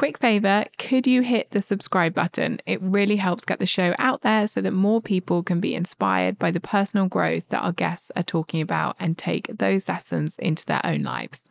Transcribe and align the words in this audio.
Quick 0.00 0.16
favour, 0.16 0.64
could 0.78 1.06
you 1.06 1.20
hit 1.20 1.50
the 1.50 1.60
subscribe 1.60 2.14
button? 2.14 2.58
It 2.64 2.80
really 2.80 3.16
helps 3.16 3.44
get 3.44 3.58
the 3.58 3.66
show 3.66 3.94
out 3.98 4.22
there 4.22 4.46
so 4.46 4.62
that 4.62 4.70
more 4.70 5.02
people 5.02 5.42
can 5.42 5.60
be 5.60 5.74
inspired 5.74 6.38
by 6.38 6.50
the 6.50 6.58
personal 6.58 7.06
growth 7.06 7.46
that 7.50 7.62
our 7.62 7.72
guests 7.72 8.10
are 8.16 8.22
talking 8.22 8.62
about 8.62 8.96
and 8.98 9.18
take 9.18 9.58
those 9.58 9.90
lessons 9.90 10.38
into 10.38 10.64
their 10.64 10.80
own 10.84 11.02
lives. 11.02 11.42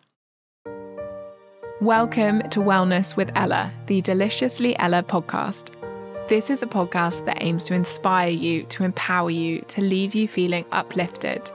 Welcome 1.79 2.41
to 2.49 2.59
Wellness 2.59 3.15
with 3.15 3.31
Ella, 3.35 3.71
the 3.85 4.01
Deliciously 4.01 4.75
Ella 4.79 5.03
podcast. 5.03 5.69
This 6.27 6.49
is 6.49 6.63
a 6.63 6.65
podcast 6.65 7.25
that 7.25 7.43
aims 7.43 7.63
to 7.65 7.75
inspire 7.75 8.31
you, 8.31 8.63
to 8.63 8.83
empower 8.83 9.29
you, 9.29 9.61
to 9.67 9.81
leave 9.81 10.15
you 10.15 10.27
feeling 10.27 10.65
uplifted. 10.71 11.51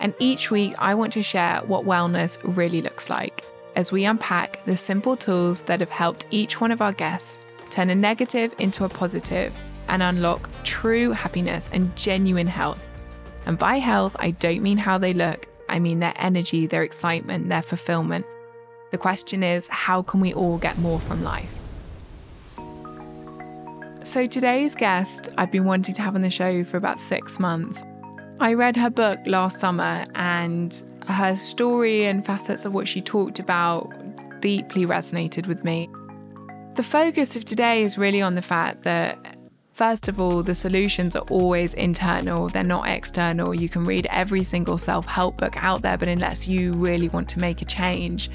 And 0.00 0.12
each 0.18 0.50
week, 0.50 0.74
I 0.80 0.96
want 0.96 1.12
to 1.12 1.22
share 1.22 1.60
what 1.60 1.84
wellness 1.84 2.36
really 2.42 2.82
looks 2.82 3.08
like 3.08 3.44
as 3.76 3.92
we 3.92 4.04
unpack 4.04 4.64
the 4.64 4.76
simple 4.76 5.16
tools 5.16 5.62
that 5.62 5.80
have 5.80 5.90
helped 5.90 6.26
each 6.30 6.60
one 6.60 6.70
of 6.70 6.82
our 6.82 6.92
guests 6.92 7.40
turn 7.70 7.90
a 7.90 7.94
negative 7.94 8.54
into 8.58 8.84
a 8.84 8.88
positive 8.88 9.54
and 9.88 10.02
unlock 10.02 10.48
true 10.64 11.10
happiness 11.10 11.68
and 11.72 11.94
genuine 11.96 12.46
health. 12.46 12.86
And 13.46 13.58
by 13.58 13.76
health, 13.76 14.14
I 14.18 14.32
don't 14.32 14.62
mean 14.62 14.78
how 14.78 14.98
they 14.98 15.12
look, 15.12 15.46
I 15.68 15.78
mean 15.78 16.00
their 16.00 16.14
energy, 16.16 16.66
their 16.66 16.82
excitement, 16.82 17.48
their 17.48 17.62
fulfillment. 17.62 18.26
The 18.90 18.98
question 18.98 19.42
is 19.42 19.66
how 19.68 20.02
can 20.02 20.20
we 20.20 20.34
all 20.34 20.58
get 20.58 20.78
more 20.78 21.00
from 21.00 21.24
life? 21.24 21.58
So, 24.04 24.26
today's 24.26 24.74
guest, 24.74 25.30
I've 25.38 25.50
been 25.50 25.64
wanting 25.64 25.94
to 25.94 26.02
have 26.02 26.14
on 26.14 26.22
the 26.22 26.30
show 26.30 26.64
for 26.64 26.76
about 26.76 26.98
six 26.98 27.38
months. 27.38 27.82
I 28.42 28.54
read 28.54 28.76
her 28.76 28.90
book 28.90 29.20
last 29.24 29.60
summer, 29.60 30.04
and 30.16 30.82
her 31.06 31.36
story 31.36 32.06
and 32.06 32.26
facets 32.26 32.64
of 32.64 32.74
what 32.74 32.88
she 32.88 33.00
talked 33.00 33.38
about 33.38 33.88
deeply 34.40 34.84
resonated 34.84 35.46
with 35.46 35.62
me. 35.62 35.88
The 36.74 36.82
focus 36.82 37.36
of 37.36 37.44
today 37.44 37.84
is 37.84 37.96
really 37.96 38.20
on 38.20 38.34
the 38.34 38.42
fact 38.42 38.82
that, 38.82 39.36
first 39.70 40.08
of 40.08 40.18
all, 40.18 40.42
the 40.42 40.56
solutions 40.56 41.14
are 41.14 41.24
always 41.30 41.74
internal, 41.74 42.48
they're 42.48 42.64
not 42.64 42.88
external. 42.88 43.54
You 43.54 43.68
can 43.68 43.84
read 43.84 44.08
every 44.10 44.42
single 44.42 44.76
self 44.76 45.06
help 45.06 45.36
book 45.36 45.54
out 45.62 45.82
there, 45.82 45.96
but 45.96 46.08
unless 46.08 46.48
you 46.48 46.72
really 46.72 47.10
want 47.10 47.28
to 47.28 47.38
make 47.38 47.62
a 47.62 47.64
change, 47.64 48.28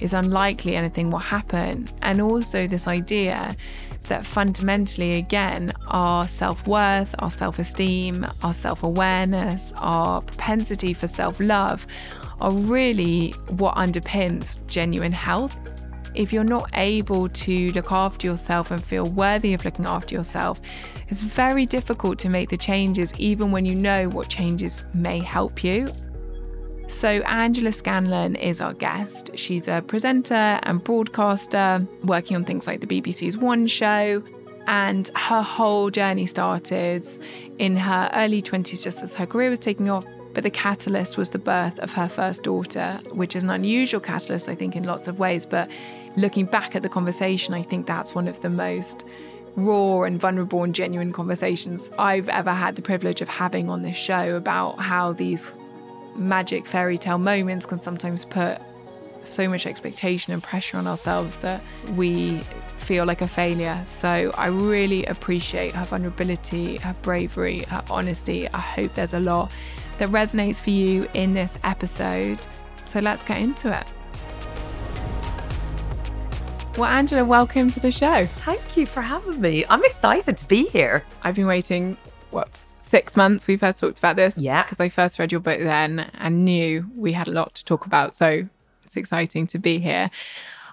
it's 0.00 0.12
unlikely 0.12 0.74
anything 0.74 1.08
will 1.08 1.20
happen. 1.20 1.88
And 2.02 2.20
also, 2.20 2.66
this 2.66 2.88
idea 2.88 3.56
that 4.04 4.26
fundamentally, 4.26 5.14
again, 5.14 5.72
our 5.88 6.26
self 6.28 6.66
worth, 6.66 7.14
our 7.18 7.30
self 7.30 7.58
esteem, 7.58 8.26
our 8.42 8.54
self 8.54 8.82
awareness, 8.82 9.72
our 9.78 10.22
propensity 10.22 10.92
for 10.94 11.06
self 11.06 11.40
love 11.40 11.86
are 12.40 12.52
really 12.52 13.30
what 13.50 13.76
underpins 13.76 14.58
genuine 14.66 15.12
health. 15.12 15.58
If 16.14 16.32
you're 16.32 16.44
not 16.44 16.68
able 16.74 17.28
to 17.28 17.72
look 17.72 17.90
after 17.90 18.26
yourself 18.26 18.70
and 18.70 18.84
feel 18.84 19.06
worthy 19.06 19.54
of 19.54 19.64
looking 19.64 19.86
after 19.86 20.14
yourself, 20.14 20.60
it's 21.08 21.22
very 21.22 21.64
difficult 21.64 22.18
to 22.20 22.28
make 22.28 22.50
the 22.50 22.56
changes, 22.56 23.14
even 23.18 23.50
when 23.50 23.64
you 23.64 23.74
know 23.74 24.08
what 24.08 24.28
changes 24.28 24.84
may 24.92 25.20
help 25.20 25.64
you. 25.64 25.88
So, 26.92 27.08
Angela 27.08 27.72
Scanlon 27.72 28.36
is 28.36 28.60
our 28.60 28.74
guest. 28.74 29.30
She's 29.34 29.66
a 29.66 29.80
presenter 29.80 30.60
and 30.62 30.84
broadcaster 30.84 31.84
working 32.04 32.36
on 32.36 32.44
things 32.44 32.66
like 32.66 32.80
the 32.82 32.86
BBC's 32.86 33.36
One 33.36 33.66
Show. 33.66 34.22
And 34.66 35.10
her 35.16 35.40
whole 35.40 35.90
journey 35.90 36.26
started 36.26 37.08
in 37.58 37.76
her 37.76 38.10
early 38.14 38.42
20s, 38.42 38.84
just 38.84 39.02
as 39.02 39.14
her 39.14 39.26
career 39.26 39.48
was 39.48 39.58
taking 39.58 39.88
off. 39.88 40.04
But 40.34 40.44
the 40.44 40.50
catalyst 40.50 41.16
was 41.16 41.30
the 41.30 41.38
birth 41.38 41.80
of 41.80 41.92
her 41.94 42.08
first 42.08 42.42
daughter, 42.42 43.00
which 43.10 43.34
is 43.34 43.42
an 43.42 43.50
unusual 43.50 44.00
catalyst, 44.00 44.50
I 44.50 44.54
think, 44.54 44.76
in 44.76 44.84
lots 44.84 45.08
of 45.08 45.18
ways. 45.18 45.46
But 45.46 45.70
looking 46.16 46.44
back 46.44 46.76
at 46.76 46.82
the 46.82 46.90
conversation, 46.90 47.54
I 47.54 47.62
think 47.62 47.86
that's 47.86 48.14
one 48.14 48.28
of 48.28 48.40
the 48.42 48.50
most 48.50 49.06
raw 49.56 50.02
and 50.02 50.20
vulnerable 50.20 50.62
and 50.62 50.74
genuine 50.74 51.12
conversations 51.12 51.90
I've 51.98 52.28
ever 52.28 52.52
had 52.52 52.76
the 52.76 52.82
privilege 52.82 53.22
of 53.22 53.28
having 53.28 53.70
on 53.70 53.80
this 53.80 53.96
show 53.96 54.36
about 54.36 54.78
how 54.78 55.14
these 55.14 55.58
magic 56.14 56.66
fairy 56.66 56.98
tale 56.98 57.18
moments 57.18 57.66
can 57.66 57.80
sometimes 57.80 58.24
put 58.24 58.58
so 59.24 59.48
much 59.48 59.66
expectation 59.66 60.32
and 60.32 60.42
pressure 60.42 60.76
on 60.76 60.86
ourselves 60.86 61.36
that 61.36 61.62
we 61.94 62.38
feel 62.76 63.04
like 63.04 63.22
a 63.22 63.28
failure. 63.28 63.80
So 63.84 64.32
I 64.36 64.46
really 64.46 65.04
appreciate 65.06 65.74
her 65.74 65.84
vulnerability, 65.84 66.78
her 66.78 66.94
bravery, 67.02 67.60
her 67.64 67.84
honesty. 67.88 68.48
I 68.48 68.58
hope 68.58 68.94
there's 68.94 69.14
a 69.14 69.20
lot 69.20 69.52
that 69.98 70.08
resonates 70.08 70.60
for 70.60 70.70
you 70.70 71.08
in 71.14 71.34
this 71.34 71.58
episode. 71.62 72.44
So 72.86 73.00
let's 73.00 73.22
get 73.22 73.40
into 73.40 73.76
it. 73.76 73.86
Well, 76.76 76.90
Angela, 76.90 77.24
welcome 77.24 77.70
to 77.70 77.80
the 77.80 77.92
show. 77.92 78.26
Thank 78.26 78.76
you 78.76 78.86
for 78.86 79.02
having 79.02 79.40
me. 79.40 79.64
I'm 79.68 79.84
excited 79.84 80.36
to 80.38 80.48
be 80.48 80.66
here. 80.68 81.04
I've 81.22 81.36
been 81.36 81.46
waiting, 81.46 81.96
what, 82.30 82.48
six 82.92 83.16
months 83.16 83.46
we 83.46 83.56
first 83.56 83.80
talked 83.80 83.98
about 83.98 84.16
this. 84.16 84.36
Yeah. 84.36 84.62
Because 84.62 84.78
I 84.78 84.90
first 84.90 85.18
read 85.18 85.32
your 85.32 85.40
book 85.40 85.58
then 85.58 86.10
and 86.18 86.44
knew 86.44 86.90
we 86.94 87.12
had 87.14 87.26
a 87.26 87.30
lot 87.30 87.54
to 87.54 87.64
talk 87.64 87.86
about. 87.86 88.12
So 88.12 88.46
it's 88.84 88.96
exciting 88.98 89.46
to 89.48 89.58
be 89.58 89.78
here. 89.78 90.10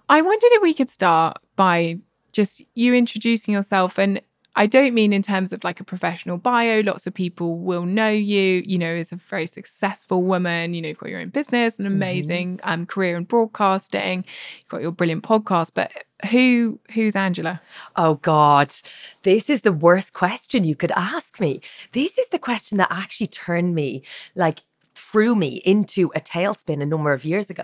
I 0.09 0.21
wondered 0.21 0.51
if 0.51 0.61
we 0.61 0.73
could 0.73 0.89
start 0.89 1.37
by 1.55 1.99
just 2.33 2.61
you 2.75 2.93
introducing 2.93 3.53
yourself. 3.53 3.97
And 3.97 4.21
I 4.57 4.65
don't 4.67 4.93
mean 4.93 5.13
in 5.13 5.21
terms 5.21 5.53
of 5.53 5.63
like 5.63 5.79
a 5.79 5.85
professional 5.85 6.37
bio. 6.37 6.81
Lots 6.81 7.07
of 7.07 7.13
people 7.13 7.57
will 7.57 7.85
know 7.85 8.09
you, 8.09 8.63
you 8.65 8.77
know, 8.77 8.93
as 8.93 9.13
a 9.13 9.15
very 9.15 9.47
successful 9.47 10.21
woman. 10.21 10.73
You 10.73 10.81
know, 10.81 10.89
you've 10.89 10.97
got 10.97 11.11
your 11.11 11.21
own 11.21 11.29
business, 11.29 11.79
an 11.79 11.85
Mm-hmm. 11.85 11.95
amazing 11.95 12.57
mm-hmm. 12.57 12.69
um, 12.69 12.85
career 12.85 13.15
in 13.15 13.23
broadcasting. 13.23 14.25
You've 14.59 14.69
got 14.69 14.81
your 14.81 14.91
brilliant 14.91 15.23
podcast. 15.23 15.71
But 15.73 15.93
who 16.31 16.79
who's 16.93 17.15
Angela? 17.15 17.61
Oh 17.95 18.15
God, 18.15 18.73
this 19.23 19.49
is 19.49 19.61
the 19.61 19.71
worst 19.71 20.13
question 20.13 20.63
you 20.63 20.75
could 20.75 20.91
ask 20.91 21.39
me. 21.39 21.61
This 21.93 22.17
is 22.17 22.29
the 22.29 22.39
question 22.39 22.77
that 22.77 22.91
actually 22.91 23.27
turned 23.27 23.73
me 23.75 24.03
like 24.35 24.59
threw 25.11 25.35
me 25.35 25.61
into 25.65 26.11
a 26.13 26.19
tailspin 26.19 26.81
a 26.81 26.85
number 26.85 27.13
of 27.13 27.25
years 27.25 27.49
ago. 27.49 27.63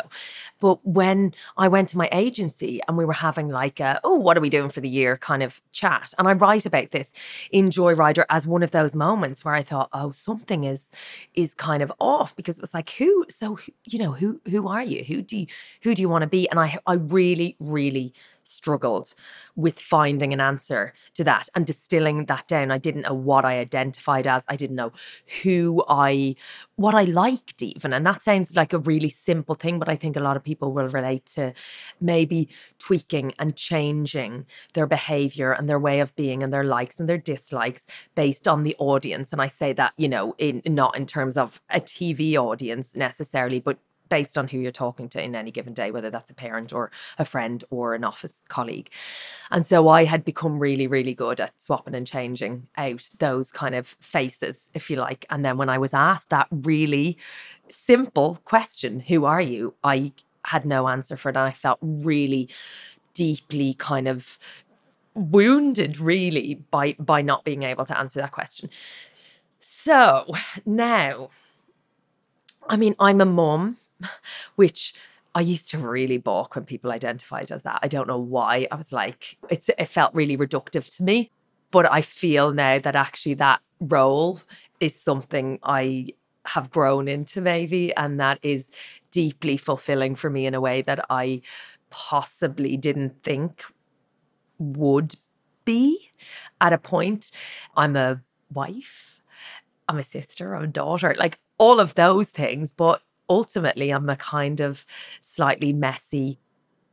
But 0.59 0.85
when 0.85 1.33
I 1.57 1.67
went 1.67 1.89
to 1.89 1.97
my 1.97 2.09
agency 2.11 2.81
and 2.87 2.97
we 2.97 3.05
were 3.05 3.13
having 3.13 3.49
like 3.49 3.79
a, 3.79 3.99
oh, 4.03 4.15
what 4.15 4.37
are 4.37 4.41
we 4.41 4.49
doing 4.49 4.69
for 4.69 4.81
the 4.81 4.89
year 4.89 5.17
kind 5.17 5.43
of 5.43 5.61
chat. 5.71 6.13
And 6.17 6.27
I 6.27 6.33
write 6.33 6.65
about 6.65 6.91
this 6.91 7.13
in 7.51 7.69
Joyrider 7.69 8.25
as 8.29 8.47
one 8.47 8.63
of 8.63 8.71
those 8.71 8.95
moments 8.95 9.45
where 9.45 9.53
I 9.53 9.61
thought, 9.61 9.89
oh, 9.93 10.11
something 10.11 10.63
is 10.63 10.89
is 11.33 11.53
kind 11.53 11.83
of 11.83 11.91
off 11.99 12.35
because 12.35 12.57
it 12.57 12.61
was 12.61 12.73
like, 12.73 12.89
who, 12.91 13.25
so 13.29 13.59
you 13.83 13.99
know, 13.99 14.13
who 14.13 14.41
who 14.49 14.67
are 14.67 14.83
you? 14.83 15.03
Who 15.03 15.21
do 15.21 15.37
you 15.37 15.47
who 15.83 15.93
do 15.93 16.01
you 16.01 16.09
want 16.09 16.23
to 16.23 16.27
be? 16.27 16.49
And 16.49 16.59
I 16.59 16.79
I 16.87 16.93
really, 16.93 17.57
really 17.59 18.13
struggled 18.45 19.13
with 19.55 19.79
finding 19.79 20.33
an 20.33 20.41
answer 20.41 20.93
to 21.13 21.23
that 21.23 21.49
and 21.55 21.65
distilling 21.65 22.25
that 22.25 22.47
down. 22.47 22.71
I 22.71 22.77
didn't 22.77 23.03
know 23.03 23.13
what 23.13 23.45
I 23.45 23.59
identified 23.59 24.27
as. 24.27 24.45
I 24.47 24.55
didn't 24.55 24.75
know 24.75 24.91
who 25.43 25.83
I, 25.87 26.35
what 26.75 26.93
I 26.93 27.03
liked 27.03 27.61
even. 27.61 27.93
And 27.93 28.05
that 28.05 28.21
sounds 28.21 28.55
like 28.55 28.73
a 28.73 28.77
really 28.77 29.09
simple 29.09 29.55
thing, 29.55 29.79
but 29.79 29.89
I 29.89 29.95
think 29.95 30.15
a 30.15 30.21
lot 30.21 30.37
of 30.37 30.43
people 30.43 30.71
will 30.71 30.89
relate 30.89 31.25
to 31.27 31.53
maybe 31.99 32.49
tweaking 32.77 33.33
and 33.39 33.55
changing 33.55 34.45
their 34.73 34.87
behavior 34.87 35.51
and 35.51 35.69
their 35.69 35.79
way 35.79 35.99
of 35.99 36.15
being 36.15 36.43
and 36.43 36.53
their 36.53 36.63
likes 36.63 36.99
and 36.99 37.09
their 37.09 37.17
dislikes 37.17 37.87
based 38.13 38.47
on 38.47 38.63
the 38.63 38.75
audience. 38.77 39.31
And 39.31 39.41
I 39.41 39.47
say 39.47 39.73
that, 39.73 39.93
you 39.97 40.09
know, 40.09 40.35
in 40.37 40.61
not 40.65 40.95
in 40.97 41.05
terms 41.05 41.37
of 41.37 41.61
a 41.69 41.79
TV 41.79 42.35
audience 42.35 42.95
necessarily, 42.95 43.59
but 43.59 43.77
based 44.09 44.37
on 44.37 44.47
who 44.47 44.57
you're 44.57 44.71
talking 44.71 45.09
to 45.09 45.23
in 45.23 45.35
any 45.35 45.51
given 45.51 45.73
day, 45.73 45.91
whether 45.91 46.09
that's 46.09 46.29
a 46.29 46.35
parent 46.35 46.73
or 46.73 46.91
a 47.17 47.25
friend 47.25 47.63
or 47.69 47.93
an 47.93 48.03
office 48.03 48.43
colleague. 48.47 48.89
And 49.51 49.65
so 49.65 49.87
I 49.87 50.05
had 50.05 50.23
become 50.23 50.59
really, 50.59 50.87
really 50.87 51.13
good 51.13 51.39
at 51.39 51.59
swapping 51.61 51.95
and 51.95 52.05
changing 52.05 52.67
out 52.77 53.09
those 53.19 53.51
kind 53.51 53.75
of 53.75 53.87
faces, 53.99 54.69
if 54.73 54.89
you 54.89 54.97
like. 54.97 55.25
And 55.29 55.43
then 55.43 55.57
when 55.57 55.69
I 55.69 55.77
was 55.77 55.93
asked 55.93 56.29
that 56.29 56.47
really 56.51 57.17
simple 57.67 58.39
question, 58.45 59.01
who 59.01 59.25
are 59.25 59.41
you? 59.41 59.73
I 59.83 60.13
had 60.45 60.65
no 60.65 60.87
answer 60.87 61.17
for 61.17 61.29
it. 61.29 61.37
And 61.37 61.47
I 61.47 61.51
felt 61.51 61.79
really 61.81 62.49
deeply 63.13 63.73
kind 63.73 64.07
of 64.07 64.37
wounded 65.13 65.97
really 65.99 66.55
by 66.71 66.93
by 66.99 67.21
not 67.21 67.45
being 67.45 67.63
able 67.63 67.85
to 67.85 67.97
answer 67.97 68.19
that 68.19 68.31
question. 68.31 68.69
So 69.59 70.27
now 70.65 71.29
I 72.67 72.77
mean, 72.77 72.95
I'm 72.99 73.21
a 73.21 73.25
mom, 73.25 73.77
which 74.55 74.93
I 75.33 75.41
used 75.41 75.69
to 75.71 75.77
really 75.77 76.17
balk 76.17 76.55
when 76.55 76.65
people 76.65 76.91
identified 76.91 77.51
as 77.51 77.63
that. 77.63 77.79
I 77.83 77.87
don't 77.87 78.07
know 78.07 78.19
why. 78.19 78.67
I 78.71 78.75
was 78.75 78.93
like, 78.93 79.37
it's 79.49 79.69
it 79.69 79.85
felt 79.85 80.13
really 80.13 80.37
reductive 80.37 80.93
to 80.95 81.03
me. 81.03 81.31
But 81.71 81.91
I 81.91 82.01
feel 82.01 82.53
now 82.53 82.79
that 82.79 82.95
actually 82.95 83.33
that 83.35 83.59
role 83.81 84.39
is 84.79 84.95
something 84.95 85.59
I 85.63 86.09
have 86.45 86.69
grown 86.69 87.07
into 87.07 87.41
maybe 87.41 87.93
and 87.95 88.19
that 88.19 88.39
is 88.43 88.71
deeply 89.11 89.57
fulfilling 89.57 90.15
for 90.15 90.29
me 90.29 90.45
in 90.45 90.53
a 90.53 90.61
way 90.61 90.81
that 90.83 91.03
I 91.09 91.41
possibly 91.89 92.77
didn't 92.77 93.23
think 93.23 93.63
would 94.57 95.15
be 95.65 96.11
at 96.61 96.71
a 96.71 96.77
point. 96.77 97.31
I'm 97.75 97.95
a 97.95 98.21
wife, 98.53 99.21
I'm 99.89 99.97
a 99.97 100.03
sister, 100.03 100.55
I'm 100.55 100.65
a 100.65 100.67
daughter. 100.67 101.15
Like 101.17 101.39
all 101.57 101.79
of 101.79 101.95
those 101.95 102.29
things. 102.29 102.71
But 102.71 103.01
ultimately, 103.29 103.91
I'm 103.91 104.09
a 104.09 104.15
kind 104.15 104.59
of 104.59 104.85
slightly 105.21 105.73
messy, 105.73 106.39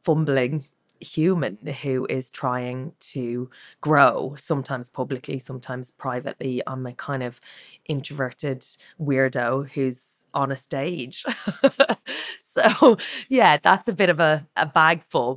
fumbling 0.02 0.64
human 1.00 1.58
who 1.82 2.06
is 2.08 2.30
trying 2.30 2.92
to 3.00 3.50
grow, 3.80 4.34
sometimes 4.38 4.88
publicly, 4.88 5.38
sometimes 5.38 5.90
privately. 5.90 6.62
I'm 6.66 6.86
a 6.86 6.92
kind 6.92 7.22
of 7.22 7.40
introverted 7.86 8.64
weirdo 9.00 9.70
who's 9.70 10.26
on 10.34 10.52
a 10.52 10.56
stage. 10.56 11.24
so, 12.40 12.96
yeah, 13.28 13.58
that's 13.62 13.88
a 13.88 13.92
bit 13.92 14.10
of 14.10 14.20
a, 14.20 14.46
a 14.56 14.66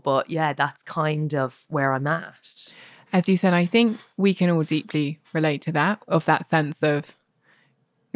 but 0.04 0.30
yeah, 0.30 0.54
that's 0.54 0.84
kind 0.84 1.34
of 1.34 1.66
where 1.70 1.94
I'm 1.94 2.08
at. 2.08 2.74
As 3.12 3.30
you 3.30 3.38
said, 3.38 3.54
I 3.54 3.66
think 3.66 4.00
we 4.18 4.34
can 4.34 4.50
all 4.50 4.64
deeply 4.64 5.20
relate 5.34 5.62
to 5.64 5.72
that, 5.74 6.02
of 6.08 6.26
that 6.26 6.46
sense 6.46 6.84
of 6.84 7.16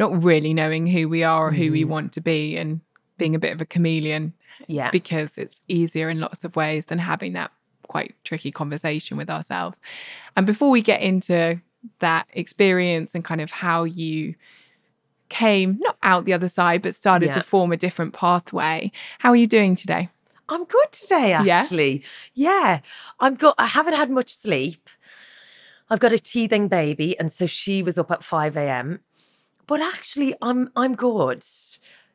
not 0.00 0.24
really 0.24 0.54
knowing 0.54 0.86
who 0.86 1.08
we 1.08 1.22
are 1.22 1.48
or 1.48 1.52
who 1.52 1.68
mm. 1.68 1.72
we 1.72 1.84
want 1.84 2.10
to 2.14 2.22
be 2.22 2.56
and 2.56 2.80
being 3.18 3.34
a 3.34 3.38
bit 3.38 3.52
of 3.52 3.60
a 3.60 3.66
chameleon. 3.66 4.32
Yeah. 4.66 4.90
Because 4.90 5.36
it's 5.36 5.60
easier 5.68 6.08
in 6.08 6.20
lots 6.20 6.42
of 6.42 6.56
ways 6.56 6.86
than 6.86 6.98
having 6.98 7.34
that 7.34 7.52
quite 7.86 8.14
tricky 8.24 8.50
conversation 8.50 9.18
with 9.18 9.28
ourselves. 9.28 9.78
And 10.36 10.46
before 10.46 10.70
we 10.70 10.80
get 10.80 11.02
into 11.02 11.60
that 11.98 12.26
experience 12.32 13.14
and 13.14 13.24
kind 13.24 13.42
of 13.42 13.50
how 13.50 13.84
you 13.84 14.34
came 15.28 15.78
not 15.80 15.96
out 16.02 16.24
the 16.24 16.32
other 16.32 16.48
side 16.48 16.82
but 16.82 16.94
started 16.94 17.26
yeah. 17.26 17.32
to 17.32 17.40
form 17.40 17.70
a 17.70 17.76
different 17.76 18.12
pathway 18.12 18.90
how 19.20 19.30
are 19.30 19.36
you 19.36 19.46
doing 19.46 19.76
today 19.76 20.08
i'm 20.48 20.64
good 20.64 20.90
today 20.90 21.32
actually 21.32 22.02
yeah, 22.34 22.50
yeah 22.50 22.80
i'm 23.20 23.36
good 23.36 23.54
i 23.56 23.66
haven't 23.66 23.94
had 23.94 24.10
much 24.10 24.34
sleep 24.34 24.90
i've 25.88 26.00
got 26.00 26.12
a 26.12 26.18
teething 26.18 26.66
baby 26.66 27.16
and 27.20 27.30
so 27.30 27.46
she 27.46 27.80
was 27.80 27.96
up 27.96 28.10
at 28.10 28.24
5 28.24 28.56
a.m 28.56 28.98
but 29.70 29.80
actually 29.80 30.34
I'm 30.42 30.68
I'm 30.74 30.96
good. 30.96 31.44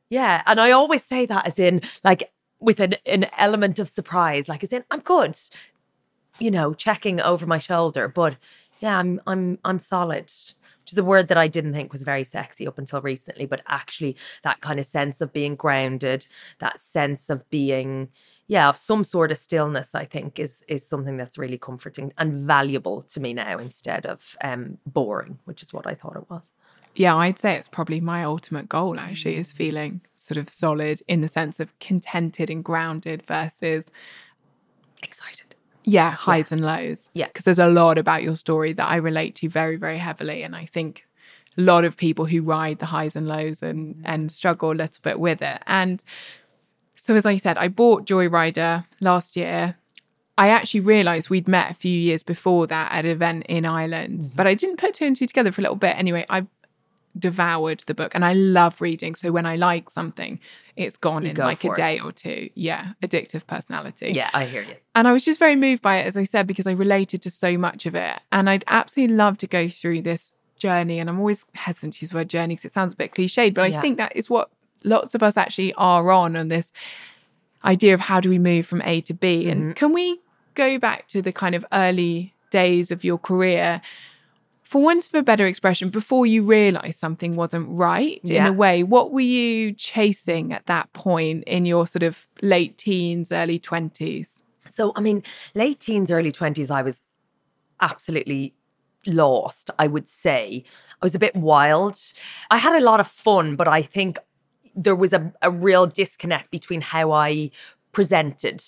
Yeah. 0.10 0.44
And 0.46 0.60
I 0.60 0.72
always 0.72 1.06
say 1.06 1.26
that 1.26 1.48
as 1.48 1.58
in 1.58 1.82
like 2.04 2.30
with 2.60 2.82
an, 2.82 2.96
an 3.06 3.28
element 3.38 3.80
of 3.80 3.88
surprise, 3.88 4.50
like 4.50 4.62
as 4.62 4.74
in 4.74 4.84
I'm 4.92 5.00
good, 5.00 5.38
you 6.38 6.52
know, 6.52 6.74
checking 6.74 7.22
over 7.22 7.46
my 7.46 7.58
shoulder. 7.58 8.10
But 8.10 8.36
yeah, 8.82 9.00
I'm 9.00 9.22
I'm 9.26 9.58
I'm 9.64 9.80
solid. 9.80 10.30
Which 10.82 10.92
is 10.92 10.98
a 10.98 11.04
word 11.04 11.30
that 11.30 11.38
I 11.38 11.48
didn't 11.48 11.74
think 11.74 11.94
was 11.94 12.04
very 12.04 12.26
sexy 12.26 12.68
up 12.68 12.78
until 12.78 13.02
recently, 13.02 13.48
but 13.48 13.62
actually 13.68 14.18
that 14.44 14.62
kind 14.62 14.80
of 14.80 14.86
sense 14.86 15.20
of 15.22 15.34
being 15.34 15.56
grounded, 15.56 16.28
that 16.60 16.80
sense 16.80 17.28
of 17.32 17.50
being, 17.50 18.10
yeah, 18.48 18.70
of 18.70 18.78
some 18.78 19.04
sort 19.04 19.32
of 19.32 19.40
stillness, 19.40 19.96
I 19.96 20.04
think 20.04 20.40
is 20.40 20.62
is 20.68 20.86
something 20.86 21.16
that's 21.16 21.38
really 21.38 21.58
comforting 21.58 22.12
and 22.18 22.34
valuable 22.34 23.02
to 23.02 23.20
me 23.22 23.34
now 23.34 23.58
instead 23.60 24.06
of 24.06 24.36
um 24.44 24.78
boring, 24.86 25.40
which 25.46 25.64
is 25.64 25.74
what 25.74 25.88
I 25.88 25.96
thought 25.96 26.18
it 26.18 26.30
was 26.30 26.52
yeah, 26.96 27.16
I'd 27.16 27.40
say 27.40 27.56
it's 27.56 27.68
probably 27.68 28.00
my 28.00 28.24
ultimate 28.24 28.70
goal 28.70 29.00
actually 29.00 29.36
is 29.36 29.54
feeling 29.54 30.02
sort 30.14 30.38
of 30.38 30.50
solid 30.50 31.02
in 31.08 31.22
the 31.22 31.28
sense 31.28 31.60
of 31.60 31.78
contented 31.80 32.50
and 32.50 32.64
grounded 32.64 33.24
versus 33.28 33.92
excited. 35.04 35.56
Yeah, 35.84 36.12
highs 36.12 36.52
yeah. 36.52 36.58
and 36.58 36.66
lows. 36.66 37.10
Yeah. 37.14 37.28
Because 37.28 37.46
there's 37.46 37.60
a 37.60 37.68
lot 37.68 37.98
about 37.98 38.24
your 38.24 38.36
story 38.36 38.74
that 38.74 38.90
I 38.90 38.96
relate 38.96 39.36
to 39.36 39.50
very, 39.50 39.76
very 39.76 39.98
heavily. 39.98 40.42
And 40.42 40.56
I 40.56 40.66
think 40.66 41.06
a 41.58 41.62
lot 41.62 41.86
of 41.86 41.96
people 41.96 42.26
who 42.26 42.42
ride 42.42 42.80
the 42.80 42.88
highs 42.88 43.16
and 43.16 43.28
lows 43.28 43.64
and 43.64 44.02
and 44.04 44.32
struggle 44.32 44.72
a 44.72 44.74
little 44.74 45.02
bit 45.04 45.20
with 45.20 45.42
it. 45.42 45.62
And 45.68 46.04
so 46.96 47.16
as 47.16 47.26
I 47.26 47.38
said, 47.38 47.58
I 47.58 47.68
bought 47.68 48.06
Joyrider 48.06 48.86
last 49.00 49.36
year. 49.36 49.78
I 50.38 50.50
actually 50.50 50.82
realized 50.82 51.30
we'd 51.30 51.48
met 51.48 51.72
a 51.72 51.76
few 51.76 51.98
years 51.98 52.22
before 52.22 52.68
that 52.68 52.92
at 52.92 53.06
an 53.06 53.12
event 53.12 53.46
in 53.48 53.66
Ireland, 53.66 54.20
mm-hmm. 54.20 54.36
but 54.36 54.48
I 54.48 54.54
didn't 54.54 54.78
put 54.78 54.94
two 54.94 55.06
and 55.06 55.16
two 55.16 55.28
together 55.28 55.52
for 55.52 55.62
a 55.62 55.64
little 55.64 55.78
bit. 55.78 55.98
Anyway, 55.98 56.26
I 56.30 56.46
devoured 57.18 57.80
the 57.88 57.94
book 57.94 58.14
and 58.14 58.26
I 58.26 58.34
love 58.34 58.82
reading. 58.82 59.16
So 59.16 59.32
when 59.32 59.46
I 59.46 59.56
like 59.56 59.90
something, 59.90 60.40
it's 60.76 60.98
gone 60.98 61.24
you 61.24 61.30
in 61.30 61.38
like 61.38 61.64
a 61.64 61.74
day 61.74 62.00
or 62.00 62.12
two. 62.12 62.50
Yeah, 62.56 62.94
addictive 63.02 63.48
personality. 63.48 64.12
Yeah, 64.14 64.30
I 64.34 64.46
hear 64.46 64.64
you. 64.64 64.76
And 64.94 65.08
I 65.08 65.14
was 65.14 65.24
just 65.24 65.40
very 65.40 65.56
moved 65.56 65.82
by 65.82 65.98
it, 65.98 66.06
as 66.06 66.18
I 66.18 66.24
said, 66.24 66.48
because 66.48 66.68
I 66.68 66.74
related 66.74 67.22
to 67.24 67.30
so 67.30 67.58
much 67.58 67.86
of 67.86 67.96
it. 67.96 68.20
And 68.32 68.50
I'd 68.50 68.66
absolutely 68.68 69.16
love 69.16 69.38
to 69.40 69.48
go 69.48 69.70
through 69.70 70.02
this 70.02 70.38
journey. 70.58 71.00
And 71.00 71.10
I'm 71.10 71.20
always 71.20 71.46
hesitant 71.54 71.94
to 71.94 72.02
use 72.02 72.12
the 72.12 72.18
word 72.18 72.30
journey 72.30 72.56
because 72.56 72.66
it 72.66 72.74
sounds 72.74 72.94
a 72.94 72.98
bit 72.98 73.14
cliched, 73.14 73.54
but 73.54 73.64
I 73.64 73.68
yeah. 73.68 73.82
think 73.82 73.98
that 73.98 74.16
is 74.16 74.30
what 74.30 74.50
lots 74.84 75.16
of 75.16 75.24
us 75.24 75.38
actually 75.38 75.74
are 75.74 76.12
on, 76.12 76.36
on 76.36 76.50
this 76.50 76.72
idea 77.64 77.94
of 77.94 78.02
how 78.02 78.20
do 78.20 78.30
we 78.30 78.40
move 78.40 78.66
from 78.66 78.82
A 78.84 79.02
to 79.02 79.14
B. 79.14 79.44
Mm-hmm. 79.44 79.52
And 79.52 79.76
can 79.76 79.94
we 79.94 80.20
go 80.54 80.78
back 80.78 81.08
to 81.08 81.22
the 81.22 81.32
kind 81.32 81.56
of 81.56 81.66
early 81.72 82.34
days 82.50 82.92
of 82.92 83.04
your 83.04 83.18
career 83.18 83.82
for 84.66 84.82
want 84.82 85.06
of 85.06 85.14
a 85.14 85.22
better 85.22 85.46
expression, 85.46 85.90
before 85.90 86.26
you 86.26 86.42
realized 86.42 86.98
something 86.98 87.36
wasn't 87.36 87.68
right 87.70 88.20
yeah. 88.24 88.42
in 88.42 88.48
a 88.48 88.54
way, 88.54 88.82
what 88.82 89.12
were 89.12 89.22
you 89.22 89.72
chasing 89.74 90.52
at 90.52 90.66
that 90.66 90.92
point 90.92 91.44
in 91.44 91.66
your 91.66 91.86
sort 91.86 92.02
of 92.02 92.28
late 92.42 92.76
teens, 92.76 93.32
early 93.32 93.60
20s? 93.60 94.42
So, 94.66 94.92
I 94.96 95.02
mean, 95.02 95.22
late 95.54 95.80
teens, 95.80 96.12
early 96.12 96.32
20s, 96.32 96.72
I 96.72 96.82
was 96.82 97.02
absolutely 97.80 98.56
lost, 99.06 99.70
I 99.78 99.86
would 99.86 100.08
say. 100.08 100.64
I 101.00 101.06
was 101.06 101.14
a 101.14 101.20
bit 101.20 101.36
wild. 101.36 102.00
I 102.50 102.58
had 102.58 102.82
a 102.82 102.84
lot 102.84 103.00
of 103.00 103.08
fun, 103.08 103.56
but 103.56 103.68
I 103.68 103.84
think 103.84 104.18
there 104.76 104.96
was 104.96 105.14
a, 105.14 105.32
a 105.44 105.52
real 105.52 105.86
disconnect 105.86 106.50
between 106.50 106.82
how 106.82 107.12
I 107.12 107.52
presented 107.92 108.64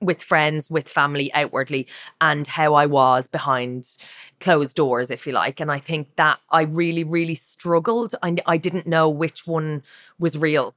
with 0.00 0.22
friends, 0.22 0.70
with 0.70 0.88
family 0.88 1.32
outwardly, 1.34 1.86
and 2.20 2.46
how 2.46 2.74
I 2.74 2.86
was 2.86 3.26
behind 3.26 3.96
closed 4.40 4.76
doors, 4.76 5.10
if 5.10 5.26
you 5.26 5.32
like. 5.32 5.60
And 5.60 5.70
I 5.70 5.78
think 5.78 6.16
that 6.16 6.38
I 6.50 6.62
really, 6.62 7.04
really 7.04 7.34
struggled. 7.34 8.14
I, 8.22 8.36
I 8.46 8.56
didn't 8.56 8.86
know 8.86 9.08
which 9.08 9.46
one 9.46 9.82
was 10.18 10.38
real. 10.38 10.74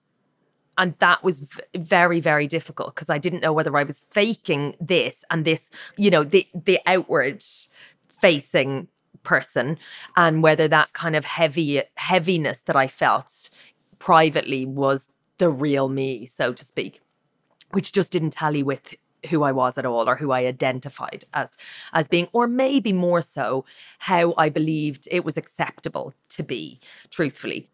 And 0.78 0.96
that 1.00 1.24
was 1.24 1.42
v- 1.42 1.62
very, 1.75 2.20
very 2.20 2.48
difficult 2.48 2.96
because 2.96 3.10
I 3.10 3.18
didn't 3.18 3.42
know 3.42 3.54
whether 3.54 3.75
I 3.78 3.84
was 3.84 4.00
faking 4.00 4.75
this 4.80 5.24
and 5.30 5.46
this, 5.46 5.70
you 5.98 6.10
know, 6.10 6.24
the 6.24 6.48
the 6.56 6.80
outward 6.86 7.44
facing 8.08 8.88
person 9.24 9.78
and 10.16 10.42
whether 10.42 10.68
that 10.68 10.94
kind 10.94 11.16
of 11.16 11.25
heavy 11.25 11.84
heaviness 11.96 12.62
that 12.62 12.75
I 12.75 12.88
felt 12.88 13.50
privately 14.00 14.66
was 14.66 15.08
the 15.38 15.50
real 15.50 15.90
me, 15.90 16.25
so 16.25 16.54
to 16.54 16.63
speak, 16.63 17.01
which 17.72 17.92
just 17.92 18.12
didn't 18.12 18.32
tally 18.32 18.63
with 18.63 18.96
who 19.30 19.44
I 19.44 19.51
was 19.51 19.78
at 19.78 19.86
all 19.86 20.10
or 20.10 20.16
who 20.16 20.32
I 20.32 20.46
identified 20.46 21.25
as 21.34 21.58
as 21.94 22.08
being 22.08 22.28
or 22.34 22.48
maybe 22.48 22.94
more 22.94 23.22
so 23.22 23.66
how 24.00 24.34
I 24.38 24.50
believed 24.50 25.08
it 25.12 25.24
was 25.24 25.38
acceptable 25.38 26.13
to 26.30 26.44
be 26.44 26.80
truthfully 27.10 27.70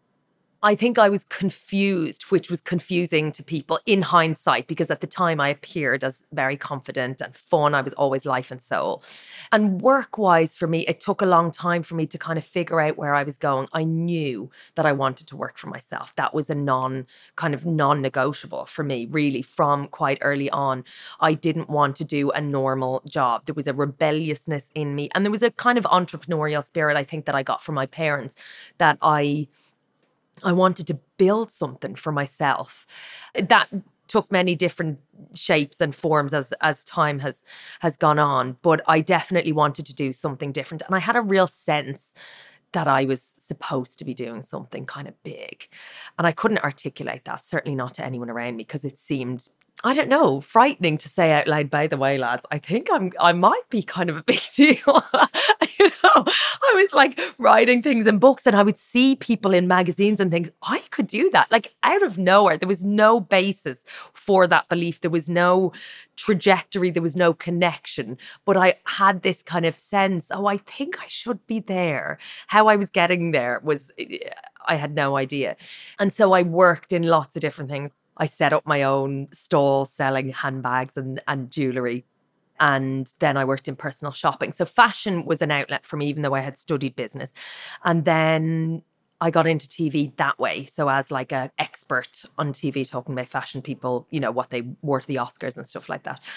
I 0.60 0.74
think 0.74 0.98
I 0.98 1.08
was 1.08 1.22
confused, 1.22 2.24
which 2.30 2.50
was 2.50 2.60
confusing 2.60 3.30
to 3.30 3.44
people 3.44 3.78
in 3.86 4.02
hindsight, 4.02 4.66
because 4.66 4.90
at 4.90 5.00
the 5.00 5.06
time 5.06 5.40
I 5.40 5.50
appeared 5.50 6.02
as 6.02 6.24
very 6.32 6.56
confident 6.56 7.20
and 7.20 7.32
fun. 7.32 7.76
I 7.76 7.80
was 7.80 7.92
always 7.92 8.26
life 8.26 8.50
and 8.50 8.60
soul. 8.60 9.04
And 9.52 9.80
work 9.80 10.18
wise, 10.18 10.56
for 10.56 10.66
me, 10.66 10.80
it 10.88 10.98
took 10.98 11.22
a 11.22 11.26
long 11.26 11.52
time 11.52 11.84
for 11.84 11.94
me 11.94 12.06
to 12.06 12.18
kind 12.18 12.36
of 12.36 12.44
figure 12.44 12.80
out 12.80 12.98
where 12.98 13.14
I 13.14 13.22
was 13.22 13.38
going. 13.38 13.68
I 13.72 13.84
knew 13.84 14.50
that 14.74 14.84
I 14.84 14.90
wanted 14.90 15.28
to 15.28 15.36
work 15.36 15.58
for 15.58 15.68
myself. 15.68 16.12
That 16.16 16.34
was 16.34 16.50
a 16.50 16.56
non 16.56 17.06
kind 17.36 17.54
of 17.54 17.64
non 17.64 18.02
negotiable 18.02 18.66
for 18.66 18.82
me, 18.82 19.06
really, 19.08 19.42
from 19.42 19.86
quite 19.86 20.18
early 20.22 20.50
on. 20.50 20.82
I 21.20 21.34
didn't 21.34 21.70
want 21.70 21.94
to 21.96 22.04
do 22.04 22.32
a 22.32 22.40
normal 22.40 23.02
job. 23.08 23.46
There 23.46 23.54
was 23.54 23.68
a 23.68 23.74
rebelliousness 23.74 24.72
in 24.74 24.96
me, 24.96 25.08
and 25.14 25.24
there 25.24 25.30
was 25.30 25.44
a 25.44 25.52
kind 25.52 25.78
of 25.78 25.84
entrepreneurial 25.84 26.64
spirit, 26.64 26.96
I 26.96 27.04
think, 27.04 27.26
that 27.26 27.36
I 27.36 27.44
got 27.44 27.62
from 27.62 27.76
my 27.76 27.86
parents 27.86 28.34
that 28.78 28.98
I 29.00 29.46
I 30.44 30.52
wanted 30.52 30.86
to 30.88 31.00
build 31.16 31.52
something 31.52 31.94
for 31.94 32.12
myself. 32.12 32.86
That 33.34 33.68
took 34.08 34.32
many 34.32 34.54
different 34.54 34.98
shapes 35.34 35.80
and 35.80 35.94
forms 35.94 36.34
as 36.34 36.52
as 36.60 36.82
time 36.84 37.18
has 37.20 37.44
has 37.80 37.96
gone 37.96 38.18
on 38.18 38.56
but 38.62 38.80
i 38.86 39.00
definitely 39.00 39.52
wanted 39.52 39.84
to 39.84 39.94
do 39.94 40.12
something 40.12 40.50
different 40.50 40.82
and 40.86 40.94
i 40.94 40.98
had 40.98 41.14
a 41.14 41.20
real 41.20 41.46
sense 41.46 42.14
that 42.72 42.88
i 42.88 43.04
was 43.04 43.22
supposed 43.22 43.98
to 43.98 44.04
be 44.04 44.14
doing 44.14 44.40
something 44.40 44.86
kind 44.86 45.06
of 45.06 45.22
big 45.22 45.68
and 46.18 46.26
i 46.26 46.32
couldn't 46.32 46.64
articulate 46.64 47.24
that 47.26 47.44
certainly 47.44 47.76
not 47.76 47.94
to 47.94 48.04
anyone 48.04 48.30
around 48.30 48.56
me 48.56 48.64
because 48.64 48.84
it 48.84 48.98
seemed 48.98 49.50
I 49.84 49.94
don't 49.94 50.08
know, 50.08 50.40
frightening 50.40 50.98
to 50.98 51.08
say 51.08 51.30
out 51.30 51.46
loud, 51.46 51.70
by 51.70 51.86
the 51.86 51.96
way, 51.96 52.18
lads. 52.18 52.44
I 52.50 52.58
think 52.58 52.88
I'm 52.92 53.12
I 53.20 53.32
might 53.32 53.68
be 53.70 53.82
kind 53.82 54.10
of 54.10 54.16
a 54.16 54.22
big 54.26 54.40
deal. 54.54 54.76
you 55.78 55.90
know, 56.02 56.24
I 56.24 56.72
was 56.74 56.92
like 56.92 57.20
writing 57.38 57.82
things 57.82 58.08
in 58.08 58.18
books 58.18 58.46
and 58.46 58.56
I 58.56 58.64
would 58.64 58.78
see 58.78 59.14
people 59.14 59.54
in 59.54 59.68
magazines 59.68 60.18
and 60.18 60.30
things. 60.30 60.50
I 60.64 60.80
could 60.90 61.06
do 61.06 61.30
that. 61.30 61.52
Like 61.52 61.74
out 61.84 62.02
of 62.02 62.18
nowhere. 62.18 62.56
There 62.56 62.68
was 62.68 62.84
no 62.84 63.20
basis 63.20 63.84
for 64.12 64.48
that 64.48 64.68
belief. 64.68 65.00
There 65.00 65.10
was 65.10 65.28
no 65.28 65.72
trajectory, 66.16 66.90
there 66.90 67.02
was 67.02 67.14
no 67.14 67.32
connection. 67.32 68.18
But 68.44 68.56
I 68.56 68.74
had 68.84 69.22
this 69.22 69.44
kind 69.44 69.64
of 69.64 69.78
sense, 69.78 70.30
oh, 70.32 70.46
I 70.46 70.56
think 70.56 71.00
I 71.00 71.06
should 71.06 71.46
be 71.46 71.60
there. 71.60 72.18
How 72.48 72.66
I 72.66 72.74
was 72.74 72.90
getting 72.90 73.30
there 73.30 73.60
was 73.62 73.92
I 74.66 74.74
had 74.74 74.94
no 74.94 75.16
idea. 75.16 75.56
And 76.00 76.12
so 76.12 76.32
I 76.32 76.42
worked 76.42 76.92
in 76.92 77.04
lots 77.04 77.36
of 77.36 77.42
different 77.42 77.70
things. 77.70 77.92
I 78.18 78.26
set 78.26 78.52
up 78.52 78.66
my 78.66 78.82
own 78.82 79.28
stall 79.32 79.84
selling 79.84 80.30
handbags 80.30 80.96
and, 80.96 81.20
and 81.26 81.50
jewelry. 81.50 82.04
And 82.60 83.12
then 83.20 83.36
I 83.36 83.44
worked 83.44 83.68
in 83.68 83.76
personal 83.76 84.12
shopping. 84.12 84.52
So 84.52 84.64
fashion 84.64 85.24
was 85.24 85.40
an 85.40 85.52
outlet 85.52 85.86
for 85.86 85.96
me, 85.96 86.08
even 86.08 86.22
though 86.22 86.34
I 86.34 86.40
had 86.40 86.58
studied 86.58 86.96
business. 86.96 87.32
And 87.84 88.04
then 88.04 88.82
I 89.20 89.30
got 89.30 89.46
into 89.46 89.68
TV 89.68 90.16
that 90.16 90.38
way. 90.38 90.66
So 90.66 90.88
as 90.88 91.10
like 91.10 91.32
an 91.32 91.50
expert 91.58 92.24
on 92.36 92.52
TV 92.52 92.88
talking 92.88 93.14
about 93.14 93.28
fashion 93.28 93.62
people, 93.62 94.08
you 94.10 94.18
know, 94.18 94.32
what 94.32 94.50
they 94.50 94.62
wore 94.82 95.00
to 95.00 95.06
the 95.06 95.16
Oscars 95.16 95.56
and 95.56 95.66
stuff 95.66 95.88
like 95.88 96.02
that 96.02 96.28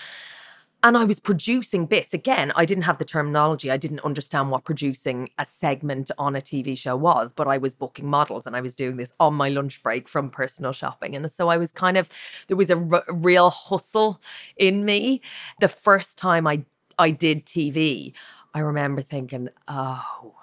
and 0.84 0.98
I 0.98 1.04
was 1.06 1.20
producing 1.20 1.86
bits. 1.86 2.14
Again, 2.14 2.52
I 2.56 2.66
didn't 2.66 2.84
have 2.84 2.98
the 2.98 3.06
terminology. 3.06 3.70
I 3.70 3.78
didn't 3.78 4.00
understand 4.02 4.50
what 4.50 4.64
producing 4.64 5.30
a 5.38 5.46
segment 5.46 6.10
on 6.18 6.36
a 6.36 6.42
TV 6.42 6.78
show 6.78 6.96
was, 6.96 7.32
but 7.32 7.48
I 7.48 7.58
was 7.58 7.76
booking 7.76 8.10
models 8.10 8.48
and 8.48 8.56
I 8.56 8.62
was 8.62 8.74
doing 8.74 8.98
this 8.98 9.14
on 9.20 9.36
my 9.36 9.50
lunch 9.50 9.84
break 9.84 10.08
from 10.08 10.32
personal 10.32 10.74
shopping. 10.74 11.16
And 11.16 11.32
so 11.32 11.50
I 11.50 11.58
was 11.58 11.72
kind 11.72 11.98
of, 11.98 12.10
there 12.48 12.58
was 12.58 12.72
a 12.72 12.78
r- 12.78 13.04
real 13.10 13.52
hustle 13.52 14.20
in 14.58 14.84
me. 14.84 15.22
The 15.60 15.68
first 15.68 16.18
time 16.18 16.48
I, 16.48 16.64
I 16.98 17.12
did 17.12 17.46
TV, 17.46 18.14
I 18.54 18.60
remember 18.60 19.02
thinking, 19.02 19.50
oh, 19.68 20.34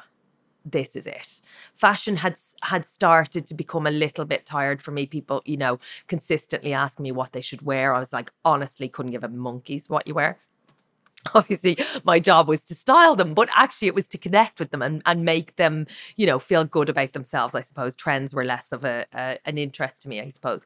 this 0.71 0.97
is 0.97 1.07
it. 1.07 1.41
Fashion 1.75 2.17
had 2.17 2.39
had 2.63 2.87
started 2.87 3.47
to 3.47 3.55
become 3.55 3.87
a 3.87 3.91
little 3.91 4.25
bit 4.25 4.47
tired 4.47 4.83
for 4.83 4.91
me. 4.91 5.07
People, 5.07 5.43
you 5.45 5.57
know, 5.57 5.79
consistently 6.07 6.73
asking 6.73 7.05
me 7.05 7.13
what 7.13 7.33
they 7.33 7.41
should 7.41 7.63
wear. 7.63 7.95
I 7.95 8.01
was 8.01 8.13
like, 8.13 8.33
honestly, 8.45 8.89
couldn't 8.89 9.13
give 9.13 9.25
a 9.25 9.29
monkeys 9.29 9.89
what 9.89 10.07
you 10.07 10.15
wear. 10.15 10.39
Obviously, 11.35 11.79
my 12.05 12.21
job 12.21 12.49
was 12.49 12.65
to 12.67 12.75
style 12.75 13.17
them, 13.17 13.35
but 13.35 13.49
actually, 13.55 13.89
it 13.89 13.95
was 13.95 14.09
to 14.09 14.19
connect 14.19 14.59
with 14.59 14.71
them 14.71 14.83
and, 14.83 15.03
and 15.05 15.25
make 15.25 15.57
them, 15.57 15.87
you 16.17 16.27
know, 16.27 16.39
feel 16.39 16.65
good 16.65 16.89
about 16.89 17.13
themselves. 17.13 17.55
I 17.55 17.61
suppose 17.61 17.97
trends 17.97 18.35
were 18.35 18.45
less 18.45 18.73
of 18.73 18.85
a, 18.85 19.07
a 19.13 19.39
an 19.45 19.59
interest 19.59 20.03
to 20.03 20.09
me, 20.09 20.21
I 20.21 20.31
suppose. 20.31 20.65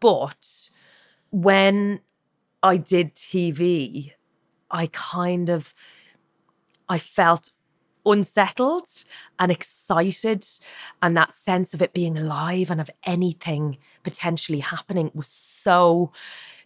But 0.00 0.68
when 1.30 2.00
I 2.62 2.76
did 2.76 3.14
TV, 3.14 4.12
I 4.70 4.88
kind 4.92 5.48
of 5.48 5.74
I 6.88 6.98
felt 6.98 7.50
unsettled 8.06 9.04
and 9.38 9.50
excited. 9.50 10.46
And 11.02 11.16
that 11.16 11.34
sense 11.34 11.74
of 11.74 11.82
it 11.82 11.92
being 11.92 12.16
alive 12.16 12.70
and 12.70 12.80
of 12.80 12.90
anything 13.04 13.78
potentially 14.02 14.60
happening 14.60 15.10
was 15.14 15.28
so 15.28 16.12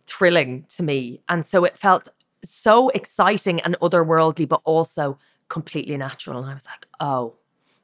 thrilling 0.07 0.65
to 0.71 0.83
me. 0.83 1.21
And 1.29 1.45
so 1.45 1.65
it 1.65 1.79
felt 1.79 2.09
so 2.45 2.89
exciting 2.91 3.61
and 3.61 3.77
otherworldly, 3.81 4.49
but 4.49 4.61
also 4.65 5.19
completely 5.49 5.97
natural. 5.97 6.39
And 6.39 6.51
I 6.51 6.55
was 6.55 6.67
like, 6.67 6.87
oh, 7.01 7.35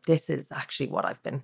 this 0.06 0.28
is 0.28 0.52
actually 0.52 0.88
what 0.88 1.04
I've 1.04 1.22
been 1.22 1.42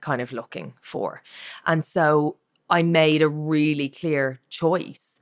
kind 0.00 0.20
of 0.20 0.32
looking 0.32 0.74
for. 0.80 1.22
And 1.66 1.84
so 1.84 2.36
I 2.68 2.82
made 2.82 3.22
a 3.22 3.28
really 3.28 3.88
clear 3.88 4.40
choice 4.48 5.20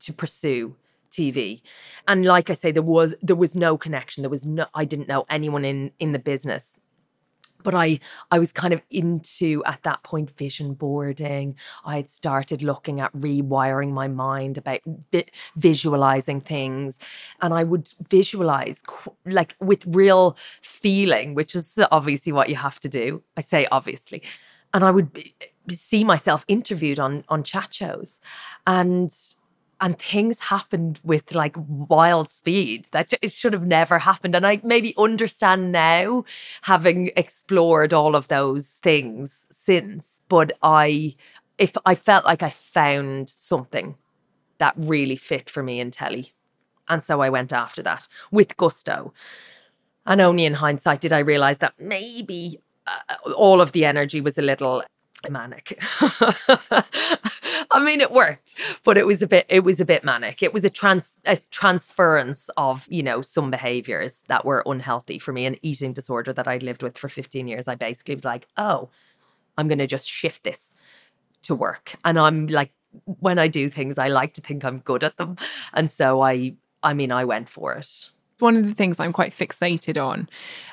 to 0.00 0.12
pursue 0.12 0.76
TV. 1.16 1.60
And 2.06 2.24
like 2.24 2.50
I 2.50 2.54
say, 2.54 2.70
there 2.70 2.82
was 2.82 3.14
there 3.22 3.36
was 3.36 3.56
no 3.56 3.76
connection. 3.76 4.22
There 4.22 4.30
was 4.30 4.46
no 4.46 4.66
I 4.74 4.84
didn't 4.84 5.08
know 5.08 5.24
anyone 5.28 5.64
in 5.64 5.92
in 5.98 6.12
the 6.12 6.18
business. 6.18 6.80
But 7.62 7.74
I 7.74 7.98
I 8.30 8.38
was 8.38 8.52
kind 8.52 8.72
of 8.72 8.82
into 8.90 9.64
at 9.64 9.82
that 9.82 10.02
point 10.04 10.30
vision 10.30 10.74
boarding. 10.74 11.56
I 11.84 11.96
had 11.96 12.08
started 12.08 12.62
looking 12.62 13.00
at 13.00 13.12
rewiring 13.12 13.90
my 13.92 14.08
mind 14.08 14.58
about 14.58 14.80
vi- 15.10 15.32
visualizing 15.56 16.40
things, 16.40 17.00
and 17.40 17.52
I 17.52 17.64
would 17.64 17.90
visualize 18.08 18.82
like 19.24 19.56
with 19.58 19.84
real 19.86 20.36
feeling, 20.62 21.34
which 21.34 21.56
is 21.56 21.78
obviously 21.90 22.32
what 22.32 22.48
you 22.48 22.56
have 22.56 22.78
to 22.80 22.88
do. 22.88 23.22
I 23.36 23.40
say 23.40 23.66
obviously, 23.72 24.22
and 24.72 24.84
I 24.84 24.90
would 24.92 25.12
be, 25.12 25.34
see 25.70 26.04
myself 26.04 26.44
interviewed 26.46 27.00
on 27.00 27.24
on 27.28 27.42
chat 27.42 27.74
shows, 27.74 28.20
and 28.64 29.10
and 29.80 29.98
things 29.98 30.40
happened 30.40 31.00
with 31.04 31.34
like 31.34 31.54
wild 31.56 32.30
speed 32.30 32.86
that 32.92 33.12
it 33.20 33.32
should 33.32 33.52
have 33.52 33.66
never 33.66 33.98
happened 33.98 34.34
and 34.34 34.46
i 34.46 34.60
maybe 34.62 34.94
understand 34.96 35.72
now 35.72 36.24
having 36.62 37.10
explored 37.16 37.92
all 37.92 38.14
of 38.14 38.28
those 38.28 38.70
things 38.82 39.46
since 39.50 40.20
but 40.28 40.52
i 40.62 41.14
if 41.58 41.76
i 41.84 41.94
felt 41.94 42.24
like 42.24 42.42
i 42.42 42.50
found 42.50 43.28
something 43.28 43.96
that 44.58 44.74
really 44.76 45.16
fit 45.16 45.50
for 45.50 45.62
me 45.62 45.80
in 45.80 45.90
telly 45.90 46.32
and 46.88 47.02
so 47.02 47.20
i 47.20 47.28
went 47.28 47.52
after 47.52 47.82
that 47.82 48.08
with 48.30 48.56
gusto. 48.56 49.12
And 50.08 50.20
only 50.20 50.44
in 50.44 50.54
hindsight 50.54 51.00
did 51.00 51.12
i 51.12 51.18
realize 51.18 51.58
that 51.58 51.74
maybe 51.78 52.60
uh, 52.86 53.32
all 53.32 53.60
of 53.60 53.72
the 53.72 53.84
energy 53.84 54.20
was 54.20 54.38
a 54.38 54.42
little 54.42 54.84
manic 55.30 55.78
I 57.70 57.82
mean, 57.82 58.00
it 58.00 58.10
worked, 58.10 58.54
but 58.84 58.96
it 58.96 59.06
was 59.06 59.22
a 59.22 59.26
bit. 59.26 59.46
It 59.48 59.60
was 59.60 59.80
a 59.80 59.84
bit 59.84 60.04
manic. 60.04 60.42
It 60.42 60.52
was 60.52 60.64
a 60.64 60.70
trans 60.70 61.18
a 61.24 61.36
transference 61.50 62.48
of 62.56 62.86
you 62.90 63.02
know 63.02 63.22
some 63.22 63.50
behaviors 63.50 64.22
that 64.28 64.44
were 64.44 64.62
unhealthy 64.66 65.18
for 65.18 65.32
me, 65.32 65.46
an 65.46 65.56
eating 65.62 65.92
disorder 65.92 66.32
that 66.32 66.48
I'd 66.48 66.62
lived 66.62 66.82
with 66.82 66.98
for 66.98 67.08
fifteen 67.08 67.48
years. 67.48 67.68
I 67.68 67.74
basically 67.74 68.14
was 68.14 68.24
like, 68.24 68.46
oh, 68.56 68.88
I'm 69.58 69.68
going 69.68 69.78
to 69.78 69.86
just 69.86 70.10
shift 70.10 70.44
this 70.44 70.74
to 71.42 71.54
work, 71.54 71.96
and 72.04 72.18
I'm 72.18 72.46
like, 72.46 72.72
when 73.04 73.38
I 73.38 73.48
do 73.48 73.68
things, 73.68 73.98
I 73.98 74.08
like 74.08 74.34
to 74.34 74.40
think 74.40 74.64
I'm 74.64 74.78
good 74.78 75.04
at 75.04 75.16
them, 75.16 75.36
and 75.72 75.90
so 75.90 76.20
I. 76.20 76.54
I 76.82 76.94
mean, 76.94 77.10
I 77.10 77.24
went 77.24 77.48
for 77.48 77.72
it 77.72 78.10
one 78.38 78.56
of 78.56 78.68
the 78.68 78.74
things 78.74 79.00
I'm 79.00 79.12
quite 79.12 79.32
fixated 79.32 80.02
on 80.02 80.28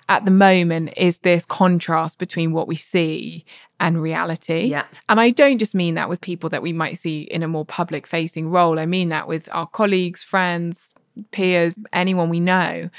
at 0.10 0.26
the 0.26 0.32
moment 0.32 0.94
is 0.98 1.20
this 1.20 1.46
contrast 1.46 2.20
between 2.20 2.52
what 2.52 2.68
we 2.68 2.76
see 2.76 3.46
and 3.80 4.02
reality. 4.02 4.66
Yeah. 4.66 4.86
And 5.10 5.20
I 5.20 5.30
don't 5.30 5.58
just 5.58 5.76
mean 5.76 5.96
that 5.96 6.10
with 6.10 6.22
people 6.22 6.50
that 6.50 6.62
we 6.62 6.74
might 6.74 6.98
see 6.98 7.22
in 7.22 7.44
a 7.44 7.48
more 7.48 7.66
public 7.66 8.06
facing 8.08 8.50
role. 8.50 8.80
I 8.80 8.86
mean 8.86 9.10
that 9.10 9.28
with 9.28 9.50
our 9.54 9.68
colleagues, 9.68 10.24
friends, 10.24 10.94
peers, 11.32 11.78
anyone 11.92 12.30
we 12.30 12.40
know. 12.40 12.90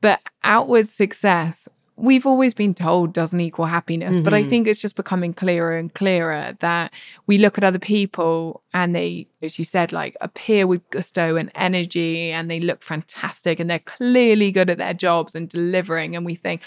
But 0.00 0.20
outward 0.42 0.86
success 0.86 1.68
we've 1.96 2.26
always 2.26 2.52
been 2.52 2.74
told 2.74 3.12
doesn't 3.12 3.40
equal 3.40 3.66
happiness, 3.66 4.16
mm-hmm. 4.16 4.24
but 4.24 4.34
I 4.34 4.40
mm-hmm. 4.40 4.50
think 4.50 4.68
it's 4.68 4.80
just 4.80 4.96
becoming 4.96 5.32
clearer 5.32 5.76
and 5.76 5.92
clearer 5.92 6.54
that 6.60 6.92
we 7.26 7.38
look 7.38 7.56
at 7.56 7.64
other 7.64 7.78
people 7.78 8.62
and 8.74 8.94
they, 8.94 9.28
as 9.40 9.58
you 9.58 9.64
said, 9.64 9.92
like 9.92 10.16
appear 10.20 10.66
with 10.66 10.88
gusto 10.90 11.36
and 11.36 11.50
energy 11.54 12.30
and 12.30 12.50
they 12.50 12.60
look 12.60 12.82
fantastic 12.82 13.58
and 13.58 13.70
they're 13.70 13.78
clearly 13.78 14.52
good 14.52 14.68
at 14.68 14.78
their 14.78 14.94
jobs 14.94 15.34
and 15.34 15.48
delivering. 15.48 16.14
And 16.14 16.26
we 16.26 16.34
think, 16.34 16.60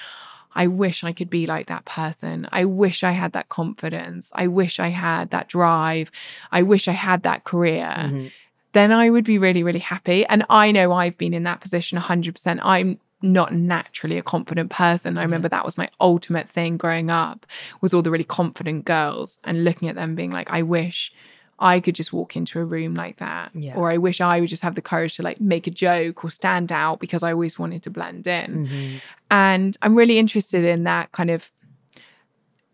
I 0.55 0.65
wish 0.65 1.03
I 1.03 1.13
could 1.13 1.29
be 1.29 1.45
like 1.45 1.67
that 1.67 1.85
person. 1.85 2.47
I 2.51 2.65
wish 2.65 3.03
I 3.03 3.11
had 3.11 3.33
that 3.33 3.49
confidence. 3.49 4.31
I 4.33 4.47
wish 4.47 4.79
I 4.79 4.87
had 4.87 5.29
that 5.29 5.47
drive. 5.47 6.09
I 6.51 6.63
wish 6.63 6.87
I 6.87 6.93
had 6.93 7.21
that 7.23 7.43
career. 7.43 7.93
Mm-hmm 7.97 8.27
then 8.71 8.91
I 8.91 9.09
would 9.09 9.25
be 9.25 9.37
really, 9.37 9.63
really 9.63 9.79
happy. 9.79 10.25
And 10.27 10.45
I 10.49 10.71
know 10.71 10.91
I've 10.91 11.17
been 11.17 11.33
in 11.33 11.41
that 11.43 11.59
position 11.59 11.97
100%. 11.97 12.59
I'm 12.61 12.99
not 13.21 13.53
naturally 13.53 14.17
a 14.17 14.23
confident 14.23 14.71
person. 14.71 15.17
I 15.17 15.23
remember 15.23 15.49
that 15.49 15.65
was 15.65 15.77
my 15.77 15.89
ultimate 15.99 16.49
thing 16.49 16.77
growing 16.77 17.09
up 17.09 17.45
was 17.81 17.93
all 17.93 18.01
the 18.01 18.11
really 18.11 18.23
confident 18.23 18.85
girls 18.85 19.39
and 19.43 19.63
looking 19.63 19.89
at 19.89 19.95
them 19.95 20.15
being 20.15 20.31
like, 20.31 20.49
I 20.51 20.61
wish 20.61 21.11
I 21.59 21.81
could 21.81 21.95
just 21.95 22.13
walk 22.13 22.37
into 22.37 22.59
a 22.59 22.65
room 22.65 22.95
like 22.95 23.17
that. 23.17 23.51
Yeah. 23.53 23.75
Or 23.75 23.91
I 23.91 23.97
wish 23.97 24.21
I 24.21 24.39
would 24.39 24.49
just 24.49 24.63
have 24.63 24.75
the 24.75 24.81
courage 24.81 25.17
to 25.17 25.23
like 25.23 25.41
make 25.41 25.67
a 25.67 25.71
joke 25.71 26.23
or 26.23 26.29
stand 26.29 26.71
out 26.71 26.99
because 26.99 27.21
I 27.21 27.33
always 27.33 27.59
wanted 27.59 27.83
to 27.83 27.89
blend 27.89 28.27
in. 28.27 28.65
Mm-hmm. 28.65 28.97
And 29.29 29.77
I'm 29.81 29.95
really 29.95 30.17
interested 30.17 30.63
in 30.63 30.85
that 30.85 31.11
kind 31.11 31.29
of 31.29 31.51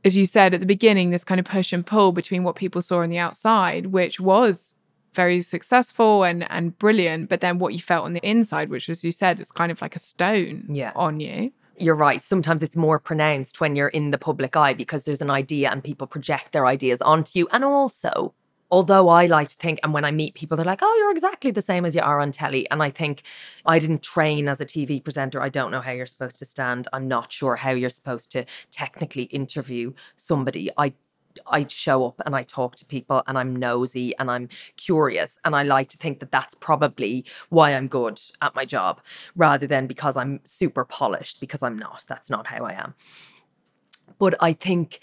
as 0.04 0.16
you 0.16 0.28
said 0.28 0.54
at 0.54 0.60
the 0.60 0.68
beginning, 0.68 1.10
this 1.10 1.24
kind 1.24 1.40
of 1.40 1.46
push 1.48 1.74
and 1.74 1.84
pull 1.84 2.12
between 2.12 2.44
what 2.44 2.56
people 2.56 2.84
saw 2.84 3.00
on 3.00 3.10
the 3.10 3.18
outside, 3.18 3.88
which 3.88 4.20
was 4.20 4.75
very 5.16 5.42
successful 5.42 6.24
and 6.24 6.50
and 6.52 6.78
brilliant 6.78 7.30
but 7.30 7.42
then 7.42 7.58
what 7.58 7.74
you 7.74 7.80
felt 7.80 8.06
on 8.06 8.14
the 8.14 8.28
inside 8.28 8.70
which 8.70 8.90
as 8.90 9.04
you 9.04 9.12
said 9.12 9.40
is 9.40 9.52
kind 9.52 9.72
of 9.72 9.82
like 9.82 9.96
a 9.96 10.00
stone 10.00 10.66
yeah. 10.70 10.92
on 10.96 11.20
you 11.20 11.52
you're 11.78 11.96
right. 11.96 12.22
Sometimes 12.22 12.64
it's 12.64 12.78
more 12.78 13.00
pronounced 13.00 13.60
when 13.60 13.76
you're 13.76 13.90
in 13.90 14.12
the 14.12 14.18
public 14.18 14.56
eye 14.56 14.74
because 14.74 15.04
there's 15.04 15.22
an 15.22 15.30
idea 15.30 15.70
and 15.70 15.84
people 15.84 16.08
project 16.08 16.52
their 16.52 16.66
ideas 16.66 17.02
onto 17.02 17.38
you. 17.40 17.48
And 17.52 17.64
also, 17.64 18.34
although 18.72 19.10
I 19.10 19.26
like 19.26 19.50
to 19.50 19.56
think, 19.56 19.80
and 19.84 19.94
when 19.94 20.06
I 20.06 20.12
meet 20.12 20.36
people, 20.36 20.56
they're 20.56 20.66
like, 20.66 20.80
oh, 20.82 20.96
you're 21.00 21.12
exactly 21.12 21.52
the 21.52 21.62
same 21.62 21.86
as 21.86 21.96
you 21.96 22.02
are 22.02 22.20
on 22.20 22.32
telly. 22.32 22.70
And 22.72 22.82
I 22.82 22.90
think 22.92 23.24
I 23.66 23.80
didn't 23.80 24.04
train 24.04 24.48
as 24.48 24.62
a 24.62 24.66
TV 24.66 25.04
presenter. 25.04 25.42
I 25.42 25.50
don't 25.50 25.72
know 25.72 25.82
how 25.82 25.92
you're 25.92 26.06
supposed 26.06 26.40
to 26.40 26.46
stand. 26.46 26.88
I'm 26.94 27.08
not 27.08 27.32
sure 27.32 27.58
how 27.58 27.72
you're 27.72 27.90
supposed 27.90 28.32
to 28.34 28.46
technically 28.72 29.24
interview 29.24 29.94
somebody. 30.16 30.70
I 30.78 30.94
I 31.48 31.66
show 31.68 32.06
up 32.06 32.22
and 32.26 32.36
I 32.36 32.44
talk 32.44 32.76
to 32.78 32.86
people 32.86 33.24
and 33.28 33.38
I'm 33.38 33.56
nosy 33.56 34.16
and 34.18 34.30
I'm 34.30 34.50
curious. 34.78 35.38
And 35.46 35.56
I 35.56 35.64
like 35.64 35.90
to 35.90 35.98
think 35.98 36.20
that 36.20 36.32
that's 36.32 36.56
probably 36.56 37.26
why 37.50 37.72
I'm 37.72 37.88
good 37.88 38.20
at 38.42 38.56
my 38.56 38.66
job 38.66 39.02
rather 39.36 39.68
than 39.68 39.88
because 39.88 40.18
I'm 40.18 40.40
super 40.44 40.86
polished, 40.86 41.40
because 41.40 41.62
I'm 41.64 41.78
not. 41.78 42.06
That's 42.08 42.30
not 42.30 42.48
how 42.48 42.66
I 42.66 42.74
am. 42.74 42.94
But 44.18 44.36
I 44.40 44.54
think 44.54 45.00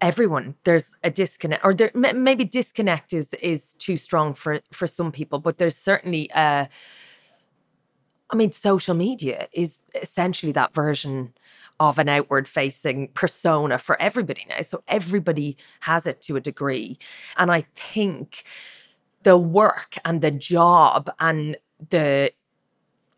everyone 0.00 0.54
there's 0.64 0.96
a 1.04 1.10
disconnect 1.10 1.64
or 1.64 1.74
there 1.74 1.90
maybe 1.94 2.44
disconnect 2.44 3.12
is 3.12 3.34
is 3.34 3.74
too 3.74 3.96
strong 3.96 4.32
for 4.32 4.60
for 4.72 4.86
some 4.86 5.12
people 5.12 5.38
but 5.38 5.58
there's 5.58 5.76
certainly 5.76 6.30
uh 6.32 6.64
i 8.30 8.36
mean 8.36 8.50
social 8.50 8.94
media 8.94 9.46
is 9.52 9.82
essentially 10.00 10.52
that 10.52 10.72
version 10.72 11.34
of 11.80 11.98
an 11.98 12.08
outward 12.08 12.46
facing 12.46 13.08
persona 13.08 13.78
for 13.78 14.00
everybody 14.00 14.46
now 14.48 14.62
so 14.62 14.82
everybody 14.86 15.56
has 15.80 16.06
it 16.06 16.22
to 16.22 16.36
a 16.36 16.40
degree 16.40 16.98
and 17.36 17.50
i 17.50 17.62
think 17.74 18.44
the 19.22 19.36
work 19.36 19.96
and 20.04 20.20
the 20.20 20.30
job 20.30 21.10
and 21.18 21.56
the 21.88 22.30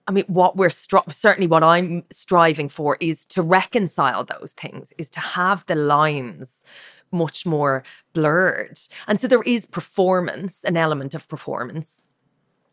I 0.09 0.11
mean, 0.11 0.25
what 0.27 0.57
we're 0.57 0.69
stri- 0.69 1.13
certainly 1.13 1.47
what 1.47 1.63
I'm 1.63 2.05
striving 2.11 2.69
for 2.69 2.97
is 3.01 3.25
to 3.27 3.43
reconcile 3.43 4.25
those 4.25 4.53
things, 4.53 4.93
is 4.99 5.09
to 5.11 5.21
have 5.21 5.65
the 5.67 5.77
lines 5.77 6.65
much 7.13 7.47
more 7.47 7.85
blurred. 8.13 8.79
And 9.07 9.21
so 9.21 9.29
there 9.29 9.43
is 9.43 9.67
performance, 9.67 10.65
an 10.65 10.77
element 10.77 11.15
of 11.15 11.29
performance. 11.29 12.03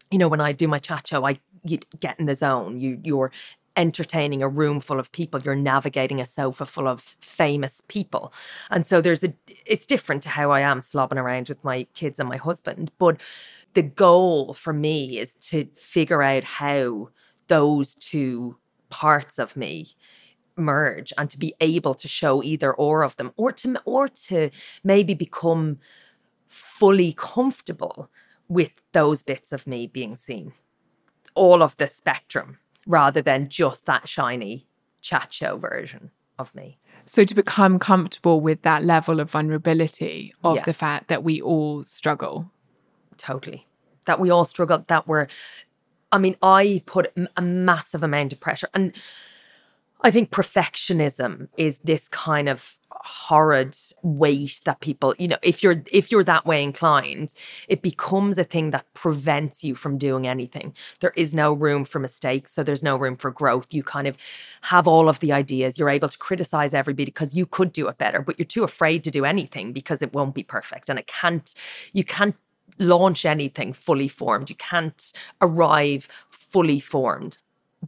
You 0.09 0.17
know, 0.17 0.27
when 0.27 0.41
I 0.41 0.53
do 0.53 0.67
my 0.67 0.79
chat 0.79 1.07
show, 1.07 1.25
I 1.25 1.39
you 1.63 1.77
get 1.99 2.19
in 2.19 2.25
the 2.25 2.35
zone. 2.35 2.79
You 2.79 2.99
you're 3.03 3.31
entertaining 3.79 4.43
a 4.43 4.49
room 4.49 4.81
full 4.81 4.99
of 4.99 5.11
people. 5.13 5.41
You're 5.41 5.55
navigating 5.55 6.19
a 6.19 6.25
sofa 6.25 6.65
full 6.65 6.87
of 6.87 7.15
famous 7.21 7.81
people. 7.87 8.33
And 8.69 8.85
so 8.85 8.99
there's 8.99 9.23
a 9.23 9.33
it's 9.65 9.87
different 9.87 10.21
to 10.23 10.29
how 10.29 10.51
I 10.51 10.59
am 10.59 10.81
slobbing 10.81 11.15
around 11.15 11.47
with 11.47 11.63
my 11.63 11.87
kids 11.93 12.19
and 12.19 12.27
my 12.27 12.35
husband. 12.35 12.91
But 12.99 13.21
the 13.75 13.81
goal 13.81 14.53
for 14.53 14.73
me 14.73 15.17
is 15.17 15.33
to 15.49 15.65
figure 15.73 16.21
out 16.21 16.43
how 16.43 17.09
those 17.47 17.95
two 17.95 18.57
parts 18.89 19.39
of 19.39 19.55
me 19.55 19.87
merge 20.57 21.13
and 21.17 21.29
to 21.29 21.39
be 21.39 21.53
able 21.61 21.93
to 21.93 22.07
show 22.09 22.43
either 22.43 22.73
or 22.73 23.03
of 23.03 23.15
them 23.15 23.31
or 23.37 23.53
to 23.53 23.79
or 23.85 24.09
to 24.09 24.49
maybe 24.83 25.13
become 25.13 25.79
fully 26.49 27.13
comfortable 27.13 28.09
with 28.49 28.71
those 28.91 29.23
bits 29.23 29.53
of 29.53 29.65
me 29.65 29.87
being 29.87 30.17
seen 30.17 30.51
all 31.33 31.63
of 31.63 31.77
the 31.77 31.87
spectrum 31.87 32.57
rather 32.87 33.21
than 33.21 33.49
just 33.49 33.85
that 33.85 34.07
shiny 34.07 34.67
chat 35.01 35.33
show 35.33 35.57
version 35.57 36.11
of 36.37 36.53
me 36.55 36.77
so 37.05 37.23
to 37.23 37.33
become 37.33 37.79
comfortable 37.79 38.39
with 38.39 38.61
that 38.61 38.83
level 38.83 39.19
of 39.19 39.31
vulnerability 39.31 40.33
of 40.43 40.57
yeah. 40.57 40.63
the 40.63 40.73
fact 40.73 41.07
that 41.07 41.23
we 41.23 41.41
all 41.41 41.83
struggle 41.83 42.51
totally 43.17 43.65
that 44.05 44.19
we 44.19 44.29
all 44.29 44.45
struggle 44.45 44.83
that 44.87 45.07
we're 45.07 45.27
I 46.11 46.17
mean, 46.17 46.35
I 46.41 46.81
put 46.85 47.13
a 47.35 47.41
massive 47.41 48.03
amount 48.03 48.33
of 48.33 48.39
pressure. 48.39 48.69
And 48.73 48.93
I 50.01 50.11
think 50.11 50.31
perfectionism 50.31 51.49
is 51.57 51.79
this 51.79 52.07
kind 52.07 52.49
of 52.49 52.78
horrid 53.01 53.75
weight 54.01 54.59
that 54.65 54.79
people 54.79 55.15
you 55.17 55.27
know 55.27 55.37
if 55.41 55.63
you're 55.63 55.83
if 55.91 56.11
you're 56.11 56.23
that 56.23 56.45
way 56.45 56.63
inclined 56.63 57.33
it 57.67 57.81
becomes 57.81 58.37
a 58.37 58.43
thing 58.43 58.71
that 58.71 58.85
prevents 58.93 59.63
you 59.63 59.73
from 59.75 59.97
doing 59.97 60.27
anything 60.27 60.73
there 60.99 61.13
is 61.15 61.33
no 61.33 61.53
room 61.53 61.85
for 61.85 61.99
mistakes 61.99 62.53
so 62.53 62.63
there's 62.63 62.83
no 62.83 62.97
room 62.97 63.15
for 63.15 63.31
growth 63.31 63.73
you 63.73 63.83
kind 63.83 64.07
of 64.07 64.17
have 64.63 64.87
all 64.87 65.07
of 65.07 65.19
the 65.21 65.31
ideas 65.31 65.77
you're 65.77 65.89
able 65.89 66.09
to 66.09 66.17
criticize 66.17 66.73
everybody 66.73 67.05
because 67.05 67.35
you 67.35 67.45
could 67.45 67.71
do 67.71 67.87
it 67.87 67.97
better 67.97 68.21
but 68.21 68.37
you're 68.37 68.45
too 68.45 68.63
afraid 68.63 69.03
to 69.03 69.11
do 69.11 69.25
anything 69.25 69.71
because 69.71 70.01
it 70.01 70.13
won't 70.13 70.35
be 70.35 70.43
perfect 70.43 70.89
and 70.89 70.99
it 70.99 71.07
can't 71.07 71.53
you 71.93 72.03
can't 72.03 72.35
launch 72.77 73.25
anything 73.25 73.73
fully 73.73 74.07
formed. 74.07 74.49
You 74.49 74.55
can't 74.55 75.11
arrive 75.41 76.07
fully 76.29 76.79
formed. 76.79 77.37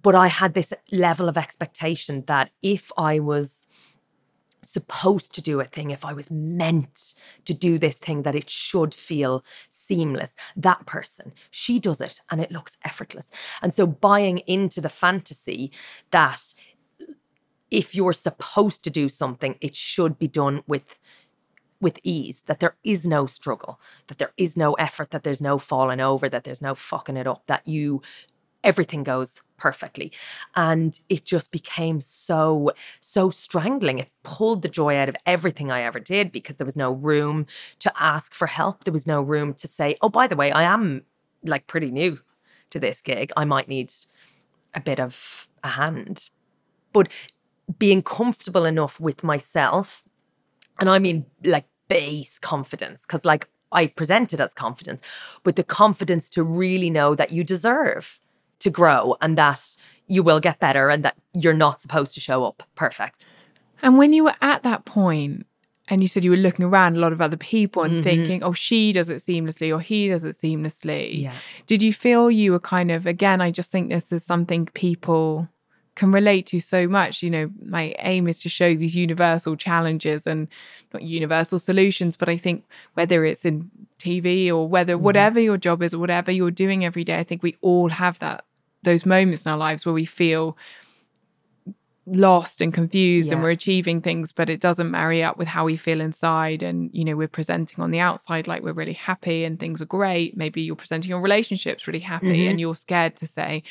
But 0.02 0.16
I 0.16 0.28
had 0.28 0.54
this 0.54 0.74
level 0.92 1.28
of 1.28 1.38
expectation 1.38 2.24
that 2.28 2.52
if 2.62 2.92
I 2.98 3.20
was 3.20 3.68
supposed 4.64 5.34
to 5.36 5.42
do 5.42 5.60
a 5.60 5.66
thing, 5.66 5.92
if 5.92 6.06
I 6.06 6.14
was 6.14 6.32
meant 6.32 7.14
to 7.46 7.54
do 7.54 7.78
this 7.78 7.98
thing, 7.98 8.24
that 8.24 8.36
it 8.36 8.50
should 8.50 8.94
feel 8.94 9.44
seamless. 9.70 10.36
That 10.56 10.86
person, 10.86 11.34
she 11.50 11.80
does 11.80 12.02
it 12.02 12.22
and 12.30 12.42
it 12.42 12.52
looks 12.52 12.78
effortless. 12.84 13.32
And 13.62 13.74
so 13.74 13.88
buying 13.88 14.40
into 14.40 14.82
the 14.82 14.90
fantasy 14.90 15.72
that 16.12 16.54
if 17.70 17.96
you're 17.96 18.14
supposed 18.14 18.84
to 18.84 18.90
do 18.90 19.10
something, 19.10 19.56
it 19.62 19.76
should 19.76 20.20
be 20.20 20.28
done 20.28 20.64
with 20.68 21.00
with 21.80 22.00
ease, 22.04 22.42
that 22.42 22.60
there 22.60 22.76
is 22.84 23.08
no 23.08 23.26
struggle, 23.26 23.80
that 24.06 24.20
there 24.20 24.34
is 24.38 24.56
no 24.56 24.74
effort, 24.74 25.10
that 25.10 25.24
there's 25.24 25.42
no 25.42 25.58
falling 25.58 26.00
over, 26.00 26.30
that 26.30 26.44
there's 26.44 26.62
no 26.62 26.76
fucking 26.76 27.18
it 27.18 27.26
up, 27.26 27.42
that 27.48 27.68
you 27.68 28.02
everything 28.64 29.04
goes 29.04 29.42
perfectly. 29.58 30.12
And 30.56 31.00
it 31.10 31.26
just 31.26 31.52
became 31.52 32.02
so, 32.02 32.72
so 33.00 33.30
strangling. 33.30 34.00
It 34.00 34.12
pulled 34.24 34.62
the 34.62 34.70
joy 34.70 34.98
out 34.98 35.10
of 35.10 35.16
everything 35.26 35.72
I 35.72 35.82
ever 35.82 36.00
did 36.00 36.32
because 36.32 36.56
there 36.56 36.66
was 36.66 36.76
no 36.76 36.92
room 36.92 37.46
to 37.80 37.92
ask 38.00 38.34
for 38.34 38.48
help. 38.48 38.84
There 38.84 38.94
was 38.94 39.08
no 39.08 39.22
room 39.22 39.54
to 39.56 39.68
say, 39.68 39.98
oh, 40.02 40.10
by 40.10 40.28
the 40.28 40.36
way, 40.36 40.52
I 40.52 40.64
am 40.64 41.04
like 41.44 41.68
pretty 41.68 41.92
new 41.92 42.20
to 42.72 42.80
this 42.80 43.02
gig. 43.02 43.32
I 43.38 43.46
might 43.46 43.68
need 43.68 43.94
a 44.74 44.80
bit 44.80 45.00
of 45.00 45.48
a 45.64 45.70
hand. 45.70 46.30
But 46.94 47.10
being 47.78 48.02
comfortable 48.02 48.66
enough 48.66 49.00
with 49.00 49.24
myself, 49.24 50.04
and 50.80 50.90
I 50.90 51.00
mean 51.00 51.26
like 51.44 51.66
base 51.88 52.40
confidence 52.40 53.02
because 53.02 53.26
like 53.26 53.48
I 53.72 53.88
present 53.88 54.34
it 54.34 54.40
as 54.40 54.54
confidence, 54.54 55.02
but 55.44 55.56
the 55.56 55.64
confidence 55.64 56.30
to 56.32 56.44
really 56.44 56.90
know 56.90 57.16
that 57.16 57.32
you 57.32 57.44
deserve 57.44 58.20
to 58.62 58.70
grow 58.70 59.16
and 59.22 59.38
that 59.38 59.76
you 60.08 60.24
will 60.24 60.40
get 60.40 60.60
better 60.60 60.90
and 60.90 61.04
that 61.06 61.16
you're 61.34 61.54
not 61.54 61.80
supposed 61.80 62.14
to 62.14 62.20
show 62.20 62.44
up 62.44 62.64
perfect. 62.76 63.26
And 63.82 63.98
when 63.98 64.14
you 64.14 64.24
were 64.26 64.36
at 64.42 64.64
that 64.64 64.86
point, 64.86 65.46
and 65.88 66.02
you 66.02 66.08
said 66.08 66.24
you 66.24 66.32
were 66.32 66.38
looking 66.38 66.64
around 66.64 66.96
a 66.96 67.00
lot 67.00 67.12
of 67.12 67.22
other 67.22 67.38
people 67.38 67.84
and 67.84 67.96
mm-hmm. 67.96 68.04
thinking, 68.04 68.44
oh, 68.44 68.54
she 68.54 68.94
does 68.94 69.10
it 69.10 69.18
seamlessly 69.18 69.76
or 69.76 69.82
he 69.82 70.08
does 70.08 70.24
it 70.24 70.36
seamlessly. 70.36 71.24
Yeah. 71.24 71.34
Did 71.66 71.82
you 71.82 71.92
feel 71.92 72.32
you 72.32 72.54
were 72.54 72.60
kind 72.60 72.92
of, 72.92 73.06
again, 73.06 73.42
I 73.42 73.52
just 73.52 73.72
think 73.72 73.90
this 73.90 74.12
is 74.14 74.24
something 74.24 74.68
people 74.68 75.50
can 75.96 76.12
relate 76.12 76.46
to 76.48 76.60
so 76.60 76.88
much. 76.88 77.22
You 77.22 77.30
know, 77.30 77.52
my 77.66 77.94
aim 78.00 78.28
is 78.28 78.42
to 78.44 78.50
show 78.50 78.74
these 78.74 78.96
universal 78.96 79.58
challenges 79.58 80.26
and 80.26 80.48
not 80.94 81.02
universal 81.04 81.60
solutions, 81.60 82.16
but 82.16 82.30
I 82.30 82.38
think 82.38 82.64
whether 82.94 83.26
it's 83.26 83.44
in 83.44 83.70
TV 84.00 84.50
or 84.50 84.70
whether 84.70 84.96
mm. 84.96 85.02
whatever 85.02 85.40
your 85.40 85.58
job 85.58 85.84
is 85.84 85.94
or 85.94 86.00
whatever 86.00 86.32
you're 86.32 86.52
doing 86.52 86.86
every 86.86 87.04
day, 87.04 87.18
I 87.18 87.24
think 87.24 87.44
we 87.44 87.58
all 87.62 87.90
have 87.90 88.20
that 88.20 88.46
those 88.84 89.06
moments 89.06 89.46
in 89.46 89.52
our 89.52 89.58
lives 89.58 89.86
where 89.86 89.94
we 89.94 90.06
feel 90.06 90.58
lost 92.08 92.62
and 92.62 92.74
confused 92.74 93.28
yeah. 93.28 93.36
and 93.36 93.44
we're 93.44 93.52
achieving 93.52 94.02
things 94.02 94.32
but 94.32 94.50
it 94.50 94.60
doesn't 94.60 94.90
marry 94.90 95.24
up 95.24 95.38
with 95.38 95.48
how 95.48 95.66
we 95.66 95.78
feel 95.78 96.02
inside. 96.02 96.64
And 96.64 96.90
you 96.94 97.06
know 97.06 97.16
we're 97.16 97.28
presenting 97.28 97.84
on 97.84 97.92
the 97.92 98.00
outside 98.00 98.48
like 98.48 98.64
we're 98.64 98.74
really 98.74 98.94
happy 98.94 99.44
and 99.44 99.60
things 99.60 99.82
are 99.82 99.86
great. 99.86 100.36
Maybe 100.36 100.62
you're 100.62 100.76
presenting 100.76 101.10
your 101.10 101.22
relationships 101.22 101.88
really 101.88 102.00
happy 102.00 102.28
mm-hmm. 102.28 102.50
and 102.50 102.60
you're 102.60 102.76
scared 102.76 103.16
to 103.18 103.28
say 103.28 103.64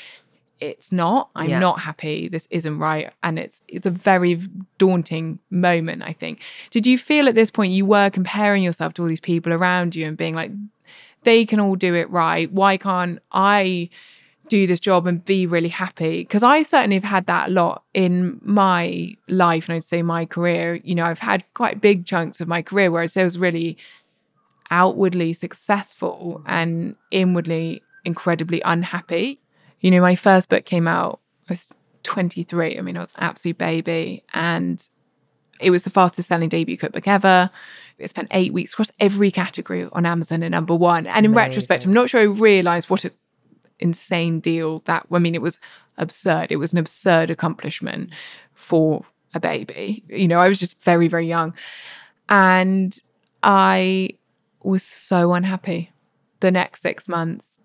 it's 0.61 0.93
not. 0.93 1.31
I'm 1.35 1.49
yeah. 1.49 1.59
not 1.59 1.81
happy. 1.81 2.29
This 2.29 2.47
isn't 2.51 2.79
right. 2.79 3.11
And 3.23 3.39
it's 3.39 3.63
it's 3.67 3.87
a 3.87 3.91
very 3.91 4.41
daunting 4.79 5.39
moment 5.51 6.03
i 6.03 6.13
think. 6.13 6.43
Did 6.71 6.87
you 6.87 6.99
feel 6.99 7.29
at 7.29 7.35
this 7.35 7.51
point 7.51 7.73
you 7.73 7.85
were 7.85 8.11
comparing 8.11 8.63
yourself 8.63 8.95
to 8.95 9.03
all 9.03 9.09
these 9.09 9.21
people 9.21 9.53
around 9.53 9.97
you 9.97 10.07
and 10.07 10.17
being 10.17 10.35
like 10.35 10.53
they 11.23 11.45
can 11.45 11.61
all 11.61 11.75
do 11.75 11.95
it 11.95 12.09
right. 12.11 12.51
Why 12.51 12.77
can't 12.77 13.19
i 13.33 13.91
do 14.51 14.67
this 14.67 14.81
job 14.81 15.07
and 15.07 15.25
be 15.25 15.47
really 15.47 15.69
happy 15.69 16.19
because 16.19 16.43
i 16.43 16.63
certainly 16.63 16.97
have 16.97 17.05
had 17.05 17.27
that 17.27 17.49
a 17.49 17.53
lot 17.53 17.85
in 17.95 18.39
my 18.43 19.15
life 19.29 19.69
and 19.69 19.77
i'd 19.77 19.85
say 19.85 20.03
my 20.03 20.27
career 20.27 20.81
you 20.85 20.95
know 20.95 21.05
i've 21.05 21.21
had 21.21 21.45
quite 21.55 21.81
big 21.81 22.05
chunks 22.05 22.41
of 22.41 22.49
my 22.49 22.61
career 22.61 22.91
where 22.91 23.03
i'd 23.03 23.11
say 23.11 23.23
i 23.23 23.25
was 23.25 23.39
really 23.39 23.79
outwardly 24.71 25.33
successful 25.33 26.43
and 26.47 26.95
inwardly 27.11 27.83
incredibly 28.05 28.61
unhappy 28.63 29.41
you 29.81 29.91
know, 29.91 30.01
my 30.01 30.15
first 30.15 30.49
book 30.49 30.65
came 30.65 30.87
out, 30.87 31.21
I 31.49 31.53
was 31.53 31.73
23. 32.03 32.79
I 32.79 32.83
mean, 32.83 32.97
I 32.97 33.01
was 33.01 33.15
an 33.15 33.25
absolute 33.25 33.59
baby. 33.59 34.23
And 34.33 34.87
it 35.59 35.71
was 35.71 35.85
the 35.85 35.91
fastest 35.91 36.29
selling 36.29 36.49
debut 36.49 36.77
cookbook 36.77 37.09
ever. 37.09 37.51
It 37.99 38.09
spent 38.09 38.29
eight 38.33 38.53
weeks 38.53 38.73
across 38.73 38.91
every 39.01 39.31
category 39.31 39.89
on 39.93 40.07
Amazon 40.07 40.43
at 40.43 40.51
number 40.51 40.75
one. 40.75 41.07
And 41.07 41.25
in 41.27 41.33
Amazing. 41.33 41.35
retrospect, 41.35 41.85
I'm 41.85 41.93
not 41.93 42.11
sure 42.11 42.21
I 42.21 42.25
realized 42.25 42.89
what 42.89 43.05
an 43.05 43.13
insane 43.81 44.41
deal 44.41 44.81
that, 44.87 45.07
I 45.11 45.19
mean, 45.19 45.35
it 45.35 45.43
was 45.43 45.59
absurd. 45.99 46.53
It 46.53 46.57
was 46.57 46.73
an 46.73 46.79
absurd 46.79 47.31
accomplishment 47.31 48.11
for 48.55 49.05
a 49.35 49.41
baby. 49.41 50.03
You 50.09 50.29
know, 50.29 50.39
I 50.41 50.49
was 50.49 50.61
just 50.61 50.83
very, 50.83 51.09
very 51.09 51.27
young. 51.27 51.55
And 52.29 52.99
I 53.43 54.11
was 54.63 54.83
so 54.83 55.33
unhappy 55.35 55.93
the 56.41 56.51
next 56.51 56.83
six 56.83 57.09
months. 57.09 57.59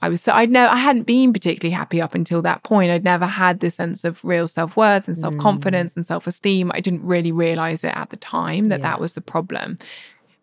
I 0.00 0.08
was 0.08 0.20
so 0.20 0.32
I 0.32 0.46
know 0.46 0.66
I 0.66 0.78
hadn't 0.78 1.04
been 1.04 1.32
particularly 1.32 1.74
happy 1.74 2.00
up 2.02 2.16
until 2.16 2.42
that 2.42 2.64
point. 2.64 2.90
I'd 2.90 3.04
never 3.04 3.26
had 3.26 3.60
this 3.60 3.76
sense 3.76 4.02
of 4.02 4.24
real 4.24 4.48
self-worth 4.48 5.06
and 5.06 5.16
self-confidence 5.16 5.94
mm. 5.94 5.96
and 5.98 6.06
self-esteem. 6.06 6.72
I 6.74 6.80
didn't 6.80 7.04
really 7.04 7.30
realize 7.30 7.84
it 7.84 7.96
at 7.96 8.10
the 8.10 8.16
time 8.16 8.68
that 8.68 8.80
yeah. 8.80 8.90
that 8.90 9.00
was 9.00 9.14
the 9.14 9.20
problem. 9.20 9.78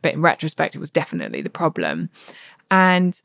But 0.01 0.13
in 0.13 0.21
retrospect 0.21 0.75
it 0.75 0.79
was 0.79 0.89
definitely 0.89 1.41
the 1.41 1.49
problem. 1.49 2.09
And 2.71 3.21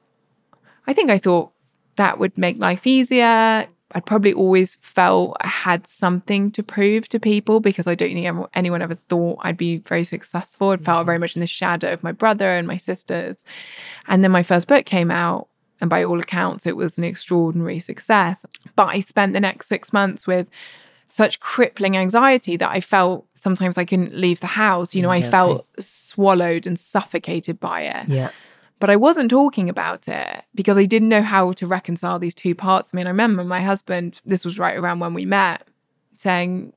I 0.89 0.93
think 0.93 1.09
I 1.09 1.19
thought 1.19 1.53
that 1.97 2.19
would 2.19 2.37
make 2.37 2.59
life 2.59 2.87
easier. 2.87 3.69
I'd 3.97 4.07
probably 4.07 4.33
always 4.33 4.77
felt 4.77 5.37
I 5.41 5.47
had 5.47 5.87
something 5.87 6.51
to 6.53 6.63
prove 6.65 7.09
to 7.11 7.21
people 7.21 7.61
because 7.61 7.87
I 7.87 7.95
don't 7.95 8.13
think 8.13 8.49
anyone 8.53 8.83
ever 8.83 8.97
thought 8.97 9.39
I'd 9.43 9.57
be 9.57 9.79
very 9.79 10.03
successful. 10.03 10.71
I 10.71 10.77
felt 10.79 11.01
mm-hmm. 11.01 11.07
very 11.07 11.19
much 11.19 11.37
in 11.37 11.41
the 11.41 11.47
shadow 11.47 11.93
of 11.93 12.03
my 12.03 12.11
brother 12.11 12.57
and 12.57 12.67
my 12.67 12.77
sisters. 12.77 13.45
And 14.09 14.25
then 14.25 14.33
my 14.33 14.43
first 14.43 14.67
book 14.67 14.85
came 14.85 15.13
out, 15.13 15.49
and 15.81 15.89
by 15.89 16.03
all 16.03 16.19
accounts, 16.19 16.67
it 16.67 16.77
was 16.77 16.99
an 16.99 17.05
extraordinary 17.05 17.79
success. 17.79 18.45
But 18.75 18.89
I 18.89 19.01
spent 19.01 19.33
the 19.33 19.41
next 19.41 19.69
six 19.69 19.93
months 19.93 20.27
with 20.27 20.49
such 21.09 21.39
crippling 21.39 21.97
anxiety 21.97 22.57
that 22.57 22.71
I 22.71 22.81
felt 22.81 23.27
sometimes 23.35 23.79
I 23.79 23.85
couldn't 23.85 24.15
leave 24.15 24.41
the 24.41 24.49
house. 24.49 24.95
You 24.95 25.03
know, 25.03 25.11
I 25.11 25.23
felt 25.23 25.67
swallowed 25.79 26.67
and 26.67 26.77
suffocated 26.77 27.61
by 27.61 27.83
it. 27.83 28.09
Yeah. 28.09 28.31
But 28.85 28.91
I 28.91 28.97
wasn't 28.97 29.31
talking 29.31 29.71
about 29.71 30.09
it 30.09 30.45
because 30.55 30.77
I 30.77 30.85
didn't 30.85 31.09
know 31.09 31.23
how 31.23 31.53
to 31.53 31.67
reconcile 31.67 32.19
these 32.19 32.35
two 32.35 32.55
parts 32.55 32.91
of 32.91 32.95
me. 32.95 33.01
And 33.01 33.09
I 33.09 33.13
remember 33.13 33.43
my 33.43 33.63
husband, 33.63 34.21
this 34.27 34.45
was 34.45 34.59
right 34.59 34.77
around 34.77 34.99
when 34.99 35.15
we 35.15 35.25
met, 35.25 35.67
saying, 36.17 36.75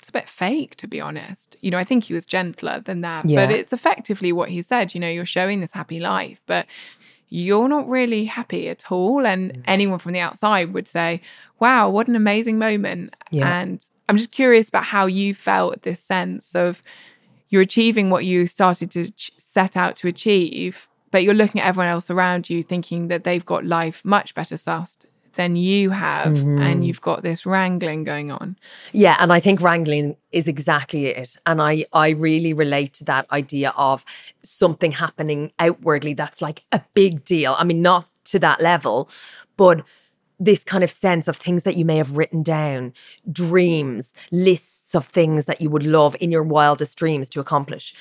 it's 0.00 0.08
a 0.08 0.12
bit 0.12 0.28
fake, 0.28 0.74
to 0.78 0.88
be 0.88 1.00
honest. 1.00 1.54
You 1.60 1.70
know, 1.70 1.78
I 1.78 1.84
think 1.84 2.02
he 2.02 2.12
was 2.12 2.26
gentler 2.26 2.80
than 2.80 3.02
that, 3.02 3.30
yeah. 3.30 3.46
but 3.46 3.54
it's 3.54 3.72
effectively 3.72 4.32
what 4.32 4.48
he 4.48 4.62
said. 4.62 4.94
You 4.94 5.00
know, 5.00 5.08
you're 5.08 5.24
showing 5.24 5.60
this 5.60 5.74
happy 5.74 6.00
life, 6.00 6.40
but 6.46 6.66
you're 7.28 7.68
not 7.68 7.88
really 7.88 8.24
happy 8.24 8.68
at 8.68 8.90
all. 8.90 9.24
And 9.24 9.52
mm. 9.52 9.62
anyone 9.68 10.00
from 10.00 10.14
the 10.14 10.18
outside 10.18 10.74
would 10.74 10.88
say, 10.88 11.20
wow, 11.60 11.88
what 11.88 12.08
an 12.08 12.16
amazing 12.16 12.58
moment. 12.58 13.14
Yeah. 13.30 13.60
And 13.60 13.88
I'm 14.08 14.16
just 14.16 14.32
curious 14.32 14.68
about 14.68 14.86
how 14.86 15.06
you 15.06 15.34
felt 15.34 15.82
this 15.82 16.00
sense 16.00 16.56
of 16.56 16.82
you're 17.48 17.62
achieving 17.62 18.10
what 18.10 18.24
you 18.24 18.46
started 18.46 18.90
to 18.90 19.10
ch- 19.12 19.30
set 19.36 19.76
out 19.76 19.94
to 19.94 20.08
achieve, 20.08 20.88
but 21.10 21.22
you're 21.22 21.34
looking 21.34 21.60
at 21.60 21.66
everyone 21.66 21.88
else 21.88 22.10
around 22.10 22.50
you 22.50 22.62
thinking 22.62 23.08
that 23.08 23.24
they've 23.24 23.44
got 23.46 23.64
life 23.64 24.04
much 24.04 24.34
better 24.34 24.56
sussed 24.56 25.06
than 25.34 25.54
you 25.54 25.90
have 25.90 26.32
mm-hmm. 26.32 26.60
and 26.60 26.84
you've 26.84 27.00
got 27.00 27.22
this 27.22 27.46
wrangling 27.46 28.02
going 28.02 28.32
on. 28.32 28.56
Yeah 28.92 29.16
and 29.20 29.32
i 29.32 29.40
think 29.40 29.60
wrangling 29.60 30.16
is 30.32 30.48
exactly 30.48 31.06
it 31.06 31.36
and 31.46 31.62
i 31.62 31.84
i 31.92 32.10
really 32.10 32.52
relate 32.52 32.92
to 32.94 33.04
that 33.04 33.30
idea 33.30 33.72
of 33.76 34.04
something 34.42 34.92
happening 34.92 35.52
outwardly 35.58 36.12
that's 36.14 36.42
like 36.42 36.64
a 36.72 36.82
big 36.94 37.24
deal. 37.24 37.54
I 37.56 37.64
mean 37.64 37.82
not 37.82 38.06
to 38.24 38.38
that 38.40 38.60
level 38.60 39.08
but 39.56 39.84
this 40.40 40.62
kind 40.62 40.84
of 40.84 40.90
sense 40.90 41.26
of 41.28 41.36
things 41.36 41.64
that 41.64 41.76
you 41.76 41.84
may 41.84 41.96
have 41.96 42.16
written 42.16 42.42
down, 42.42 42.92
dreams, 43.30 44.14
lists 44.30 44.94
of 44.94 45.06
things 45.06 45.46
that 45.46 45.60
you 45.60 45.68
would 45.68 45.84
love 45.84 46.14
in 46.20 46.30
your 46.30 46.44
wildest 46.44 46.96
dreams 46.96 47.28
to 47.30 47.40
accomplish 47.40 47.92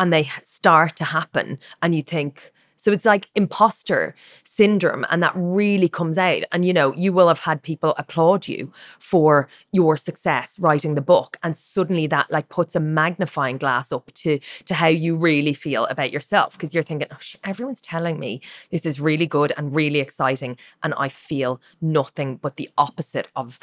and 0.00 0.12
they 0.12 0.30
start 0.42 0.96
to 0.96 1.04
happen 1.04 1.58
and 1.82 1.94
you 1.94 2.02
think 2.02 2.52
so 2.80 2.90
it's 2.92 3.04
like 3.04 3.28
imposter 3.34 4.14
syndrome 4.42 5.04
and 5.10 5.20
that 5.22 5.34
really 5.36 5.88
comes 5.88 6.16
out. 6.16 6.44
And 6.50 6.64
you 6.64 6.72
know 6.72 6.94
you 6.94 7.12
will 7.12 7.28
have 7.28 7.40
had 7.40 7.62
people 7.62 7.94
applaud 7.98 8.48
you 8.48 8.72
for 8.98 9.48
your 9.70 9.98
success 9.98 10.58
writing 10.58 10.94
the 10.94 11.02
book 11.02 11.36
and 11.42 11.54
suddenly 11.54 12.06
that 12.06 12.30
like 12.30 12.48
puts 12.48 12.74
a 12.74 12.80
magnifying 12.80 13.58
glass 13.58 13.92
up 13.92 14.10
to 14.14 14.38
to 14.64 14.72
how 14.72 14.86
you 14.86 15.14
really 15.14 15.52
feel 15.52 15.84
about 15.86 16.10
yourself 16.10 16.52
because 16.54 16.72
you're 16.72 16.82
thinking 16.82 17.08
oh, 17.10 17.18
everyone's 17.44 17.82
telling 17.82 18.18
me 18.18 18.40
this 18.70 18.86
is 18.86 18.98
really 18.98 19.26
good 19.26 19.52
and 19.58 19.74
really 19.74 20.00
exciting 20.00 20.56
and 20.82 20.94
I 20.96 21.08
feel 21.10 21.60
nothing 21.82 22.36
but 22.36 22.56
the 22.56 22.70
opposite 22.78 23.28
of 23.36 23.58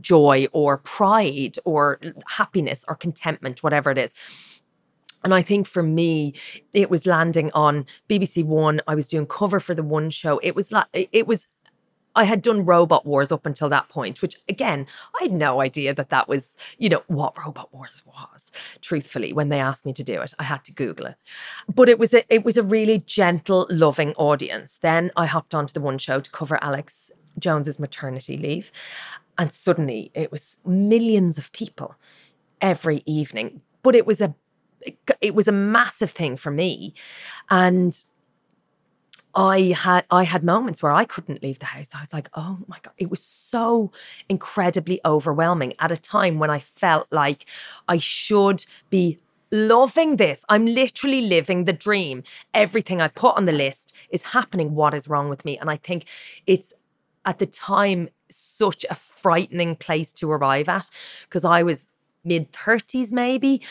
joy 0.00 0.46
or 0.52 0.78
pride 0.78 1.56
or 1.64 1.98
happiness 2.28 2.84
or 2.86 2.94
contentment 2.94 3.64
whatever 3.64 3.90
it 3.90 3.98
is 3.98 4.14
and 5.22 5.34
I 5.34 5.42
think 5.42 5.66
for 5.66 5.82
me, 5.82 6.34
it 6.72 6.90
was 6.90 7.06
landing 7.06 7.50
on 7.52 7.86
BBC 8.08 8.44
One. 8.44 8.80
I 8.86 8.94
was 8.94 9.08
doing 9.08 9.26
cover 9.26 9.60
for 9.60 9.74
the 9.74 9.82
One 9.82 10.10
show. 10.10 10.38
It 10.42 10.54
was 10.54 10.72
like 10.72 10.86
it 10.92 11.26
was. 11.26 11.46
I 12.16 12.24
had 12.24 12.42
done 12.42 12.64
Robot 12.64 13.06
Wars 13.06 13.30
up 13.30 13.46
until 13.46 13.68
that 13.68 13.88
point, 13.88 14.20
which 14.20 14.34
again, 14.48 14.86
I 15.20 15.24
had 15.24 15.32
no 15.32 15.60
idea 15.60 15.94
that 15.94 16.08
that 16.08 16.28
was, 16.28 16.56
you 16.76 16.88
know, 16.88 17.04
what 17.06 17.38
Robot 17.38 17.72
Wars 17.72 18.02
was. 18.04 18.50
Truthfully, 18.80 19.32
when 19.32 19.48
they 19.48 19.60
asked 19.60 19.86
me 19.86 19.92
to 19.92 20.02
do 20.02 20.20
it, 20.20 20.34
I 20.38 20.42
had 20.42 20.64
to 20.64 20.72
Google 20.72 21.06
it. 21.06 21.14
But 21.72 21.88
it 21.88 21.98
was 21.98 22.12
a 22.12 22.24
it 22.32 22.44
was 22.44 22.56
a 22.56 22.62
really 22.62 22.98
gentle, 22.98 23.66
loving 23.70 24.14
audience. 24.14 24.78
Then 24.78 25.10
I 25.16 25.26
hopped 25.26 25.54
onto 25.54 25.72
the 25.72 25.80
One 25.80 25.98
show 25.98 26.20
to 26.20 26.30
cover 26.30 26.58
Alex 26.62 27.12
Jones's 27.38 27.78
maternity 27.78 28.36
leave, 28.36 28.72
and 29.38 29.52
suddenly 29.52 30.10
it 30.14 30.32
was 30.32 30.58
millions 30.64 31.38
of 31.38 31.52
people 31.52 31.94
every 32.60 33.02
evening. 33.06 33.60
But 33.82 33.94
it 33.94 34.06
was 34.06 34.20
a 34.20 34.34
it 35.20 35.34
was 35.34 35.48
a 35.48 35.52
massive 35.52 36.10
thing 36.10 36.36
for 36.36 36.50
me. 36.50 36.94
And 37.50 38.02
I 39.34 39.74
had 39.76 40.04
I 40.10 40.24
had 40.24 40.42
moments 40.42 40.82
where 40.82 40.92
I 40.92 41.04
couldn't 41.04 41.42
leave 41.42 41.60
the 41.60 41.66
house. 41.66 41.88
I 41.94 42.00
was 42.00 42.12
like, 42.12 42.28
"Oh 42.34 42.58
my 42.66 42.78
god, 42.82 42.94
it 42.98 43.10
was 43.10 43.22
so 43.22 43.92
incredibly 44.28 45.00
overwhelming 45.04 45.74
at 45.78 45.92
a 45.92 45.96
time 45.96 46.38
when 46.38 46.50
I 46.50 46.58
felt 46.58 47.06
like 47.12 47.44
I 47.88 47.98
should 47.98 48.64
be 48.90 49.18
loving 49.52 50.16
this. 50.16 50.44
I'm 50.48 50.66
literally 50.66 51.20
living 51.20 51.64
the 51.64 51.72
dream. 51.72 52.24
Everything 52.54 53.00
I've 53.00 53.14
put 53.14 53.36
on 53.36 53.44
the 53.44 53.52
list 53.52 53.92
is 54.10 54.22
happening. 54.22 54.74
What 54.74 54.94
is 54.94 55.08
wrong 55.08 55.28
with 55.28 55.44
me?" 55.44 55.56
And 55.58 55.70
I 55.70 55.76
think 55.76 56.06
it's 56.46 56.72
at 57.24 57.38
the 57.38 57.46
time 57.46 58.08
such 58.30 58.84
a 58.90 58.94
frightening 58.94 59.76
place 59.76 60.12
to 60.14 60.30
arrive 60.30 60.68
at 60.68 60.88
because 61.22 61.44
I 61.44 61.62
was 61.62 61.90
mid 62.24 62.52
30s 62.52 63.12
maybe 63.12 63.62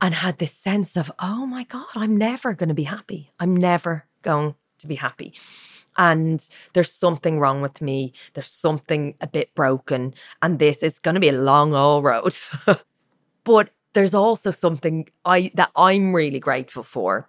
and 0.00 0.14
had 0.14 0.38
this 0.38 0.52
sense 0.52 0.96
of, 0.96 1.10
oh 1.18 1.46
my 1.46 1.64
God, 1.64 1.86
I'm 1.94 2.16
never 2.16 2.54
going 2.54 2.68
to 2.68 2.74
be 2.74 2.84
happy. 2.84 3.32
I'm 3.40 3.56
never 3.56 4.06
going 4.22 4.54
to 4.78 4.86
be 4.86 4.96
happy. 4.96 5.34
And 5.96 6.46
there's 6.74 6.92
something 6.92 7.40
wrong 7.40 7.60
with 7.60 7.82
me. 7.82 8.12
There's 8.34 8.50
something 8.50 9.14
a 9.20 9.26
bit 9.26 9.54
broken. 9.54 10.14
And 10.40 10.58
this 10.58 10.82
is 10.82 11.00
going 11.00 11.14
to 11.14 11.20
be 11.20 11.28
a 11.28 11.32
long 11.32 11.74
old 11.74 12.04
road. 12.04 12.38
but 13.44 13.70
there's 13.94 14.14
also 14.14 14.52
something 14.52 15.08
I 15.24 15.50
that 15.54 15.72
I'm 15.74 16.14
really 16.14 16.38
grateful 16.38 16.84
for 16.84 17.28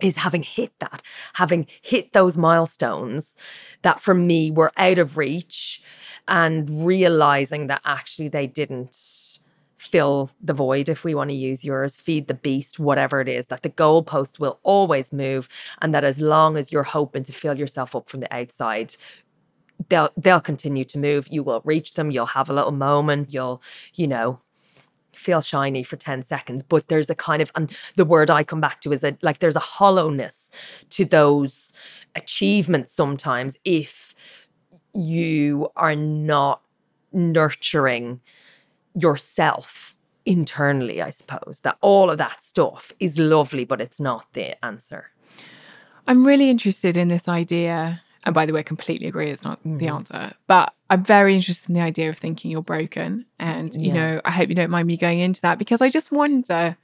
is 0.00 0.16
having 0.16 0.42
hit 0.42 0.72
that, 0.78 1.02
having 1.34 1.66
hit 1.82 2.12
those 2.12 2.38
milestones 2.38 3.36
that 3.82 4.00
for 4.00 4.14
me 4.14 4.50
were 4.50 4.72
out 4.76 4.98
of 4.98 5.16
reach 5.16 5.82
and 6.26 6.86
realizing 6.86 7.66
that 7.66 7.82
actually 7.84 8.28
they 8.28 8.46
didn't 8.46 9.37
fill 9.78 10.30
the 10.40 10.52
void, 10.52 10.88
if 10.88 11.04
we 11.04 11.14
want 11.14 11.30
to 11.30 11.36
use 11.36 11.64
yours, 11.64 11.96
feed 11.96 12.26
the 12.26 12.34
beast, 12.34 12.78
whatever 12.78 13.20
it 13.20 13.28
is, 13.28 13.46
that 13.46 13.62
the 13.62 13.70
goalposts 13.70 14.38
will 14.38 14.58
always 14.64 15.12
move. 15.12 15.48
And 15.80 15.94
that 15.94 16.04
as 16.04 16.20
long 16.20 16.56
as 16.56 16.72
you're 16.72 16.82
hoping 16.82 17.22
to 17.22 17.32
fill 17.32 17.56
yourself 17.56 17.94
up 17.94 18.08
from 18.08 18.20
the 18.20 18.34
outside, 18.34 18.96
they'll 19.88 20.10
they'll 20.16 20.40
continue 20.40 20.84
to 20.84 20.98
move. 20.98 21.28
You 21.28 21.42
will 21.42 21.62
reach 21.64 21.94
them, 21.94 22.10
you'll 22.10 22.26
have 22.26 22.50
a 22.50 22.52
little 22.52 22.72
moment, 22.72 23.32
you'll, 23.32 23.62
you 23.94 24.08
know, 24.08 24.40
feel 25.12 25.40
shiny 25.40 25.84
for 25.84 25.96
10 25.96 26.24
seconds. 26.24 26.62
But 26.62 26.88
there's 26.88 27.08
a 27.08 27.14
kind 27.14 27.40
of 27.40 27.52
and 27.54 27.70
the 27.96 28.04
word 28.04 28.30
I 28.30 28.42
come 28.42 28.60
back 28.60 28.80
to 28.80 28.92
is 28.92 29.00
that 29.02 29.22
like 29.22 29.38
there's 29.38 29.56
a 29.56 29.60
hollowness 29.60 30.50
to 30.90 31.04
those 31.04 31.72
achievements 32.16 32.90
sometimes 32.92 33.58
if 33.64 34.14
you 34.92 35.68
are 35.76 35.94
not 35.94 36.62
nurturing 37.12 38.20
yourself 39.00 39.96
internally, 40.24 41.00
I 41.00 41.10
suppose. 41.10 41.60
That 41.60 41.78
all 41.80 42.10
of 42.10 42.18
that 42.18 42.42
stuff 42.42 42.92
is 43.00 43.18
lovely, 43.18 43.64
but 43.64 43.80
it's 43.80 44.00
not 44.00 44.32
the 44.32 44.62
answer. 44.64 45.10
I'm 46.06 46.26
really 46.26 46.50
interested 46.50 46.96
in 46.96 47.08
this 47.08 47.28
idea. 47.28 48.02
And 48.24 48.34
by 48.34 48.46
the 48.46 48.52
way, 48.52 48.60
I 48.60 48.64
completely 48.64 49.06
agree, 49.06 49.30
it's 49.30 49.44
not 49.44 49.62
mm. 49.64 49.78
the 49.78 49.88
answer. 49.88 50.32
But 50.46 50.74
I'm 50.90 51.04
very 51.04 51.34
interested 51.34 51.70
in 51.70 51.74
the 51.74 51.80
idea 51.80 52.08
of 52.08 52.18
thinking 52.18 52.50
you're 52.50 52.62
broken. 52.62 53.26
And, 53.38 53.74
you 53.74 53.88
yeah. 53.88 53.94
know, 53.94 54.20
I 54.24 54.30
hope 54.30 54.48
you 54.48 54.54
don't 54.54 54.70
mind 54.70 54.86
me 54.86 54.96
going 54.96 55.20
into 55.20 55.40
that 55.42 55.58
because 55.58 55.80
I 55.80 55.88
just 55.88 56.10
wonder 56.10 56.76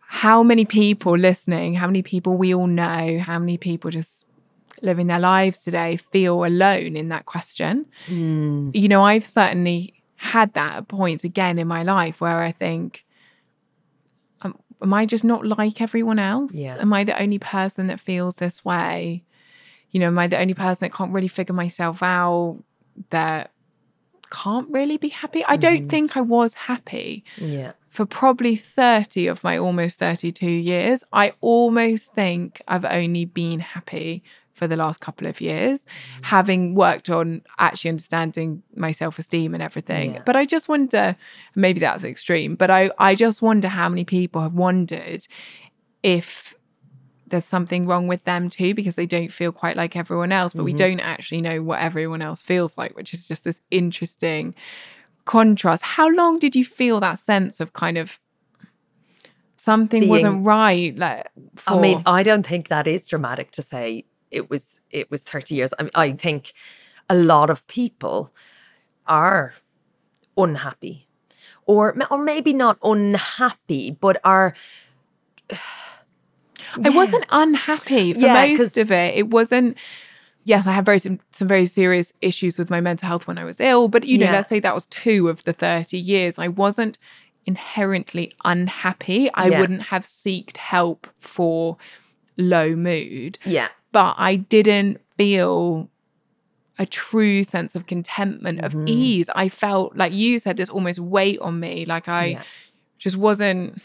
how 0.00 0.42
many 0.42 0.64
people 0.64 1.16
listening, 1.16 1.74
how 1.74 1.86
many 1.86 2.02
people 2.02 2.36
we 2.36 2.54
all 2.54 2.66
know, 2.66 3.18
how 3.18 3.38
many 3.38 3.56
people 3.56 3.90
just 3.90 4.26
living 4.82 5.06
their 5.06 5.18
lives 5.18 5.58
today 5.58 5.96
feel 5.96 6.44
alone 6.44 6.96
in 6.96 7.08
that 7.10 7.26
question. 7.26 7.86
Mm. 8.06 8.74
You 8.74 8.88
know, 8.88 9.04
I've 9.04 9.24
certainly 9.24 9.99
had 10.22 10.52
that 10.52 10.76
at 10.76 10.88
points 10.88 11.24
again 11.24 11.58
in 11.58 11.66
my 11.66 11.82
life 11.82 12.20
where 12.20 12.40
I 12.42 12.52
think, 12.52 13.04
um, 14.42 14.58
am 14.82 14.92
I 14.92 15.06
just 15.06 15.24
not 15.24 15.46
like 15.46 15.80
everyone 15.80 16.18
else? 16.18 16.54
Yeah. 16.54 16.76
Am 16.78 16.92
I 16.92 17.04
the 17.04 17.20
only 17.20 17.38
person 17.38 17.86
that 17.86 18.00
feels 18.00 18.36
this 18.36 18.62
way? 18.64 19.24
You 19.90 20.00
know, 20.00 20.08
am 20.08 20.18
I 20.18 20.26
the 20.26 20.38
only 20.38 20.54
person 20.54 20.86
that 20.86 20.94
can't 20.94 21.12
really 21.12 21.28
figure 21.28 21.54
myself 21.54 22.02
out? 22.02 22.62
that 23.08 23.50
can't 24.30 24.68
really 24.68 24.98
be 24.98 25.08
happy. 25.08 25.42
I 25.46 25.56
don't 25.56 25.88
think 25.88 26.16
I 26.18 26.20
was 26.20 26.52
happy 26.54 27.24
Yeah. 27.38 27.72
for 27.88 28.04
probably 28.04 28.56
30 28.56 29.26
of 29.26 29.42
my 29.42 29.56
almost 29.56 29.98
32 29.98 30.46
years. 30.50 31.02
I 31.14 31.32
almost 31.40 32.12
think 32.12 32.60
I've 32.68 32.84
only 32.84 33.24
been 33.24 33.60
happy 33.60 34.22
for 34.60 34.68
the 34.68 34.76
last 34.76 35.00
couple 35.00 35.26
of 35.26 35.40
years, 35.40 35.82
mm. 35.82 35.86
having 36.26 36.74
worked 36.74 37.08
on 37.08 37.40
actually 37.58 37.88
understanding 37.88 38.62
my 38.76 38.92
self 38.92 39.18
esteem 39.18 39.54
and 39.54 39.62
everything. 39.62 40.14
Yeah. 40.14 40.22
But 40.26 40.36
I 40.36 40.44
just 40.44 40.68
wonder 40.68 41.16
maybe 41.54 41.80
that's 41.80 42.04
extreme, 42.04 42.56
but 42.56 42.70
I, 42.70 42.90
I 42.98 43.14
just 43.14 43.40
wonder 43.40 43.68
how 43.68 43.88
many 43.88 44.04
people 44.04 44.42
have 44.42 44.52
wondered 44.52 45.26
if 46.02 46.54
there's 47.26 47.46
something 47.46 47.86
wrong 47.86 48.06
with 48.06 48.24
them 48.24 48.50
too 48.50 48.74
because 48.74 48.96
they 48.96 49.06
don't 49.06 49.32
feel 49.32 49.50
quite 49.50 49.76
like 49.76 49.94
everyone 49.96 50.32
else 50.32 50.52
but 50.52 50.64
we 50.64 50.72
mm-hmm. 50.72 50.98
don't 50.98 51.00
actually 51.00 51.40
know 51.40 51.62
what 51.62 51.78
everyone 51.78 52.20
else 52.20 52.42
feels 52.42 52.76
like 52.76 52.96
which 52.96 53.14
is 53.14 53.28
just 53.28 53.44
this 53.44 53.60
interesting 53.70 54.52
contrast 55.26 55.84
how 55.84 56.08
long 56.08 56.40
did 56.40 56.56
you 56.56 56.64
feel 56.64 56.98
that 56.98 57.20
sense 57.20 57.60
of 57.60 57.72
kind 57.72 57.96
of 57.96 58.18
something 59.54 60.00
Being- 60.00 60.10
wasn't 60.10 60.44
right 60.44 60.96
like 60.96 61.28
for, 61.54 61.74
I 61.74 61.80
mean, 61.80 62.02
I 62.06 62.22
don't 62.22 62.46
think 62.46 62.68
that 62.68 62.86
is 62.86 63.06
dramatic 63.06 63.50
to 63.52 63.62
say 63.62 64.06
it 64.30 64.50
was 64.50 64.80
it 64.90 65.10
was 65.10 65.22
30 65.22 65.54
years. 65.54 65.74
I 65.78 65.82
mean, 65.84 65.90
I 65.94 66.12
think 66.12 66.52
a 67.08 67.14
lot 67.14 67.50
of 67.50 67.66
people 67.66 68.32
are 69.06 69.54
unhappy. 70.36 71.06
Or 71.66 71.94
or 72.10 72.18
maybe 72.18 72.52
not 72.52 72.78
unhappy, 72.82 73.90
but 73.90 74.20
are 74.24 74.54
I 76.84 76.90
wasn't 76.90 77.26
unhappy 77.30 78.12
for 78.12 78.20
Yeah, 78.20 78.46
most 78.46 78.78
of 78.78 78.90
it. 78.92 79.16
It 79.16 79.28
wasn't. 79.30 79.76
Yes, 80.44 80.66
I 80.66 80.72
had 80.72 80.86
very 80.86 80.98
some, 80.98 81.20
some 81.32 81.48
very 81.48 81.66
serious 81.66 82.12
issues 82.22 82.58
with 82.58 82.70
my 82.70 82.80
mental 82.80 83.06
health 83.08 83.26
when 83.26 83.38
I 83.38 83.44
was 83.44 83.60
ill, 83.60 83.88
but 83.88 84.04
you 84.04 84.18
know, 84.18 84.26
Yeah. 84.26 84.32
let's 84.32 84.48
say 84.48 84.58
that 84.60 84.74
was 84.74 84.86
two 84.86 85.28
of 85.28 85.44
the 85.44 85.52
thirty 85.52 85.98
years. 85.98 86.38
I 86.38 86.48
wasn't 86.48 86.96
inherently 87.46 88.32
unhappy. 88.44 89.30
I 89.34 89.50
wouldn't 89.60 89.82
have 89.86 90.04
sought 90.06 90.56
help 90.56 91.06
for 91.18 91.76
low 92.36 92.74
mood, 92.74 93.38
yeah. 93.44 93.68
But 93.92 94.14
I 94.18 94.36
didn't 94.36 95.00
feel 95.16 95.88
a 96.78 96.86
true 96.86 97.44
sense 97.44 97.74
of 97.76 97.86
contentment 97.86 98.60
of 98.60 98.72
Mm-hmm. 98.72 98.88
ease. 98.88 99.30
I 99.34 99.48
felt 99.48 99.96
like 99.96 100.12
you 100.14 100.38
said 100.38 100.56
this 100.56 100.70
almost 100.70 100.98
weight 100.98 101.38
on 101.40 101.60
me, 101.60 101.84
like 101.84 102.08
I 102.08 102.24
Yeah. 102.26 102.42
just 102.98 103.16
wasn't 103.16 103.82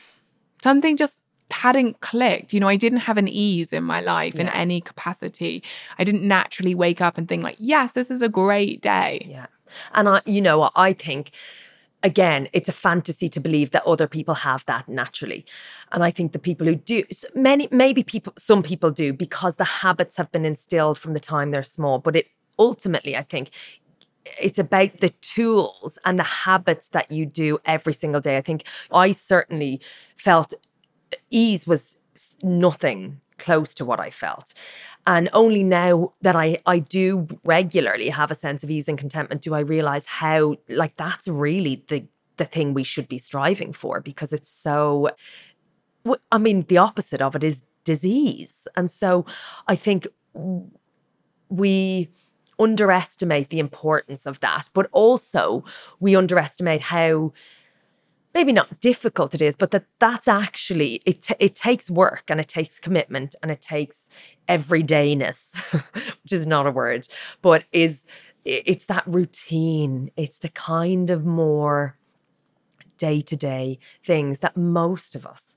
something 0.63 0.95
just 0.95 1.21
hadn't 1.51 1.99
clicked. 2.01 2.53
You 2.53 2.59
know, 2.59 2.67
I 2.67 2.75
didn't 2.75 2.99
have 2.99 3.17
an 3.17 3.27
ease 3.27 3.71
in 3.73 3.83
my 3.83 3.99
life 4.01 4.35
in 4.39 4.47
any 4.49 4.81
capacity. 4.81 5.61
I 5.99 6.03
didn't 6.03 6.23
naturally 6.27 6.73
wake 6.73 7.01
up 7.01 7.17
and 7.17 7.27
think 7.27 7.43
like, 7.43 7.57
yes, 7.59 7.91
this 7.91 8.09
is 8.09 8.21
a 8.21 8.29
great 8.29 8.81
day. 8.81 9.27
Yeah. 9.29 9.47
And 9.93 10.07
I, 10.09 10.21
you 10.25 10.41
know, 10.41 10.57
what, 10.59 10.71
I 10.75 10.93
think, 10.93 11.31
again, 12.05 12.47
it's 12.53 12.69
a 12.69 12.71
fantasy 12.71 13.27
to 13.27 13.39
believe 13.39 13.71
that 13.71 13.83
other 13.83 14.07
people 14.07 14.35
have 14.35 14.63
that 14.67 14.87
naturally. 14.87 15.43
And 15.91 16.03
I 16.03 16.11
think 16.11 16.31
the 16.31 16.39
people 16.39 16.67
who 16.67 16.75
do, 16.75 17.03
many, 17.33 17.67
maybe 17.71 18.03
people, 18.03 18.31
some 18.37 18.61
people 18.61 18.91
do 18.91 19.11
because 19.11 19.55
the 19.55 19.65
habits 19.81 20.15
have 20.17 20.31
been 20.31 20.45
instilled 20.45 20.99
from 20.99 21.13
the 21.13 21.19
time 21.19 21.49
they're 21.49 21.63
small. 21.63 21.97
But 21.97 22.15
it 22.15 22.27
ultimately, 22.59 23.17
I 23.17 23.23
think, 23.23 23.49
it's 24.39 24.59
about 24.59 24.99
the 24.99 25.09
tools 25.09 25.97
and 26.05 26.19
the 26.19 26.23
habits 26.23 26.89
that 26.89 27.11
you 27.11 27.25
do 27.25 27.57
every 27.65 27.93
single 27.93 28.21
day. 28.21 28.37
I 28.37 28.41
think 28.41 28.65
I 28.91 29.11
certainly 29.11 29.81
felt 30.15 30.53
uh, 30.53 31.17
ease 31.31 31.65
was 31.65 31.97
nothing 32.43 33.19
close 33.37 33.73
to 33.75 33.85
what 33.85 33.99
I 33.99 34.09
felt. 34.09 34.53
And 35.07 35.29
only 35.33 35.63
now 35.63 36.13
that 36.21 36.35
I, 36.35 36.57
I 36.65 36.79
do 36.79 37.27
regularly 37.43 38.09
have 38.09 38.31
a 38.31 38.35
sense 38.35 38.63
of 38.63 38.71
ease 38.71 38.87
and 38.87 38.97
contentment 38.97 39.41
do 39.41 39.53
I 39.53 39.59
realize 39.59 40.05
how 40.05 40.55
like 40.69 40.95
that's 40.95 41.27
really 41.27 41.83
the 41.87 42.05
the 42.37 42.45
thing 42.45 42.73
we 42.73 42.83
should 42.83 43.07
be 43.07 43.17
striving 43.17 43.71
for 43.71 44.01
because 44.01 44.33
it's 44.33 44.49
so 44.49 45.09
I 46.31 46.37
mean 46.37 46.63
the 46.67 46.79
opposite 46.79 47.21
of 47.21 47.35
it 47.35 47.43
is 47.43 47.67
disease. 47.85 48.67
And 48.75 48.91
so 48.91 49.25
I 49.67 49.75
think 49.77 50.07
we 51.47 52.09
underestimate 52.59 53.49
the 53.49 53.59
importance 53.59 54.25
of 54.25 54.39
that, 54.41 54.69
but 54.73 54.89
also 54.91 55.63
we 55.99 56.15
underestimate 56.15 56.81
how 56.81 57.31
maybe 58.35 58.51
not 58.51 58.81
difficult 58.81 59.33
it 59.33 59.41
is, 59.41 59.55
but 59.55 59.71
that 59.71 59.85
that's 59.97 60.27
actually 60.27 61.01
it. 61.05 61.23
ta- 61.23 61.35
it 61.39 61.55
takes 61.55 61.89
work 61.89 62.25
and 62.27 62.39
it 62.39 62.49
takes 62.49 62.79
commitment 62.79 63.33
and 63.41 63.49
it 63.49 63.61
takes 63.61 64.09
everydayness, 64.49 65.57
which 66.23 66.33
is 66.33 66.45
not 66.45 66.67
a 66.67 66.71
word, 66.71 67.07
but 67.41 67.63
is 67.71 68.05
it's 68.43 68.85
that 68.85 69.07
routine. 69.07 70.11
It's 70.15 70.37
the 70.37 70.49
kind 70.49 71.09
of 71.09 71.25
more 71.25 71.97
day 72.97 73.21
to 73.21 73.35
day 73.35 73.79
things 74.03 74.39
that 74.39 74.55
most 74.55 75.15
of 75.15 75.25
us 75.25 75.55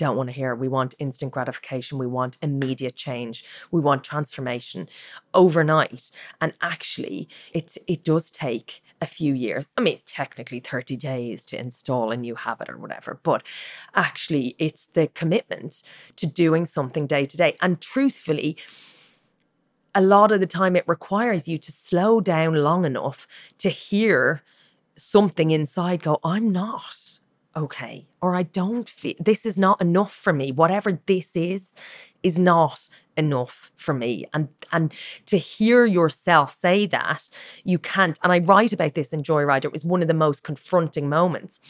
don't 0.00 0.16
want 0.16 0.30
to 0.30 0.32
hear. 0.32 0.54
We 0.54 0.66
want 0.66 0.94
instant 0.98 1.30
gratification. 1.30 1.98
We 1.98 2.06
want 2.06 2.38
immediate 2.40 2.96
change. 2.96 3.44
We 3.70 3.82
want 3.82 4.02
transformation 4.02 4.88
overnight. 5.34 6.10
And 6.40 6.54
actually, 6.62 7.28
it, 7.52 7.76
it 7.86 8.02
does 8.02 8.30
take 8.30 8.82
a 9.02 9.06
few 9.06 9.34
years. 9.34 9.68
I 9.76 9.82
mean, 9.82 10.00
technically 10.06 10.58
30 10.60 10.96
days 10.96 11.44
to 11.46 11.60
install 11.60 12.10
a 12.10 12.16
new 12.16 12.34
habit 12.34 12.70
or 12.70 12.78
whatever, 12.78 13.20
but 13.22 13.42
actually, 13.94 14.56
it's 14.58 14.86
the 14.86 15.08
commitment 15.08 15.82
to 16.16 16.26
doing 16.26 16.64
something 16.64 17.06
day 17.06 17.26
to 17.26 17.36
day. 17.36 17.58
And 17.60 17.78
truthfully, 17.80 18.56
a 19.94 20.00
lot 20.00 20.32
of 20.32 20.40
the 20.40 20.46
time 20.46 20.76
it 20.76 20.84
requires 20.86 21.46
you 21.46 21.58
to 21.58 21.72
slow 21.72 22.22
down 22.22 22.54
long 22.54 22.86
enough 22.86 23.28
to 23.58 23.68
hear 23.68 24.42
something 24.96 25.50
inside 25.50 26.02
go, 26.02 26.18
I'm 26.24 26.50
not 26.50 27.19
okay, 27.56 28.06
or 28.20 28.34
I 28.34 28.44
don't 28.44 28.88
feel 28.88 29.14
this 29.18 29.44
is 29.44 29.58
not 29.58 29.80
enough 29.80 30.14
for 30.14 30.32
me. 30.32 30.52
Whatever 30.52 31.00
this 31.06 31.36
is, 31.36 31.74
is 32.22 32.38
not 32.38 32.88
enough 33.16 33.70
for 33.76 33.92
me. 33.94 34.26
And 34.32 34.48
and 34.72 34.92
to 35.26 35.36
hear 35.36 35.84
yourself 35.84 36.54
say 36.54 36.86
that, 36.86 37.28
you 37.64 37.78
can't. 37.78 38.18
And 38.22 38.32
I 38.32 38.38
write 38.38 38.72
about 38.72 38.94
this 38.94 39.12
in 39.12 39.22
Joyride. 39.22 39.64
It 39.64 39.72
was 39.72 39.84
one 39.84 40.02
of 40.02 40.08
the 40.08 40.14
most 40.14 40.42
confronting 40.42 41.08
moments. 41.08 41.60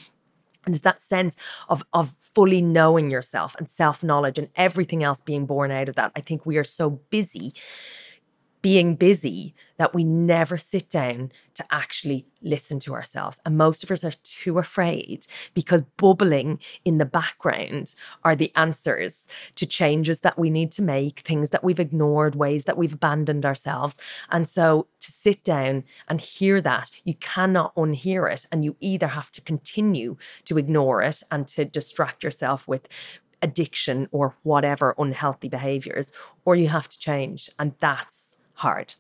And 0.66 0.74
it's 0.74 0.84
that 0.84 1.00
sense 1.00 1.36
of 1.68 1.82
of 1.92 2.14
fully 2.34 2.60
knowing 2.60 3.10
yourself 3.10 3.56
and 3.58 3.68
self-knowledge 3.68 4.38
and 4.38 4.50
everything 4.56 5.02
else 5.02 5.20
being 5.22 5.46
born 5.46 5.70
out 5.70 5.88
of 5.88 5.96
that. 5.96 6.12
I 6.14 6.20
think 6.20 6.44
we 6.44 6.58
are 6.58 6.64
so 6.64 6.90
busy 6.90 7.54
being 8.62 8.94
busy 8.94 9.54
that 9.78 9.94
we 9.94 10.04
never 10.04 10.58
sit 10.58 10.90
down 10.90 11.32
to 11.54 11.64
actually 11.70 12.26
listen 12.42 12.78
to 12.78 12.94
ourselves. 12.94 13.40
And 13.46 13.56
most 13.56 13.82
of 13.82 13.90
us 13.90 14.04
are 14.04 14.12
too 14.22 14.58
afraid 14.58 15.26
because 15.54 15.82
bubbling 15.96 16.60
in 16.84 16.98
the 16.98 17.06
background 17.06 17.94
are 18.22 18.36
the 18.36 18.52
answers 18.54 19.26
to 19.54 19.64
changes 19.64 20.20
that 20.20 20.38
we 20.38 20.50
need 20.50 20.70
to 20.72 20.82
make, 20.82 21.20
things 21.20 21.50
that 21.50 21.64
we've 21.64 21.80
ignored, 21.80 22.34
ways 22.34 22.64
that 22.64 22.76
we've 22.76 22.92
abandoned 22.92 23.46
ourselves. 23.46 23.96
And 24.30 24.46
so 24.46 24.86
to 25.00 25.10
sit 25.10 25.42
down 25.42 25.84
and 26.08 26.20
hear 26.20 26.60
that, 26.60 26.90
you 27.04 27.14
cannot 27.14 27.74
unhear 27.74 28.30
it. 28.30 28.46
And 28.52 28.64
you 28.64 28.76
either 28.80 29.08
have 29.08 29.32
to 29.32 29.40
continue 29.40 30.16
to 30.44 30.58
ignore 30.58 31.02
it 31.02 31.22
and 31.30 31.48
to 31.48 31.64
distract 31.64 32.22
yourself 32.22 32.68
with 32.68 32.88
addiction 33.42 34.06
or 34.12 34.36
whatever 34.42 34.94
unhealthy 34.98 35.48
behaviors, 35.48 36.12
or 36.44 36.56
you 36.56 36.68
have 36.68 36.88
to 36.90 36.98
change. 36.98 37.48
And 37.58 37.72
that's 37.78 38.36
hard. 38.60 38.94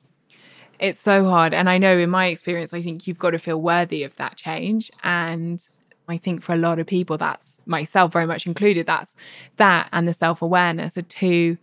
It's 0.78 0.98
so 0.98 1.28
hard. 1.28 1.52
And 1.52 1.68
I 1.68 1.76
know 1.78 1.98
in 1.98 2.10
my 2.10 2.26
experience, 2.26 2.72
I 2.72 2.80
think 2.82 3.06
you've 3.06 3.18
got 3.18 3.30
to 3.30 3.38
feel 3.38 3.60
worthy 3.60 4.02
of 4.02 4.16
that 4.16 4.36
change. 4.36 4.90
And 5.04 5.66
I 6.08 6.16
think 6.16 6.42
for 6.42 6.54
a 6.54 6.58
lot 6.58 6.78
of 6.78 6.86
people, 6.86 7.18
that's 7.18 7.60
myself 7.66 8.12
very 8.12 8.26
much 8.26 8.46
included, 8.46 8.86
that's 8.86 9.14
that 9.56 9.88
and 9.92 10.08
the 10.08 10.14
self 10.14 10.40
awareness 10.42 10.96
are 10.96 11.02
two 11.02 11.58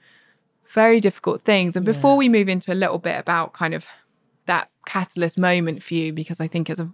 very 0.67 0.99
difficult 0.99 1.43
things. 1.43 1.75
And 1.75 1.86
before 1.86 2.17
we 2.17 2.29
move 2.29 2.49
into 2.49 2.71
a 2.71 2.75
little 2.75 2.99
bit 2.99 3.17
about 3.17 3.53
kind 3.53 3.73
of 3.73 3.88
that 4.45 4.69
catalyst 4.86 5.38
moment 5.38 5.81
for 5.81 5.95
you, 5.95 6.13
because 6.13 6.39
I 6.39 6.47
think 6.47 6.69
it's 6.69 6.79
a 6.79 6.91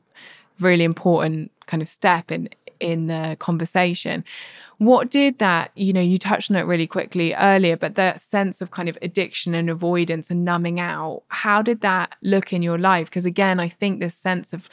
really 0.59 0.83
important 0.83 1.51
kind 1.65 1.81
of 1.81 1.89
step 1.89 2.31
in 2.31 2.49
in 2.84 3.08
the 3.08 3.36
conversation. 3.39 4.24
What 4.78 5.10
did 5.10 5.39
that, 5.39 5.72
you 5.76 5.93
know, 5.93 6.02
you 6.02 6.17
touched 6.17 6.52
on 6.52 6.58
it 6.58 6.63
really 6.65 6.88
quickly 6.88 7.34
earlier, 7.34 7.78
but 7.78 7.96
that 7.96 8.19
sense 8.22 8.60
of 8.62 8.72
kind 8.72 8.89
of 8.89 8.98
addiction 9.02 9.56
and 9.56 9.69
avoidance 9.69 10.30
and 10.30 10.43
numbing 10.43 10.80
out, 10.80 11.24
how 11.30 11.62
did 11.62 11.82
that 11.82 12.15
look 12.22 12.52
in 12.52 12.62
your 12.62 12.78
life? 12.78 13.08
Because 13.10 13.26
again, 13.26 13.60
I 13.60 13.69
think 13.69 14.00
this 14.00 14.15
sense 14.15 14.52
of 14.52 14.69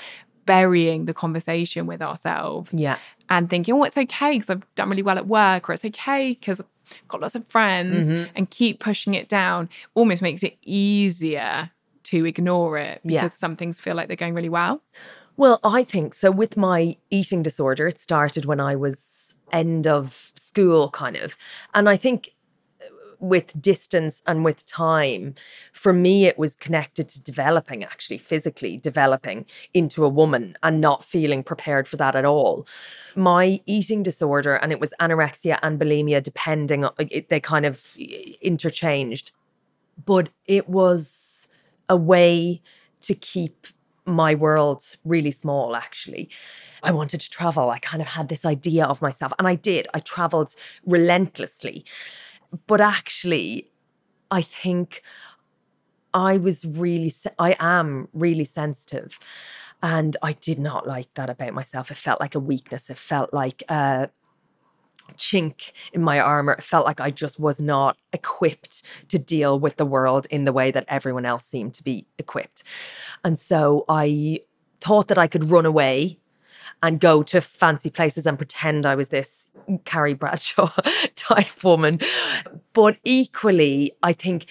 burying 0.47 1.05
the 1.05 1.15
conversation 1.15 1.87
with 1.87 2.03
ourselves 2.03 2.75
Yeah. 2.75 2.97
and 3.29 3.49
thinking, 3.49 3.75
oh, 3.75 3.85
it's 3.85 3.97
okay 3.99 4.33
because 4.35 4.51
I've 4.51 4.75
done 4.75 4.91
really 4.91 5.03
well 5.03 5.19
at 5.19 5.29
work, 5.29 5.69
or 5.69 5.73
it's 5.75 5.85
okay 5.85 6.31
because 6.31 6.61
I've 6.61 7.07
got 7.09 7.21
lots 7.21 7.37
of 7.37 7.47
friends, 7.47 8.07
Mm-hmm. 8.11 8.33
and 8.35 8.51
keep 8.51 8.81
pushing 8.81 9.15
it 9.15 9.29
down 9.29 9.69
almost 9.95 10.23
makes 10.23 10.43
it 10.43 10.57
easier 10.63 11.71
to 12.05 12.27
ignore 12.27 12.79
it 12.79 13.01
because 13.05 13.15
Yeah. 13.35 13.43
some 13.45 13.55
things 13.55 13.79
feel 13.79 13.95
like 13.95 14.09
they're 14.09 14.17
going 14.17 14.35
really 14.35 14.49
well. 14.49 14.83
Well, 15.41 15.59
I 15.65 15.85
think 15.85 16.13
so. 16.13 16.31
With 16.31 16.59
my 16.59 16.99
eating 17.09 17.43
disorder, 17.43 17.89
it 17.89 17.99
started 17.99 18.45
when 18.45 18.61
I 18.61 18.77
was 18.77 19.37
end 19.51 19.87
of 19.87 20.35
school, 20.37 20.91
kind 20.91 21.17
of. 21.17 21.35
And 21.73 21.89
I 21.89 21.97
think 21.97 22.33
uh, 22.83 22.85
with 23.21 23.59
distance 23.59 24.21
and 24.27 24.45
with 24.45 24.67
time, 24.67 25.35
for 25.73 25.95
me, 25.95 26.27
it 26.27 26.39
was 26.39 26.57
connected 26.57 27.09
to 27.09 27.25
developing, 27.25 27.83
actually, 27.83 28.19
physically 28.19 28.77
developing 28.77 29.47
into 29.73 30.05
a 30.05 30.11
woman 30.11 30.59
and 30.63 30.79
not 30.79 31.03
feeling 31.05 31.43
prepared 31.43 31.89
for 31.89 31.97
that 31.97 32.15
at 32.15 32.27
all. 32.27 32.67
My 33.17 33.61
eating 33.65 34.03
disorder, 34.03 34.57
and 34.57 34.73
it 34.73 34.79
was 34.79 34.93
anorexia 35.01 35.59
and 35.63 35.81
bulimia, 35.81 36.23
depending 36.23 36.85
on 36.85 36.93
it, 36.99 37.31
they 37.31 37.41
kind 37.41 37.65
of 37.65 37.97
interchanged, 38.43 39.33
but 40.05 40.29
it 40.47 40.69
was 40.69 41.49
a 41.89 41.97
way 41.97 42.61
to 43.01 43.15
keep 43.15 43.69
my 44.07 44.35
world 44.35 44.83
really 45.05 45.31
small, 45.31 45.77
actually. 45.77 46.31
I 46.83 46.93
wanted 46.93 47.21
to 47.21 47.31
travel. 47.31 47.71
I 47.71 47.79
kind 47.79 48.01
of 48.01 48.09
had 48.09 48.29
this 48.29 48.45
idea 48.45 48.85
of 48.85 49.03
myself, 49.03 49.33
and 49.39 49.47
I 49.47 49.55
did. 49.55 49.89
I 49.95 49.99
traveled 50.01 50.55
relentlessly. 50.85 51.85
But 52.67 52.81
actually, 52.81 53.71
I 54.31 54.43
think 54.43 55.03
I 56.13 56.37
was 56.37 56.65
really, 56.65 57.13
I 57.39 57.57
am 57.61 58.09
really 58.13 58.45
sensitive. 58.45 59.19
And 59.83 60.17
I 60.23 60.33
did 60.33 60.59
not 60.59 60.87
like 60.87 61.15
that 61.15 61.31
about 61.31 61.55
myself. 61.55 61.91
It 61.91 61.97
felt 61.97 62.21
like 62.21 62.35
a 62.35 62.41
weakness. 62.41 62.91
It 62.91 62.99
felt 62.99 63.33
like 63.33 63.63
a 63.69 64.11
chink 65.17 65.73
in 65.93 66.03
my 66.03 66.21
armor. 66.21 66.53
It 66.53 66.63
felt 66.63 66.87
like 66.87 67.01
I 67.01 67.11
just 67.11 67.39
was 67.39 67.61
not 67.61 67.97
equipped 68.13 68.83
to 69.09 69.19
deal 69.19 69.59
with 69.59 69.77
the 69.77 69.87
world 69.87 70.27
in 70.31 70.45
the 70.45 70.53
way 70.53 70.71
that 70.71 70.85
everyone 70.89 71.27
else 71.27 71.47
seemed 71.47 71.75
to 71.75 71.85
be 71.85 72.07
equipped. 72.19 72.63
And 73.25 73.39
so 73.39 73.85
I 73.89 74.41
thought 74.81 75.09
that 75.09 75.19
I 75.19 75.27
could 75.27 75.51
run 75.51 75.67
away 75.67 76.19
and 76.83 77.01
go 77.01 77.23
to 77.23 77.41
fancy 77.41 77.91
places 77.91 78.27
and 78.27 78.39
pretend 78.39 78.87
I 78.87 78.95
was 78.95 79.09
this 79.09 79.51
Carrie 79.85 80.15
Bradshaw 80.15 80.73
type 81.15 81.63
woman. 81.63 82.01
But 82.73 82.97
equally, 83.05 83.93
I 84.03 84.13
think 84.13 84.47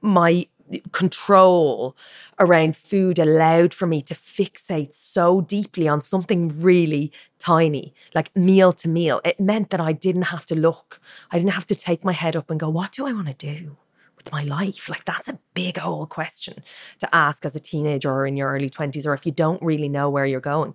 my 0.00 0.46
control 0.92 1.96
around 2.38 2.76
food 2.76 3.18
allowed 3.18 3.72
for 3.72 3.86
me 3.86 4.02
to 4.02 4.14
fixate 4.14 4.94
so 4.94 5.40
deeply 5.40 5.88
on 5.88 6.02
something 6.02 6.60
really 6.60 7.12
tiny, 7.38 7.94
like 8.14 8.34
meal 8.34 8.72
to 8.72 8.88
meal. 8.88 9.20
It 9.24 9.40
meant 9.40 9.70
that 9.70 9.80
I 9.80 9.92
didn't 9.92 10.22
have 10.22 10.46
to 10.46 10.54
look. 10.54 11.00
I 11.30 11.38
didn't 11.38 11.52
have 11.52 11.66
to 11.68 11.74
take 11.74 12.04
my 12.04 12.12
head 12.12 12.36
up 12.36 12.50
and 12.50 12.58
go, 12.58 12.68
what 12.68 12.92
do 12.92 13.06
I 13.06 13.12
want 13.12 13.28
to 13.28 13.34
do? 13.34 13.76
with 14.16 14.32
My 14.32 14.42
life? 14.42 14.88
Like, 14.88 15.04
that's 15.04 15.28
a 15.28 15.38
big 15.54 15.78
old 15.78 16.08
question 16.08 16.62
to 16.98 17.14
ask 17.14 17.44
as 17.44 17.54
a 17.54 17.60
teenager 17.60 18.10
or 18.10 18.26
in 18.26 18.36
your 18.36 18.50
early 18.50 18.70
20s, 18.70 19.06
or 19.06 19.14
if 19.14 19.26
you 19.26 19.32
don't 19.32 19.62
really 19.62 19.88
know 19.88 20.10
where 20.10 20.26
you're 20.26 20.40
going. 20.40 20.74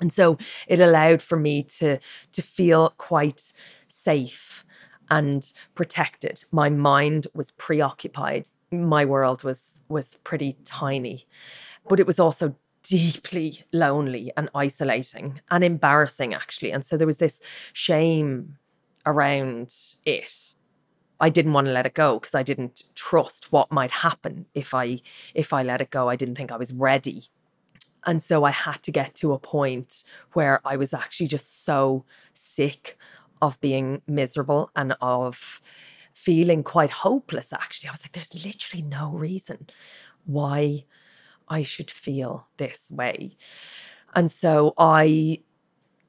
And 0.00 0.12
so 0.12 0.36
it 0.66 0.80
allowed 0.80 1.22
for 1.22 1.38
me 1.38 1.62
to, 1.62 1.98
to 2.32 2.42
feel 2.42 2.94
quite 2.98 3.52
safe 3.88 4.64
and 5.08 5.52
protected. 5.74 6.44
My 6.50 6.68
mind 6.68 7.28
was 7.34 7.52
preoccupied 7.52 8.48
my 8.70 9.04
world 9.04 9.44
was 9.44 9.80
was 9.88 10.16
pretty 10.16 10.56
tiny 10.64 11.26
but 11.88 12.00
it 12.00 12.06
was 12.06 12.18
also 12.18 12.56
deeply 12.82 13.62
lonely 13.72 14.32
and 14.36 14.48
isolating 14.54 15.40
and 15.50 15.64
embarrassing 15.64 16.32
actually. 16.34 16.70
And 16.70 16.84
so 16.84 16.96
there 16.96 17.06
was 17.06 17.16
this 17.16 17.40
shame 17.72 18.58
around 19.04 19.74
it. 20.04 20.56
I 21.18 21.30
didn't 21.30 21.54
want 21.54 21.66
to 21.66 21.72
let 21.72 21.86
it 21.86 21.94
go 21.94 22.18
because 22.18 22.34
I 22.34 22.42
didn't 22.42 22.84
trust 22.94 23.50
what 23.52 23.72
might 23.72 23.90
happen 23.90 24.46
if 24.54 24.74
I 24.74 25.00
if 25.34 25.52
I 25.52 25.62
let 25.62 25.80
it 25.80 25.90
go. 25.90 26.08
I 26.08 26.16
didn't 26.16 26.36
think 26.36 26.52
I 26.52 26.56
was 26.56 26.72
ready. 26.72 27.24
And 28.04 28.22
so 28.22 28.44
I 28.44 28.50
had 28.50 28.82
to 28.84 28.92
get 28.92 29.14
to 29.16 29.32
a 29.32 29.38
point 29.38 30.04
where 30.34 30.60
I 30.64 30.76
was 30.76 30.94
actually 30.94 31.26
just 31.26 31.64
so 31.64 32.04
sick 32.34 32.96
of 33.42 33.60
being 33.60 34.02
miserable 34.06 34.70
and 34.76 34.94
of 35.00 35.60
feeling 36.16 36.62
quite 36.64 36.90
hopeless, 36.90 37.52
actually. 37.52 37.88
I 37.88 37.92
was 37.92 38.02
like, 38.02 38.12
there's 38.12 38.44
literally 38.44 38.82
no 38.82 39.12
reason 39.12 39.68
why 40.24 40.86
I 41.46 41.62
should 41.62 41.90
feel 41.90 42.48
this 42.56 42.90
way. 42.90 43.36
And 44.14 44.30
so 44.30 44.72
I, 44.78 45.42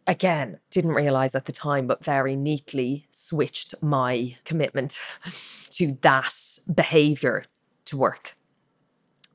again, 0.07 0.59
didn't 0.71 0.93
realize 0.93 1.35
at 1.35 1.43
the 1.43 1.51
time, 1.51 1.87
but 1.87 2.05
very 2.05 2.37
neatly 2.37 3.05
switched 3.11 3.75
my 3.81 4.37
commitment 4.45 4.99
to 5.71 5.97
that 6.01 6.33
behavior 6.73 7.43
to 7.85 7.97
work. 7.97 8.37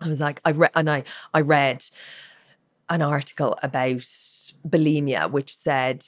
I 0.01 0.09
was 0.09 0.21
like, 0.21 0.41
I 0.43 0.53
read, 0.53 0.71
and 0.75 0.89
I, 0.89 1.05
I 1.35 1.43
read 1.43 1.85
an 2.89 3.03
article 3.03 3.59
about 3.63 4.01
bulimia, 4.67 5.31
which 5.31 5.55
said 5.55 6.05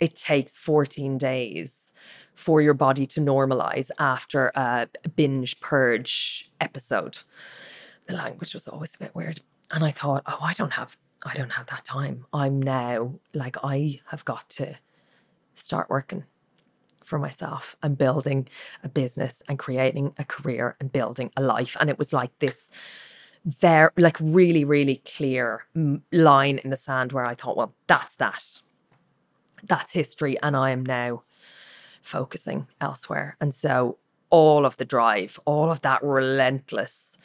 it 0.00 0.14
takes 0.14 0.56
14 0.56 1.18
days 1.18 1.92
for 2.40 2.62
your 2.62 2.74
body 2.74 3.04
to 3.04 3.20
normalize 3.20 3.90
after 3.98 4.50
a 4.54 4.88
binge 5.14 5.60
purge 5.60 6.50
episode. 6.58 7.18
The 8.06 8.14
language 8.14 8.54
was 8.54 8.66
always 8.66 8.94
a 8.94 8.98
bit 8.98 9.14
weird. 9.14 9.40
And 9.70 9.84
I 9.84 9.90
thought, 9.90 10.22
oh, 10.26 10.38
I 10.42 10.54
don't 10.54 10.72
have 10.72 10.96
I 11.22 11.34
don't 11.34 11.52
have 11.52 11.66
that 11.66 11.84
time. 11.84 12.24
I'm 12.32 12.62
now 12.62 13.16
like 13.34 13.58
I 13.62 14.00
have 14.06 14.24
got 14.24 14.48
to 14.50 14.76
start 15.52 15.90
working 15.90 16.24
for 17.04 17.18
myself 17.18 17.76
and 17.82 17.98
building 17.98 18.48
a 18.82 18.88
business 18.88 19.42
and 19.46 19.58
creating 19.58 20.14
a 20.16 20.24
career 20.24 20.76
and 20.80 20.90
building 20.90 21.30
a 21.36 21.42
life. 21.42 21.76
And 21.78 21.90
it 21.90 21.98
was 21.98 22.14
like 22.14 22.30
this 22.38 22.70
very 23.44 23.90
like 23.98 24.16
really 24.20 24.64
really 24.64 25.02
clear 25.14 25.64
line 26.10 26.58
in 26.64 26.70
the 26.70 26.76
sand 26.76 27.12
where 27.12 27.26
I 27.26 27.34
thought, 27.34 27.58
well, 27.58 27.74
that's 27.86 28.16
that. 28.16 28.62
That's 29.62 29.92
history 29.92 30.40
and 30.42 30.56
I 30.56 30.70
am 30.70 30.86
now 30.86 31.22
focusing 32.00 32.66
elsewhere. 32.80 33.36
And 33.40 33.54
so 33.54 33.98
all 34.30 34.64
of 34.64 34.76
the 34.76 34.84
drive, 34.84 35.38
all 35.44 35.70
of 35.70 35.82
that 35.82 36.02
relentless 36.02 37.18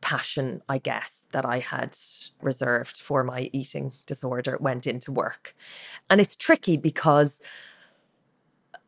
passion, 0.00 0.62
I 0.68 0.78
guess, 0.78 1.24
that 1.32 1.44
I 1.44 1.58
had 1.58 1.96
reserved 2.40 2.98
for 2.98 3.24
my 3.24 3.50
eating 3.52 3.92
disorder 4.06 4.56
went 4.60 4.86
into 4.86 5.12
work. 5.12 5.54
And 6.08 6.20
it's 6.20 6.36
tricky 6.36 6.76
because 6.76 7.40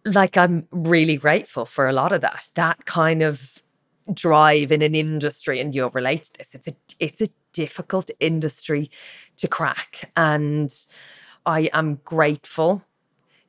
like 0.05 0.37
I'm 0.37 0.67
really 0.71 1.17
grateful 1.17 1.67
for 1.67 1.89
a 1.89 1.93
lot 1.93 2.13
of 2.13 2.21
that. 2.23 2.49
That 2.55 2.87
kind 2.87 3.23
of 3.23 3.63
drive 4.13 4.73
in 4.73 4.83
an 4.83 4.95
industry 4.95 5.61
and 5.61 5.75
you'll 5.75 5.91
relate 5.91 6.25
to 6.25 6.39
this. 6.39 6.55
It's 6.55 6.69
a 6.69 6.73
it's 6.99 7.21
a 7.21 7.29
difficult 7.53 8.11
industry 8.21 8.91
to 9.37 9.49
crack 9.49 10.13
and 10.17 10.73
I 11.47 11.71
am 11.73 12.01
grateful 12.05 12.85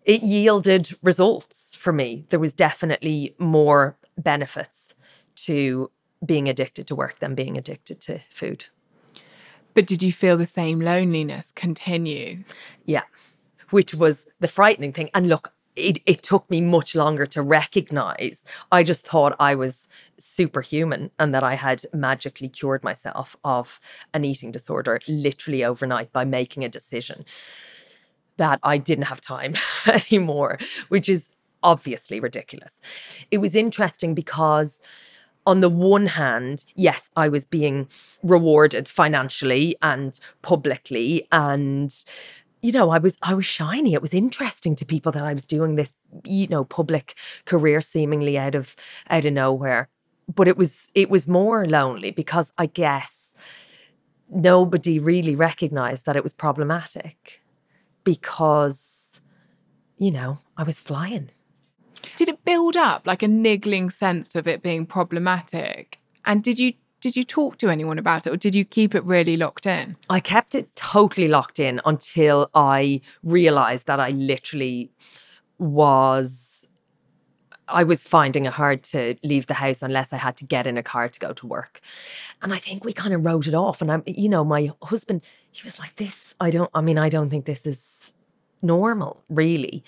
it 0.05 0.23
yielded 0.23 0.91
results 1.01 1.75
for 1.75 1.93
me. 1.93 2.25
There 2.29 2.39
was 2.39 2.53
definitely 2.53 3.35
more 3.37 3.97
benefits 4.17 4.95
to 5.35 5.91
being 6.25 6.47
addicted 6.47 6.87
to 6.87 6.95
work 6.95 7.19
than 7.19 7.35
being 7.35 7.57
addicted 7.57 8.01
to 8.01 8.19
food. 8.29 8.65
But 9.73 9.87
did 9.87 10.03
you 10.03 10.11
feel 10.11 10.37
the 10.37 10.45
same 10.45 10.79
loneliness 10.79 11.51
continue? 11.51 12.43
Yeah, 12.85 13.03
which 13.69 13.93
was 13.93 14.27
the 14.39 14.47
frightening 14.47 14.93
thing. 14.93 15.09
And 15.13 15.27
look, 15.27 15.53
it, 15.75 15.99
it 16.05 16.21
took 16.21 16.49
me 16.49 16.59
much 16.59 16.95
longer 16.95 17.25
to 17.27 17.41
recognize. 17.41 18.43
I 18.71 18.83
just 18.83 19.05
thought 19.05 19.35
I 19.39 19.55
was 19.55 19.87
superhuman 20.17 21.11
and 21.17 21.33
that 21.33 21.43
I 21.43 21.55
had 21.55 21.83
magically 21.93 22.49
cured 22.49 22.83
myself 22.83 23.37
of 23.43 23.79
an 24.13 24.25
eating 24.25 24.51
disorder 24.51 24.99
literally 25.07 25.63
overnight 25.63 26.11
by 26.11 26.25
making 26.25 26.65
a 26.65 26.69
decision 26.69 27.25
that 28.37 28.59
I 28.63 28.77
didn't 28.77 29.05
have 29.05 29.21
time 29.21 29.53
anymore, 29.87 30.57
which 30.89 31.09
is 31.09 31.29
obviously 31.63 32.19
ridiculous. 32.19 32.81
It 33.29 33.37
was 33.37 33.55
interesting 33.55 34.15
because 34.15 34.81
on 35.45 35.61
the 35.61 35.69
one 35.69 36.07
hand, 36.07 36.65
yes, 36.75 37.09
I 37.15 37.27
was 37.27 37.45
being 37.45 37.87
rewarded 38.23 38.87
financially 38.87 39.75
and 39.81 40.19
publicly 40.41 41.27
and 41.31 41.93
you 42.63 42.71
know, 42.71 42.91
I 42.91 42.99
was 42.99 43.17
I 43.23 43.33
was 43.33 43.45
shiny. 43.47 43.95
It 43.95 44.03
was 44.03 44.13
interesting 44.13 44.75
to 44.75 44.85
people 44.85 45.11
that 45.13 45.23
I 45.23 45.33
was 45.33 45.47
doing 45.47 45.75
this, 45.75 45.97
you 46.23 46.47
know, 46.47 46.63
public 46.63 47.15
career 47.45 47.81
seemingly 47.81 48.37
out 48.37 48.53
of 48.53 48.75
out 49.09 49.25
of 49.25 49.33
nowhere. 49.33 49.89
But 50.33 50.47
it 50.47 50.57
was 50.57 50.91
it 50.93 51.09
was 51.09 51.27
more 51.27 51.65
lonely 51.65 52.11
because 52.11 52.53
I 52.59 52.67
guess 52.67 53.33
nobody 54.29 54.99
really 54.99 55.35
recognized 55.35 56.05
that 56.05 56.15
it 56.15 56.23
was 56.23 56.33
problematic 56.33 57.41
because, 58.03 59.21
you 59.97 60.11
know, 60.11 60.39
I 60.57 60.63
was 60.63 60.79
flying. 60.79 61.31
Did 62.15 62.29
it 62.29 62.43
build 62.43 62.75
up 62.75 63.05
like 63.05 63.23
a 63.23 63.27
niggling 63.27 63.89
sense 63.89 64.35
of 64.35 64.47
it 64.47 64.61
being 64.61 64.85
problematic? 64.85 65.99
And 66.25 66.43
did 66.43 66.59
you 66.59 66.73
did 66.99 67.15
you 67.15 67.23
talk 67.23 67.57
to 67.57 67.69
anyone 67.69 67.97
about 67.97 68.27
it 68.27 68.29
or 68.31 68.37
did 68.37 68.53
you 68.53 68.63
keep 68.63 68.93
it 68.93 69.03
really 69.03 69.35
locked 69.35 69.65
in? 69.65 69.97
I 70.07 70.19
kept 70.19 70.53
it 70.53 70.75
totally 70.75 71.27
locked 71.27 71.59
in 71.59 71.81
until 71.83 72.51
I 72.53 73.01
realized 73.23 73.87
that 73.87 73.99
I 73.99 74.09
literally 74.09 74.91
was 75.57 76.51
I 77.67 77.83
was 77.83 78.03
finding 78.03 78.45
it 78.45 78.53
hard 78.53 78.83
to 78.83 79.15
leave 79.23 79.47
the 79.47 79.55
house 79.55 79.81
unless 79.81 80.13
I 80.13 80.17
had 80.17 80.37
to 80.37 80.45
get 80.45 80.67
in 80.67 80.77
a 80.77 80.83
car 80.83 81.09
to 81.09 81.19
go 81.19 81.33
to 81.33 81.47
work. 81.47 81.79
And 82.41 82.53
I 82.53 82.57
think 82.57 82.83
we 82.83 82.93
kind 82.93 83.13
of 83.13 83.25
wrote 83.25 83.47
it 83.47 83.53
off. 83.53 83.81
And 83.81 83.91
I'm, 83.91 84.03
you 84.05 84.29
know, 84.29 84.43
my 84.43 84.71
husband, 84.83 85.23
he 85.51 85.61
was 85.63 85.79
like, 85.79 85.95
This, 85.95 86.35
I 86.39 86.49
don't, 86.49 86.69
I 86.73 86.81
mean, 86.81 86.97
I 86.97 87.09
don't 87.09 87.29
think 87.29 87.45
this 87.45 87.65
is 87.65 88.13
normal, 88.61 89.23
really. 89.29 89.83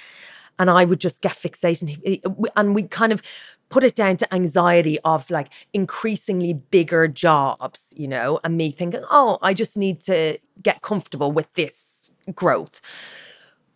And 0.59 0.69
I 0.69 0.85
would 0.85 0.99
just 0.99 1.21
get 1.21 1.33
fixated. 1.33 2.21
And 2.55 2.75
we 2.75 2.83
kind 2.83 3.11
of 3.11 3.21
put 3.69 3.83
it 3.83 3.95
down 3.95 4.17
to 4.17 4.31
anxiety 4.31 4.99
of 4.99 5.31
like 5.31 5.49
increasingly 5.73 6.53
bigger 6.53 7.07
jobs, 7.07 7.91
you 7.97 8.07
know, 8.07 8.39
and 8.43 8.55
me 8.55 8.69
thinking, 8.69 9.01
oh, 9.09 9.39
I 9.41 9.55
just 9.55 9.75
need 9.75 9.99
to 10.01 10.37
get 10.61 10.83
comfortable 10.83 11.31
with 11.31 11.51
this 11.53 12.11
growth. 12.35 12.81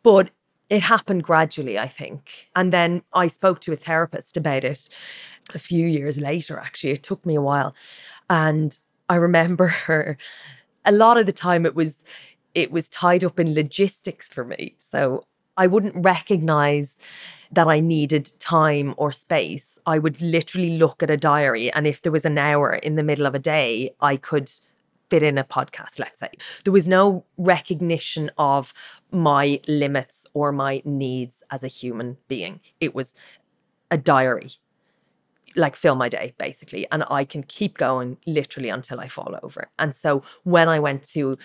But 0.03 0.29
it 0.69 0.83
happened 0.83 1.23
gradually, 1.23 1.79
I 1.79 1.87
think. 1.87 2.49
And 2.55 2.71
then 2.71 3.01
I 3.11 3.27
spoke 3.27 3.59
to 3.61 3.73
a 3.73 3.75
therapist 3.75 4.37
about 4.37 4.63
it 4.63 4.87
a 5.55 5.59
few 5.59 5.87
years 5.87 6.19
later, 6.19 6.59
actually. 6.59 6.91
It 6.91 7.03
took 7.03 7.25
me 7.25 7.35
a 7.35 7.41
while. 7.41 7.73
And 8.29 8.77
I 9.09 9.15
remember 9.15 9.67
her, 9.67 10.17
a 10.87 10.91
lot 10.91 11.17
of 11.17 11.27
the 11.27 11.31
time 11.31 11.65
it 11.65 11.75
was 11.75 12.03
it 12.55 12.71
was 12.71 12.89
tied 12.89 13.23
up 13.23 13.39
in 13.39 13.53
logistics 13.53 14.31
for 14.33 14.43
me. 14.43 14.75
So 14.79 15.23
I 15.57 15.67
wouldn't 15.67 15.93
recognize 15.95 16.97
that 17.51 17.67
I 17.67 17.79
needed 17.79 18.31
time 18.39 18.95
or 18.97 19.11
space. 19.11 19.77
I 19.85 19.99
would 19.99 20.21
literally 20.21 20.77
look 20.77 21.03
at 21.03 21.11
a 21.11 21.17
diary, 21.17 21.71
and 21.71 21.85
if 21.85 22.01
there 22.01 22.11
was 22.11 22.25
an 22.25 22.37
hour 22.37 22.73
in 22.73 22.95
the 22.95 23.03
middle 23.03 23.27
of 23.27 23.35
a 23.35 23.39
day, 23.39 23.91
I 24.01 24.17
could 24.17 24.51
fit 25.09 25.23
in 25.23 25.37
a 25.37 25.43
podcast, 25.43 25.99
let's 25.99 26.19
say. 26.19 26.29
There 26.63 26.73
was 26.73 26.87
no 26.87 27.25
recognition 27.37 28.29
of 28.37 28.73
my 29.11 29.61
limits 29.67 30.25
or 30.33 30.51
my 30.51 30.81
needs 30.83 31.43
as 31.49 31.63
a 31.63 31.67
human 31.67 32.17
being. 32.27 32.59
It 32.79 32.93
was 32.93 33.15
a 33.89 33.97
diary, 33.97 34.51
like 35.57 35.75
fill 35.75 35.95
my 35.95 36.07
day, 36.07 36.33
basically. 36.37 36.87
And 36.91 37.03
I 37.09 37.25
can 37.25 37.43
keep 37.43 37.77
going 37.77 38.17
literally 38.25 38.69
until 38.69 38.99
I 38.99 39.07
fall 39.07 39.37
over. 39.43 39.69
And 39.77 39.93
so 39.93 40.21
when 40.43 40.69
I 40.69 40.79
went 40.79 41.03
to 41.09 41.37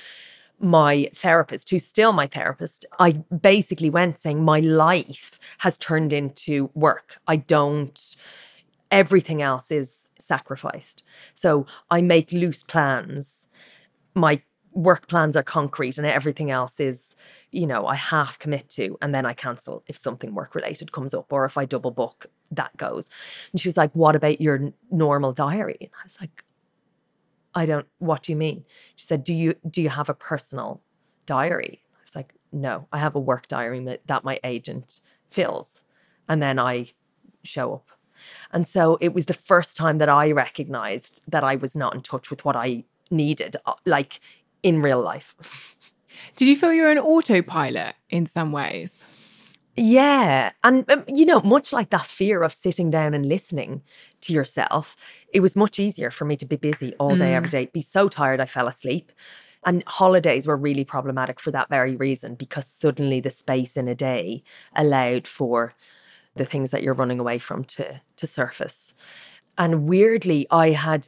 my 0.60 1.10
therapist, 1.14 1.70
who's 1.70 1.84
still 1.84 2.12
my 2.12 2.26
therapist, 2.26 2.84
I 2.98 3.12
basically 3.12 3.90
went 3.90 4.20
saying, 4.20 4.44
My 4.44 4.60
life 4.60 5.40
has 5.58 5.76
turned 5.76 6.12
into 6.12 6.70
work. 6.74 7.18
I 7.26 7.36
don't, 7.36 8.16
everything 8.90 9.42
else 9.42 9.70
is 9.70 10.10
sacrificed. 10.20 11.02
So 11.34 11.66
I 11.90 12.02
make 12.02 12.32
loose 12.32 12.62
plans. 12.62 13.48
My 14.14 14.42
work 14.72 15.06
plans 15.08 15.36
are 15.36 15.42
concrete 15.42 15.98
and 15.98 16.06
everything 16.06 16.50
else 16.50 16.80
is, 16.80 17.14
you 17.50 17.66
know, 17.66 17.86
I 17.86 17.94
half 17.94 18.38
commit 18.38 18.70
to 18.70 18.96
and 19.02 19.14
then 19.14 19.26
I 19.26 19.34
cancel 19.34 19.82
if 19.86 19.96
something 19.96 20.34
work 20.34 20.54
related 20.54 20.92
comes 20.92 21.12
up 21.12 21.32
or 21.32 21.44
if 21.44 21.58
I 21.58 21.64
double 21.64 21.90
book, 21.90 22.26
that 22.52 22.76
goes. 22.76 23.10
And 23.50 23.60
she 23.60 23.68
was 23.68 23.76
like, 23.76 23.92
What 23.92 24.16
about 24.16 24.40
your 24.40 24.72
normal 24.90 25.32
diary? 25.32 25.78
And 25.80 25.90
I 26.00 26.04
was 26.04 26.20
like, 26.20 26.44
I 27.54 27.66
don't 27.66 27.86
what 27.98 28.22
do 28.22 28.32
you 28.32 28.36
mean? 28.36 28.64
She 28.96 29.06
said, 29.06 29.24
Do 29.24 29.34
you 29.34 29.54
do 29.68 29.82
you 29.82 29.88
have 29.88 30.08
a 30.08 30.14
personal 30.14 30.80
diary? 31.26 31.82
I 31.94 32.02
was 32.02 32.16
like, 32.16 32.34
No, 32.52 32.86
I 32.92 32.98
have 32.98 33.14
a 33.14 33.20
work 33.20 33.48
diary 33.48 33.98
that 34.06 34.24
my 34.24 34.38
agent 34.44 35.00
fills. 35.28 35.84
And 36.28 36.42
then 36.42 36.58
I 36.58 36.92
show 37.42 37.74
up. 37.74 37.88
And 38.52 38.66
so 38.66 38.98
it 39.00 39.12
was 39.12 39.26
the 39.26 39.34
first 39.34 39.76
time 39.76 39.98
that 39.98 40.08
I 40.08 40.30
recognized 40.30 41.24
that 41.30 41.42
I 41.42 41.56
was 41.56 41.74
not 41.74 41.94
in 41.94 42.02
touch 42.02 42.30
with 42.30 42.44
what 42.44 42.54
I 42.54 42.84
needed, 43.10 43.56
uh, 43.66 43.74
like 43.84 44.20
in 44.62 44.80
real 44.80 45.00
life. 45.00 45.34
Did 46.36 46.46
you 46.46 46.56
feel 46.56 46.72
you're 46.72 46.90
an 46.90 46.98
autopilot 46.98 47.96
in 48.10 48.26
some 48.26 48.52
ways? 48.52 49.02
Yeah. 49.74 50.52
And, 50.62 50.90
um, 50.90 51.04
you 51.08 51.24
know, 51.24 51.40
much 51.40 51.72
like 51.72 51.90
that 51.90 52.04
fear 52.04 52.42
of 52.42 52.52
sitting 52.52 52.90
down 52.90 53.14
and 53.14 53.26
listening 53.26 53.82
to 54.22 54.32
yourself, 54.32 54.96
it 55.32 55.40
was 55.40 55.56
much 55.56 55.78
easier 55.78 56.10
for 56.10 56.26
me 56.26 56.36
to 56.36 56.46
be 56.46 56.56
busy 56.56 56.94
all 56.96 57.16
day, 57.16 57.30
mm. 57.30 57.36
every 57.36 57.50
day, 57.50 57.66
be 57.66 57.80
so 57.80 58.08
tired 58.08 58.40
I 58.40 58.46
fell 58.46 58.68
asleep. 58.68 59.12
And 59.64 59.82
holidays 59.86 60.46
were 60.46 60.56
really 60.56 60.84
problematic 60.84 61.40
for 61.40 61.50
that 61.52 61.70
very 61.70 61.96
reason 61.96 62.34
because 62.34 62.66
suddenly 62.66 63.20
the 63.20 63.30
space 63.30 63.76
in 63.76 63.88
a 63.88 63.94
day 63.94 64.42
allowed 64.74 65.26
for 65.26 65.74
the 66.34 66.44
things 66.44 66.70
that 66.70 66.82
you're 66.82 66.94
running 66.94 67.20
away 67.20 67.38
from 67.38 67.64
to, 67.64 68.00
to 68.16 68.26
surface. 68.26 68.94
And 69.56 69.88
weirdly, 69.88 70.46
I 70.50 70.70
had 70.70 71.06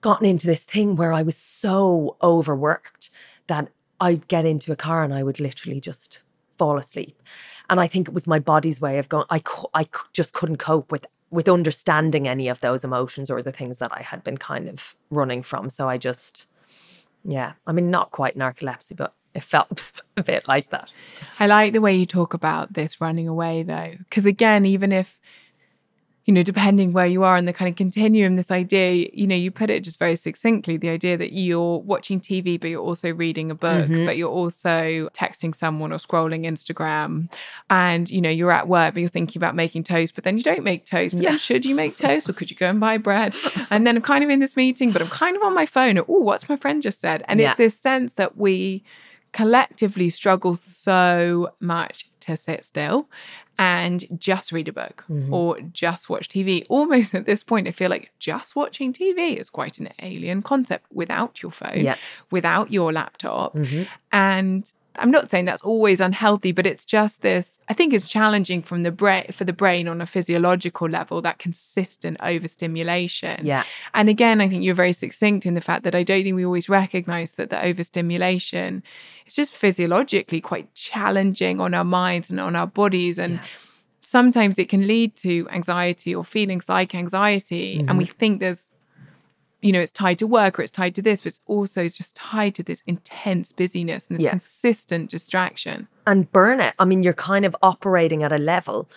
gotten 0.00 0.26
into 0.26 0.46
this 0.46 0.64
thing 0.64 0.96
where 0.96 1.12
I 1.12 1.22
was 1.22 1.36
so 1.36 2.16
overworked 2.22 3.10
that 3.46 3.68
I'd 4.00 4.28
get 4.28 4.44
into 4.44 4.72
a 4.72 4.76
car 4.76 5.04
and 5.04 5.12
I 5.12 5.22
would 5.22 5.40
literally 5.40 5.80
just 5.80 6.22
fall 6.58 6.78
asleep. 6.78 7.20
And 7.68 7.80
I 7.80 7.86
think 7.86 8.08
it 8.08 8.14
was 8.14 8.26
my 8.26 8.38
body's 8.38 8.80
way 8.80 8.98
of 8.98 9.08
going, 9.08 9.26
I, 9.30 9.42
I 9.74 9.86
just 10.12 10.32
couldn't 10.32 10.58
cope 10.58 10.90
with 10.90 11.06
with 11.30 11.48
understanding 11.48 12.28
any 12.28 12.48
of 12.48 12.60
those 12.60 12.84
emotions 12.84 13.30
or 13.30 13.42
the 13.42 13.52
things 13.52 13.78
that 13.78 13.90
I 13.92 14.02
had 14.02 14.22
been 14.22 14.38
kind 14.38 14.68
of 14.68 14.94
running 15.10 15.42
from. 15.42 15.70
So 15.70 15.88
I 15.88 15.98
just, 15.98 16.46
yeah, 17.24 17.54
I 17.66 17.72
mean, 17.72 17.90
not 17.90 18.12
quite 18.12 18.38
narcolepsy, 18.38 18.96
but 18.96 19.12
it 19.34 19.42
felt 19.42 19.90
a 20.16 20.22
bit 20.22 20.46
like 20.46 20.70
that. 20.70 20.90
I 21.40 21.46
like 21.46 21.72
the 21.72 21.80
way 21.80 21.96
you 21.96 22.06
talk 22.06 22.32
about 22.32 22.74
this 22.74 23.00
running 23.00 23.28
away, 23.28 23.64
though, 23.64 23.94
because 23.98 24.24
again, 24.24 24.64
even 24.64 24.92
if 24.92 25.18
you 26.26 26.34
know, 26.34 26.42
depending 26.42 26.92
where 26.92 27.06
you 27.06 27.22
are 27.22 27.36
in 27.36 27.44
the 27.44 27.52
kind 27.52 27.68
of 27.68 27.76
continuum, 27.76 28.34
this 28.34 28.50
idea, 28.50 29.08
you 29.12 29.28
know, 29.28 29.36
you 29.36 29.52
put 29.52 29.70
it 29.70 29.84
just 29.84 29.96
very 29.96 30.16
succinctly 30.16 30.76
the 30.76 30.88
idea 30.88 31.16
that 31.16 31.32
you're 31.32 31.78
watching 31.78 32.20
TV, 32.20 32.60
but 32.60 32.68
you're 32.68 32.82
also 32.82 33.14
reading 33.14 33.48
a 33.48 33.54
book, 33.54 33.86
mm-hmm. 33.86 34.04
but 34.04 34.16
you're 34.16 34.28
also 34.28 35.08
texting 35.14 35.54
someone 35.54 35.92
or 35.92 35.98
scrolling 35.98 36.44
Instagram. 36.44 37.32
And, 37.70 38.10
you 38.10 38.20
know, 38.20 38.28
you're 38.28 38.50
at 38.50 38.66
work, 38.66 38.94
but 38.94 39.00
you're 39.00 39.08
thinking 39.08 39.38
about 39.38 39.54
making 39.54 39.84
toast, 39.84 40.16
but 40.16 40.24
then 40.24 40.36
you 40.36 40.42
don't 40.42 40.64
make 40.64 40.84
toast. 40.84 41.14
But 41.14 41.22
yeah. 41.22 41.30
then 41.30 41.38
should 41.38 41.64
you 41.64 41.76
make 41.76 41.96
toast 41.96 42.28
or 42.28 42.32
could 42.32 42.50
you 42.50 42.56
go 42.56 42.70
and 42.70 42.80
buy 42.80 42.98
bread? 42.98 43.32
and 43.70 43.86
then 43.86 43.94
I'm 43.94 44.02
kind 44.02 44.24
of 44.24 44.30
in 44.30 44.40
this 44.40 44.56
meeting, 44.56 44.90
but 44.90 45.00
I'm 45.00 45.08
kind 45.08 45.36
of 45.36 45.44
on 45.44 45.54
my 45.54 45.64
phone. 45.64 45.96
Oh, 45.96 46.04
what's 46.08 46.48
my 46.48 46.56
friend 46.56 46.82
just 46.82 47.00
said? 47.00 47.22
And 47.28 47.38
yeah. 47.38 47.50
it's 47.50 47.58
this 47.58 47.78
sense 47.78 48.14
that 48.14 48.36
we 48.36 48.82
collectively 49.32 50.10
struggle 50.10 50.56
so 50.56 51.50
much 51.60 52.06
to 52.26 52.36
sit 52.36 52.64
still 52.64 53.08
and 53.58 54.04
just 54.18 54.52
read 54.52 54.68
a 54.68 54.72
book 54.72 55.04
mm-hmm. 55.08 55.32
or 55.32 55.60
just 55.72 56.10
watch 56.10 56.28
TV. 56.28 56.64
Almost 56.68 57.14
at 57.14 57.26
this 57.26 57.42
point, 57.42 57.68
I 57.68 57.70
feel 57.70 57.90
like 57.90 58.12
just 58.18 58.54
watching 58.54 58.92
TV 58.92 59.36
is 59.36 59.48
quite 59.48 59.78
an 59.78 59.88
alien 60.00 60.42
concept 60.42 60.86
without 60.92 61.42
your 61.42 61.52
phone, 61.52 61.84
yeah. 61.84 61.96
without 62.30 62.70
your 62.70 62.92
laptop. 62.92 63.54
Mm-hmm. 63.54 63.84
And 64.12 64.72
I'm 64.98 65.10
not 65.10 65.30
saying 65.30 65.44
that's 65.44 65.62
always 65.62 66.00
unhealthy, 66.00 66.52
but 66.52 66.66
it's 66.66 66.84
just 66.84 67.22
this. 67.22 67.58
I 67.68 67.74
think 67.74 67.92
it's 67.92 68.08
challenging 68.08 68.62
from 68.62 68.82
the 68.82 68.90
brain 68.90 69.26
for 69.32 69.44
the 69.44 69.52
brain 69.52 69.88
on 69.88 70.00
a 70.00 70.06
physiological 70.06 70.88
level 70.88 71.22
that 71.22 71.38
consistent 71.38 72.16
overstimulation. 72.22 73.44
Yeah. 73.44 73.64
And 73.94 74.08
again, 74.08 74.40
I 74.40 74.48
think 74.48 74.64
you're 74.64 74.74
very 74.74 74.92
succinct 74.92 75.46
in 75.46 75.54
the 75.54 75.60
fact 75.60 75.84
that 75.84 75.94
I 75.94 76.02
don't 76.02 76.22
think 76.22 76.36
we 76.36 76.44
always 76.44 76.68
recognize 76.68 77.32
that 77.32 77.50
the 77.50 77.64
overstimulation 77.64 78.82
is 79.26 79.34
just 79.34 79.54
physiologically 79.54 80.40
quite 80.40 80.72
challenging 80.74 81.60
on 81.60 81.74
our 81.74 81.84
minds 81.84 82.30
and 82.30 82.40
on 82.40 82.56
our 82.56 82.66
bodies 82.66 83.18
and. 83.18 83.34
Yeah. 83.34 83.44
Sometimes 84.02 84.56
it 84.60 84.68
can 84.68 84.86
lead 84.86 85.16
to 85.16 85.48
anxiety 85.50 86.14
or 86.14 86.22
feelings 86.22 86.68
like 86.68 86.94
anxiety. 86.94 87.78
Mm-hmm. 87.78 87.88
And 87.88 87.98
we 87.98 88.04
think 88.04 88.38
there's 88.38 88.72
you 89.66 89.72
know, 89.72 89.80
it's 89.80 89.90
tied 89.90 90.16
to 90.20 90.28
work 90.28 90.58
or 90.58 90.62
it's 90.62 90.70
tied 90.70 90.94
to 90.94 91.02
this, 91.02 91.22
but 91.22 91.26
it's 91.26 91.40
also 91.46 91.88
just 91.88 92.14
tied 92.14 92.54
to 92.54 92.62
this 92.62 92.84
intense 92.86 93.50
busyness 93.50 94.06
and 94.08 94.16
this 94.16 94.30
consistent 94.30 95.10
distraction. 95.10 95.88
And 96.06 96.30
burn 96.30 96.60
it. 96.60 96.74
I 96.78 96.84
mean, 96.84 97.02
you're 97.02 97.12
kind 97.12 97.44
of 97.44 97.56
operating 97.62 98.22
at 98.22 98.30
a 98.30 98.38
level 98.38 98.88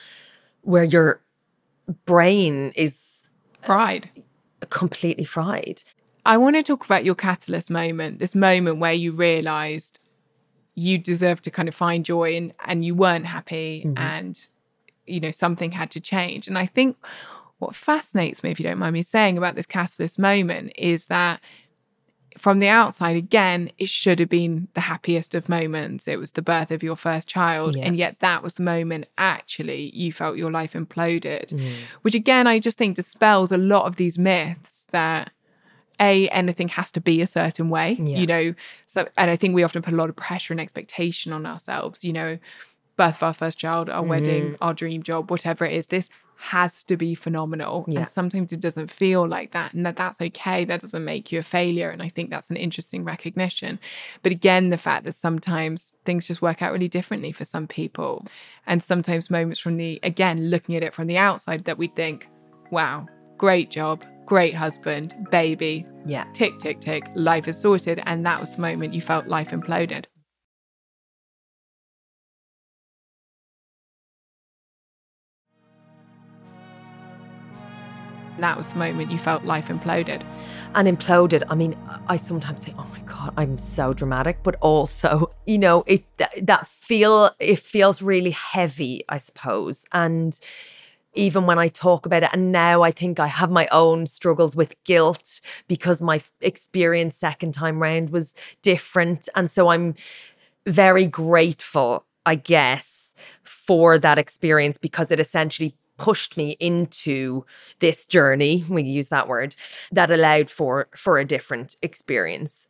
where 0.61 0.83
your 0.83 1.21
brain 2.05 2.71
is 2.75 3.29
fried. 3.63 4.11
Completely 4.69 5.23
fried. 5.23 5.81
I 6.23 6.37
want 6.37 6.55
to 6.55 6.61
talk 6.61 6.85
about 6.85 7.03
your 7.03 7.15
catalyst 7.15 7.71
moment, 7.71 8.19
this 8.19 8.35
moment 8.35 8.77
where 8.77 8.93
you 8.93 9.11
realized 9.11 9.99
you 10.75 10.99
deserved 10.99 11.43
to 11.45 11.51
kind 11.51 11.67
of 11.67 11.73
find 11.73 12.05
joy 12.05 12.35
and, 12.35 12.53
and 12.63 12.85
you 12.85 12.93
weren't 12.93 13.25
happy 13.25 13.85
mm-hmm. 13.85 13.97
and, 13.97 14.39
you 15.07 15.19
know, 15.19 15.31
something 15.31 15.71
had 15.71 15.89
to 15.91 15.99
change. 15.99 16.47
And 16.47 16.59
I 16.59 16.67
think 16.67 16.95
what 17.59 17.75
fascinates 17.75 18.43
me, 18.43 18.51
if 18.51 18.59
you 18.59 18.63
don't 18.63 18.79
mind 18.79 18.93
me 18.93 19.01
saying, 19.01 19.37
about 19.37 19.55
this 19.55 19.65
catalyst 19.65 20.17
moment 20.17 20.73
is 20.75 21.07
that 21.07 21.39
from 22.37 22.59
the 22.59 22.69
outside, 22.69 23.17
again, 23.17 23.69
it 23.77 23.89
should 23.89 24.19
have 24.19 24.29
been 24.29 24.69
the 24.73 24.81
happiest 24.81 25.35
of 25.35 25.49
moments. 25.49 26.07
It 26.07 26.19
was 26.19 26.31
the 26.31 26.41
birth 26.41 26.71
of 26.71 26.81
your 26.81 26.95
first 26.95 27.27
child. 27.27 27.75
Yeah. 27.75 27.83
And 27.85 27.97
yet, 27.97 28.19
that 28.19 28.43
was 28.43 28.53
the 28.55 28.63
moment 28.63 29.07
actually 29.17 29.91
you 29.93 30.11
felt 30.11 30.37
your 30.37 30.51
life 30.51 30.73
imploded, 30.73 31.53
mm. 31.53 31.73
which 32.01 32.15
again, 32.15 32.47
I 32.47 32.59
just 32.59 32.77
think 32.77 32.95
dispels 32.95 33.51
a 33.51 33.57
lot 33.57 33.85
of 33.85 33.97
these 33.97 34.17
myths 34.17 34.87
that. 34.91 35.31
A, 36.01 36.29
anything 36.29 36.69
has 36.69 36.93
to 36.93 37.01
be 37.01 37.19
a 37.19 37.27
certain 37.27 37.69
way, 37.69 37.97
yeah. 37.99 38.17
you 38.19 38.25
know. 38.25 38.53
So, 38.87 39.09
and 39.17 39.29
I 39.29 39.35
think 39.35 39.53
we 39.53 39.63
often 39.63 39.81
put 39.81 39.93
a 39.93 39.97
lot 39.97 40.07
of 40.07 40.15
pressure 40.15 40.53
and 40.53 40.61
expectation 40.61 41.33
on 41.33 41.45
ourselves, 41.45 42.05
you 42.05 42.13
know, 42.13 42.39
birth 42.95 43.17
of 43.17 43.23
our 43.23 43.33
first 43.33 43.57
child, 43.57 43.89
our 43.89 44.01
mm. 44.01 44.07
wedding, 44.07 44.55
our 44.61 44.73
dream 44.73 45.03
job, 45.03 45.29
whatever 45.29 45.65
it 45.65 45.73
is. 45.73 45.87
This 45.87 46.09
has 46.41 46.83
to 46.83 46.95
be 46.95 47.13
phenomenal. 47.13 47.83
Yeah. 47.87 47.99
And 47.99 48.09
sometimes 48.09 48.53
it 48.53 48.61
doesn't 48.61 48.89
feel 48.89 49.27
like 49.27 49.51
that. 49.51 49.73
And 49.73 49.85
that 49.85 49.97
that's 49.97 50.21
okay. 50.21 50.63
That 50.63 50.79
doesn't 50.79 51.03
make 51.03 51.33
you 51.33 51.39
a 51.39 51.43
failure. 51.43 51.89
And 51.89 52.01
I 52.01 52.07
think 52.07 52.29
that's 52.29 52.49
an 52.49 52.55
interesting 52.55 53.03
recognition. 53.03 53.77
But 54.23 54.31
again, 54.31 54.69
the 54.69 54.77
fact 54.77 55.03
that 55.03 55.15
sometimes 55.15 55.95
things 56.05 56.27
just 56.27 56.41
work 56.41 56.61
out 56.61 56.71
really 56.71 56.87
differently 56.87 57.33
for 57.33 57.43
some 57.43 57.67
people. 57.67 58.25
And 58.65 58.81
sometimes 58.81 59.29
moments 59.29 59.59
from 59.59 59.75
the, 59.75 59.99
again, 60.01 60.49
looking 60.49 60.75
at 60.77 60.83
it 60.83 60.93
from 60.93 61.07
the 61.07 61.17
outside 61.17 61.65
that 61.65 61.77
we 61.77 61.87
think, 61.87 62.27
wow, 62.71 63.05
great 63.37 63.69
job, 63.69 64.05
great 64.25 64.55
husband, 64.55 65.13
baby. 65.29 65.85
Yeah. 66.05 66.23
Tick, 66.31 66.57
tick, 66.59 66.79
tick. 66.79 67.03
Life 67.15 67.49
is 67.49 67.59
sorted. 67.59 68.01
And 68.05 68.25
that 68.25 68.39
was 68.39 68.55
the 68.55 68.61
moment 68.61 68.93
you 68.93 69.01
felt 69.01 69.27
life 69.27 69.51
imploded. 69.51 70.05
That 78.41 78.57
was 78.57 78.69
the 78.69 78.79
moment 78.79 79.11
you 79.11 79.17
felt 79.17 79.43
life 79.43 79.67
imploded. 79.67 80.23
and 80.75 80.87
imploded. 80.87 81.41
I 81.49 81.55
mean, 81.55 81.75
I 82.07 82.15
sometimes 82.17 82.61
think, 82.61 82.77
"Oh 82.79 82.87
my 82.91 83.01
god, 83.01 83.33
I'm 83.37 83.57
so 83.57 83.91
dramatic," 83.93 84.39
but 84.43 84.55
also, 84.61 85.31
you 85.47 85.57
know, 85.57 85.83
it 85.87 86.03
that, 86.17 86.31
that 86.45 86.67
feel 86.67 87.31
it 87.39 87.59
feels 87.59 88.01
really 88.01 88.31
heavy, 88.31 89.03
I 89.09 89.17
suppose. 89.17 89.85
And 89.91 90.39
even 91.15 91.47
when 91.47 91.57
I 91.57 91.69
talk 91.69 92.05
about 92.05 92.21
it, 92.23 92.29
and 92.33 92.51
now 92.51 92.83
I 92.83 92.91
think 92.91 93.19
I 93.19 93.27
have 93.27 93.49
my 93.49 93.67
own 93.71 94.05
struggles 94.05 94.55
with 94.55 94.75
guilt 94.83 95.41
because 95.67 96.01
my 96.03 96.21
experience 96.41 97.17
second 97.17 97.53
time 97.55 97.81
round 97.81 98.11
was 98.11 98.35
different, 98.61 99.27
and 99.35 99.49
so 99.49 99.69
I'm 99.69 99.95
very 100.67 101.05
grateful, 101.05 102.05
I 102.27 102.35
guess, 102.35 103.15
for 103.43 103.97
that 103.97 104.19
experience 104.19 104.77
because 104.77 105.11
it 105.11 105.19
essentially 105.19 105.73
pushed 105.99 106.37
me 106.37 106.57
into 106.59 107.45
this 107.79 108.05
journey 108.05 108.63
we 108.69 108.83
use 108.83 109.09
that 109.09 109.27
word 109.27 109.55
that 109.91 110.09
allowed 110.09 110.49
for 110.49 110.87
for 110.95 111.19
a 111.19 111.25
different 111.25 111.75
experience. 111.81 112.67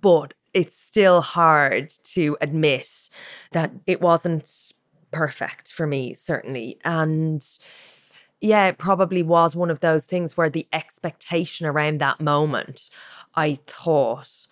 But 0.00 0.34
it's 0.52 0.76
still 0.76 1.20
hard 1.20 1.90
to 2.04 2.36
admit 2.40 3.08
that 3.52 3.72
it 3.86 4.00
wasn't 4.00 4.72
perfect 5.10 5.72
for 5.72 5.86
me 5.86 6.14
certainly. 6.14 6.78
And 6.84 7.44
yeah 8.44 8.66
it 8.66 8.76
probably 8.76 9.22
was 9.22 9.56
one 9.56 9.70
of 9.70 9.80
those 9.80 10.04
things 10.04 10.36
where 10.36 10.50
the 10.50 10.66
expectation 10.70 11.66
around 11.66 11.98
that 11.98 12.20
moment 12.20 12.90
i 13.34 13.58
thought 13.66 14.46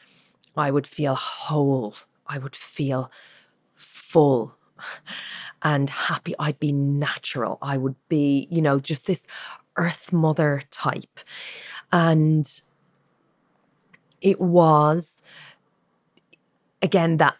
i 0.56 0.70
would 0.70 0.86
feel 0.86 1.14
whole 1.14 1.94
i 2.26 2.38
would 2.38 2.56
feel 2.56 3.12
full 3.74 4.56
and 5.62 5.88
happy. 5.90 6.34
I'd 6.38 6.60
be 6.60 6.72
natural. 6.72 7.58
I 7.62 7.76
would 7.76 7.96
be, 8.08 8.48
you 8.50 8.62
know, 8.62 8.78
just 8.78 9.06
this 9.06 9.26
earth 9.76 10.12
mother 10.12 10.62
type. 10.70 11.20
And 11.90 12.48
it 14.20 14.40
was, 14.40 15.22
again, 16.80 17.16
that 17.18 17.36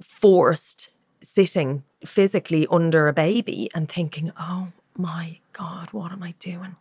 forced 0.00 0.90
sitting 1.22 1.84
physically 2.04 2.66
under 2.70 3.08
a 3.08 3.12
baby 3.12 3.68
and 3.74 3.88
thinking, 3.88 4.32
oh 4.38 4.68
my 4.96 5.38
God, 5.52 5.88
what 5.92 6.12
am 6.12 6.22
I 6.22 6.34
doing? 6.38 6.76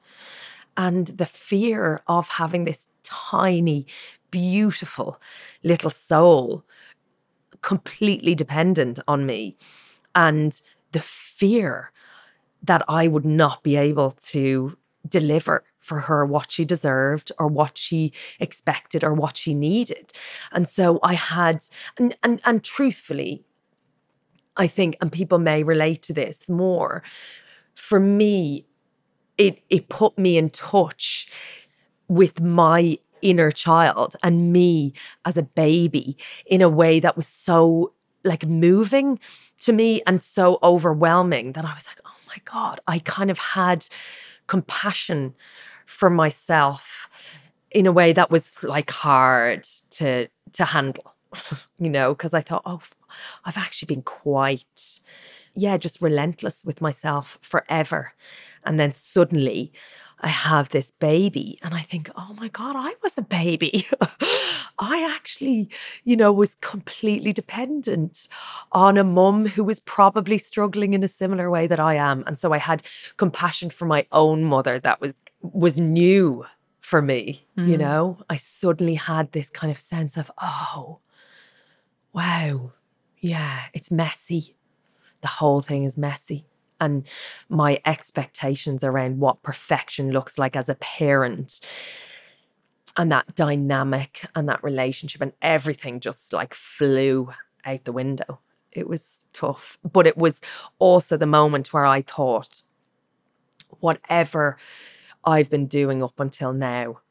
And 0.75 1.07
the 1.07 1.25
fear 1.25 2.01
of 2.07 2.29
having 2.29 2.65
this 2.65 2.87
tiny, 3.01 3.87
beautiful 4.29 5.19
little 5.63 5.89
soul 5.89 6.63
completely 7.61 8.35
dependent 8.35 8.99
on 9.07 9.25
me 9.25 9.57
and 10.17 10.59
the 10.93 10.99
fear 10.99 11.91
that 12.61 12.83
I 12.89 13.07
would 13.07 13.23
not 13.23 13.61
be 13.61 13.77
able 13.77 14.11
to 14.11 14.77
deliver 15.07 15.63
for 15.79 16.01
her 16.01 16.25
what 16.25 16.51
she 16.51 16.65
deserved 16.65 17.31
or 17.39 17.47
what 17.47 17.77
she 17.77 18.11
expected 18.39 19.03
or 19.03 19.13
what 19.13 19.37
she 19.37 19.53
needed. 19.53 20.11
And 20.51 20.67
so 20.67 20.99
I 21.03 21.13
had 21.13 21.63
and 21.97 22.17
and, 22.23 22.41
and 22.43 22.63
truthfully 22.63 23.45
I 24.57 24.67
think 24.67 24.97
and 24.99 25.11
people 25.11 25.37
may 25.37 25.63
relate 25.63 26.01
to 26.03 26.13
this 26.13 26.49
more 26.49 27.03
for 27.75 27.99
me 27.99 28.65
it 29.37 29.61
it 29.69 29.87
put 29.87 30.17
me 30.17 30.35
in 30.35 30.49
touch 30.49 31.29
with 32.09 32.41
my 32.41 32.97
inner 33.21 33.51
child 33.51 34.15
and 34.23 34.51
me 34.51 34.93
as 35.25 35.37
a 35.37 35.43
baby 35.43 36.17
in 36.45 36.61
a 36.61 36.69
way 36.69 36.99
that 36.99 37.15
was 37.15 37.27
so 37.27 37.93
like 38.23 38.45
moving 38.45 39.19
to 39.59 39.73
me 39.73 40.01
and 40.05 40.21
so 40.21 40.59
overwhelming 40.61 41.53
that 41.53 41.65
I 41.65 41.73
was 41.73 41.87
like, 41.87 41.99
oh 42.05 42.17
my 42.27 42.37
God, 42.45 42.79
I 42.87 42.99
kind 42.99 43.31
of 43.31 43.39
had 43.39 43.87
compassion 44.47 45.35
for 45.85 46.09
myself 46.09 47.09
in 47.71 47.85
a 47.85 47.91
way 47.91 48.13
that 48.13 48.31
was 48.31 48.63
like 48.63 48.91
hard 48.91 49.63
to 49.91 50.27
to 50.53 50.65
handle, 50.65 51.15
you 51.79 51.89
know, 51.89 52.13
because 52.13 52.33
I 52.33 52.41
thought, 52.41 52.63
oh, 52.65 52.81
I've 53.45 53.57
actually 53.57 53.87
been 53.87 54.03
quite, 54.03 54.99
yeah, 55.53 55.77
just 55.77 56.01
relentless 56.01 56.63
with 56.63 56.81
myself 56.81 57.37
forever. 57.41 58.13
And 58.63 58.79
then 58.79 58.91
suddenly 58.91 59.71
I 60.19 60.29
have 60.29 60.69
this 60.69 60.91
baby 60.91 61.59
and 61.61 61.73
I 61.73 61.81
think, 61.81 62.09
oh 62.15 62.35
my 62.39 62.47
God, 62.47 62.75
I 62.75 62.95
was 63.03 63.17
a 63.17 63.21
baby. 63.21 63.87
I 64.79 65.07
actually, 65.15 65.69
you 66.03 66.15
know, 66.15 66.33
was 66.33 66.55
completely 66.55 67.31
dependent 67.31 68.27
on 68.71 68.97
a 68.97 69.03
mum 69.03 69.45
who 69.45 69.63
was 69.63 69.79
probably 69.79 70.37
struggling 70.37 70.93
in 70.93 71.03
a 71.03 71.07
similar 71.07 71.51
way 71.51 71.67
that 71.67 71.79
I 71.79 71.95
am. 71.95 72.23
And 72.25 72.39
so 72.39 72.51
I 72.51 72.57
had 72.57 72.83
compassion 73.17 73.69
for 73.69 73.85
my 73.85 74.07
own 74.11 74.43
mother 74.43 74.79
that 74.79 74.99
was 74.99 75.13
was 75.41 75.79
new 75.79 76.45
for 76.79 77.01
me, 77.01 77.45
mm. 77.55 77.67
you 77.67 77.77
know. 77.77 78.17
I 78.29 78.37
suddenly 78.37 78.95
had 78.95 79.31
this 79.31 79.49
kind 79.49 79.71
of 79.71 79.79
sense 79.79 80.17
of, 80.17 80.31
oh, 80.41 80.99
wow, 82.11 82.71
yeah, 83.19 83.65
it's 83.73 83.91
messy. 83.91 84.55
The 85.21 85.27
whole 85.27 85.61
thing 85.61 85.83
is 85.83 85.97
messy 85.97 86.47
and 86.79 87.07
my 87.49 87.79
expectations 87.85 88.83
around 88.83 89.19
what 89.19 89.43
perfection 89.43 90.11
looks 90.11 90.37
like 90.37 90.55
as 90.55 90.69
a 90.69 90.75
parent 90.75 91.59
and 92.97 93.11
that 93.11 93.35
dynamic 93.35 94.25
and 94.35 94.49
that 94.49 94.63
relationship 94.63 95.21
and 95.21 95.33
everything 95.41 95.99
just 95.99 96.33
like 96.33 96.53
flew 96.53 97.29
out 97.65 97.85
the 97.85 97.91
window. 97.91 98.39
It 98.71 98.87
was 98.87 99.25
tough, 99.33 99.77
but 99.83 100.07
it 100.07 100.17
was 100.17 100.41
also 100.79 101.17
the 101.17 101.25
moment 101.25 101.73
where 101.73 101.85
I 101.85 102.01
thought, 102.01 102.63
whatever 103.79 104.57
I've 105.23 105.49
been 105.49 105.67
doing 105.67 106.03
up 106.03 106.19
until 106.19 106.53
now, 106.53 107.01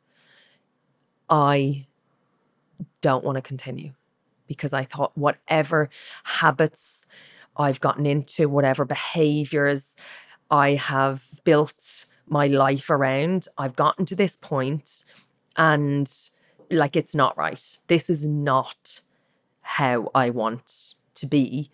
I 1.28 1.86
don't 3.00 3.24
want 3.24 3.36
to 3.36 3.42
continue 3.42 3.92
because 4.46 4.72
I 4.72 4.84
thought 4.84 5.16
whatever 5.16 5.88
habits 6.24 7.06
I've 7.58 7.80
gotten 7.80 8.06
into, 8.06 8.48
whatever 8.48 8.84
behaviors 8.84 9.96
I 10.50 10.74
have 10.74 11.40
built 11.44 12.06
my 12.26 12.46
life 12.46 12.90
around, 12.90 13.48
I've 13.56 13.76
gotten 13.76 14.04
to 14.06 14.16
this 14.16 14.36
point 14.36 15.04
and 15.56 16.10
like 16.70 16.96
it's 16.96 17.14
not 17.14 17.36
right. 17.36 17.78
This 17.86 18.10
is 18.10 18.26
not 18.26 19.00
how 19.62 20.10
I 20.14 20.30
want 20.30 20.94
to 21.14 21.26
be. 21.26 21.70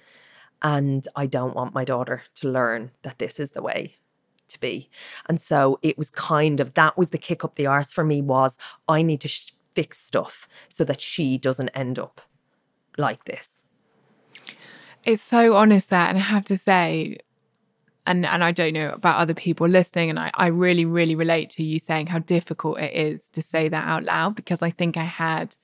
And 0.63 1.07
I 1.17 1.27
don't 1.27 1.57
want 1.57 1.75
my 1.75 1.85
daughter 1.85 2.23
to 2.37 2.49
learn 2.49 2.93
that 3.03 3.19
this 3.19 3.41
is 3.41 3.51
the 3.51 3.63
way 3.63 3.97
to 4.49 4.61
be. 4.61 4.89
And 5.29 5.41
so 5.41 5.79
it 5.83 5.99
was 5.99 6.11
kind 6.11 6.61
of 6.61 6.75
that 6.75 6.97
was 6.97 7.11
the 7.11 7.19
kick 7.19 7.45
up 7.45 7.57
the 7.57 7.67
arse 7.67 7.93
for 7.93 8.05
me 8.05 8.23
was 8.23 8.59
I 8.87 9.03
need 9.03 9.21
to 9.23 9.29
sh- 9.29 9.53
fix 9.75 9.99
stuff 9.99 10.47
so 10.69 10.85
that 10.85 11.01
she 11.01 11.39
doesn't 11.39 11.71
end 11.71 11.99
up 11.99 12.21
like 12.97 13.25
this. 13.25 13.62
It's 15.05 15.23
so 15.23 15.55
honest 15.57 15.91
that, 15.91 16.11
and 16.11 16.19
I 16.19 16.23
have 16.23 16.45
to 16.47 16.57
say, 16.57 17.19
and 18.07 18.25
and 18.25 18.45
I 18.45 18.53
don't 18.53 18.73
know 18.73 18.91
about 18.91 19.19
other 19.19 19.35
people 19.35 19.69
listening, 19.69 20.11
and 20.11 20.19
I, 20.19 20.31
I 20.35 20.47
really, 20.49 20.85
really 20.85 21.15
relate 21.15 21.51
to 21.51 21.65
you 21.65 21.79
saying 21.79 22.09
how 22.09 22.21
difficult 22.21 22.79
it 22.79 22.93
is 22.95 23.29
to 23.31 23.43
say 23.43 23.69
that 23.69 23.85
out 23.87 24.05
loud 24.05 24.37
because 24.37 24.63
I 24.63 24.71
think 24.71 24.97
I 24.97 25.05
had 25.05 25.57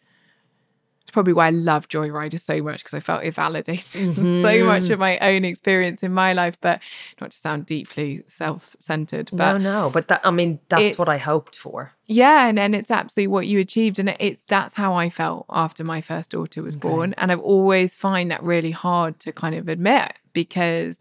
it's 1.08 1.14
probably 1.14 1.32
why 1.32 1.46
I 1.46 1.50
love 1.50 1.88
Joyrider 1.88 2.38
so 2.38 2.62
much 2.62 2.84
because 2.84 2.92
I 2.92 3.00
felt 3.00 3.24
it 3.24 3.32
validated 3.32 3.80
mm-hmm. 3.80 4.42
so 4.42 4.64
much 4.66 4.90
of 4.90 4.98
my 4.98 5.16
own 5.20 5.42
experience 5.42 6.02
in 6.02 6.12
my 6.12 6.34
life, 6.34 6.60
but 6.60 6.82
not 7.18 7.30
to 7.30 7.36
sound 7.38 7.64
deeply 7.64 8.24
self-centered. 8.26 9.30
But 9.32 9.56
no, 9.56 9.58
no, 9.58 9.90
but 9.90 10.08
that 10.08 10.20
I 10.22 10.30
mean 10.30 10.60
that's 10.68 10.98
what 10.98 11.08
I 11.08 11.16
hoped 11.16 11.56
for. 11.56 11.94
Yeah, 12.04 12.46
and 12.46 12.58
and 12.58 12.74
it's 12.74 12.90
absolutely 12.90 13.28
what 13.28 13.46
you 13.46 13.58
achieved, 13.58 13.98
and 13.98 14.14
it's 14.20 14.42
that's 14.48 14.74
how 14.74 14.92
I 14.92 15.08
felt 15.08 15.46
after 15.48 15.82
my 15.82 16.02
first 16.02 16.32
daughter 16.32 16.62
was 16.62 16.76
okay. 16.76 16.86
born, 16.86 17.14
and 17.16 17.32
I've 17.32 17.40
always 17.40 17.96
find 17.96 18.30
that 18.30 18.42
really 18.42 18.72
hard 18.72 19.18
to 19.20 19.32
kind 19.32 19.54
of 19.54 19.66
admit 19.66 20.12
because 20.34 20.98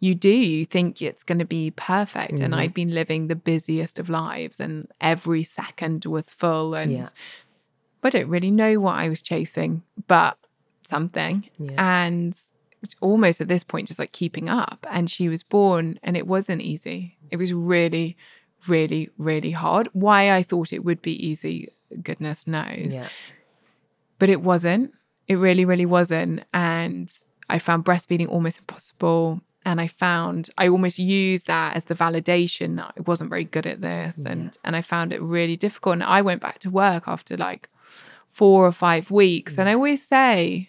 you 0.00 0.14
do 0.14 0.28
you 0.28 0.66
think 0.66 1.00
it's 1.00 1.22
going 1.22 1.38
to 1.38 1.46
be 1.46 1.70
perfect 1.70 2.34
mm-hmm. 2.34 2.44
and 2.44 2.54
i'd 2.54 2.74
been 2.74 2.90
living 2.90 3.28
the 3.28 3.34
busiest 3.34 3.98
of 3.98 4.10
lives 4.10 4.60
and 4.60 4.86
every 5.00 5.42
second 5.42 6.04
was 6.04 6.34
full 6.34 6.74
and 6.74 6.92
yeah. 6.92 7.06
I 8.06 8.10
don't 8.10 8.28
really 8.28 8.50
know 8.50 8.80
what 8.80 8.96
I 8.96 9.08
was 9.08 9.22
chasing, 9.22 9.82
but 10.06 10.38
something. 10.80 11.48
Yeah. 11.58 11.74
And 11.78 12.40
almost 13.00 13.40
at 13.40 13.48
this 13.48 13.64
point, 13.64 13.88
just 13.88 13.98
like 13.98 14.12
keeping 14.12 14.48
up. 14.48 14.86
And 14.90 15.10
she 15.10 15.28
was 15.28 15.42
born, 15.42 15.98
and 16.02 16.16
it 16.16 16.26
wasn't 16.26 16.62
easy. 16.62 17.18
It 17.30 17.36
was 17.36 17.52
really, 17.52 18.16
really, 18.68 19.10
really 19.18 19.50
hard. 19.50 19.88
Why 19.92 20.30
I 20.30 20.42
thought 20.42 20.72
it 20.72 20.84
would 20.84 21.02
be 21.02 21.26
easy, 21.26 21.68
goodness 22.02 22.46
knows. 22.46 22.94
Yeah. 22.94 23.08
But 24.18 24.30
it 24.30 24.42
wasn't. 24.42 24.92
It 25.28 25.36
really, 25.36 25.64
really 25.64 25.86
wasn't. 25.86 26.44
And 26.54 27.12
I 27.48 27.58
found 27.58 27.84
breastfeeding 27.84 28.28
almost 28.28 28.58
impossible. 28.58 29.40
And 29.64 29.80
I 29.80 29.88
found 29.88 30.50
I 30.56 30.68
almost 30.68 31.00
used 31.00 31.48
that 31.48 31.74
as 31.74 31.86
the 31.86 31.94
validation 31.94 32.76
that 32.76 32.94
I 32.96 33.00
wasn't 33.00 33.30
very 33.30 33.44
good 33.44 33.66
at 33.66 33.80
this. 33.80 34.24
And 34.24 34.44
yeah. 34.44 34.50
and 34.62 34.76
I 34.76 34.80
found 34.80 35.12
it 35.12 35.20
really 35.20 35.56
difficult. 35.56 35.94
And 35.94 36.04
I 36.04 36.22
went 36.22 36.40
back 36.40 36.60
to 36.60 36.70
work 36.70 37.08
after 37.08 37.36
like 37.36 37.68
four 38.36 38.66
or 38.66 38.72
five 38.72 39.10
weeks. 39.10 39.56
And 39.56 39.66
I 39.66 39.72
always 39.72 40.06
say, 40.06 40.68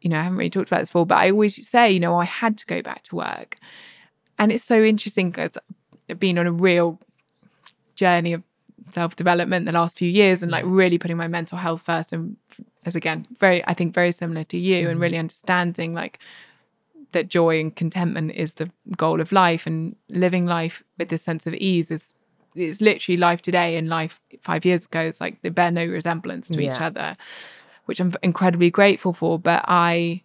you 0.00 0.10
know, 0.10 0.18
I 0.18 0.22
haven't 0.22 0.38
really 0.38 0.50
talked 0.50 0.68
about 0.68 0.80
this 0.80 0.88
before, 0.88 1.06
but 1.06 1.14
I 1.18 1.30
always 1.30 1.64
say, 1.64 1.92
you 1.92 2.00
know, 2.00 2.16
I 2.16 2.24
had 2.24 2.58
to 2.58 2.66
go 2.66 2.82
back 2.82 3.04
to 3.04 3.14
work. 3.14 3.56
And 4.36 4.50
it's 4.50 4.64
so 4.64 4.82
interesting 4.82 5.30
because 5.30 5.56
I've 6.10 6.18
been 6.18 6.36
on 6.36 6.48
a 6.48 6.52
real 6.52 6.98
journey 7.94 8.32
of 8.32 8.42
self 8.90 9.14
development 9.14 9.66
the 9.66 9.70
last 9.70 9.96
few 9.96 10.08
years 10.08 10.42
and 10.42 10.50
like 10.50 10.64
really 10.66 10.98
putting 10.98 11.16
my 11.16 11.28
mental 11.28 11.56
health 11.58 11.82
first 11.82 12.12
and 12.12 12.36
as 12.84 12.96
again 12.96 13.26
very 13.38 13.64
I 13.66 13.74
think 13.74 13.94
very 13.94 14.12
similar 14.12 14.44
to 14.44 14.58
you 14.58 14.76
Mm-hmm. 14.82 14.90
and 14.90 15.00
really 15.00 15.18
understanding 15.18 15.94
like 15.94 16.18
that 17.12 17.28
joy 17.28 17.60
and 17.60 17.74
contentment 17.76 18.32
is 18.32 18.54
the 18.54 18.70
goal 18.96 19.20
of 19.20 19.30
life 19.30 19.66
and 19.66 19.94
living 20.08 20.46
life 20.46 20.82
with 20.98 21.10
this 21.10 21.22
sense 21.22 21.46
of 21.46 21.54
ease 21.54 21.90
is 21.90 22.14
it's 22.54 22.80
literally 22.80 23.16
life 23.16 23.42
today 23.42 23.76
and 23.76 23.88
life 23.88 24.20
five 24.42 24.64
years 24.64 24.86
ago. 24.86 25.00
It's 25.00 25.20
like 25.20 25.42
they 25.42 25.48
bear 25.48 25.70
no 25.70 25.84
resemblance 25.84 26.48
to 26.48 26.60
each 26.60 26.80
other 26.80 27.14
which 27.88 28.00
i'm 28.00 28.12
incredibly 28.22 28.70
grateful 28.70 29.14
for. 29.14 29.38
But 29.38 29.64
i 29.66 30.22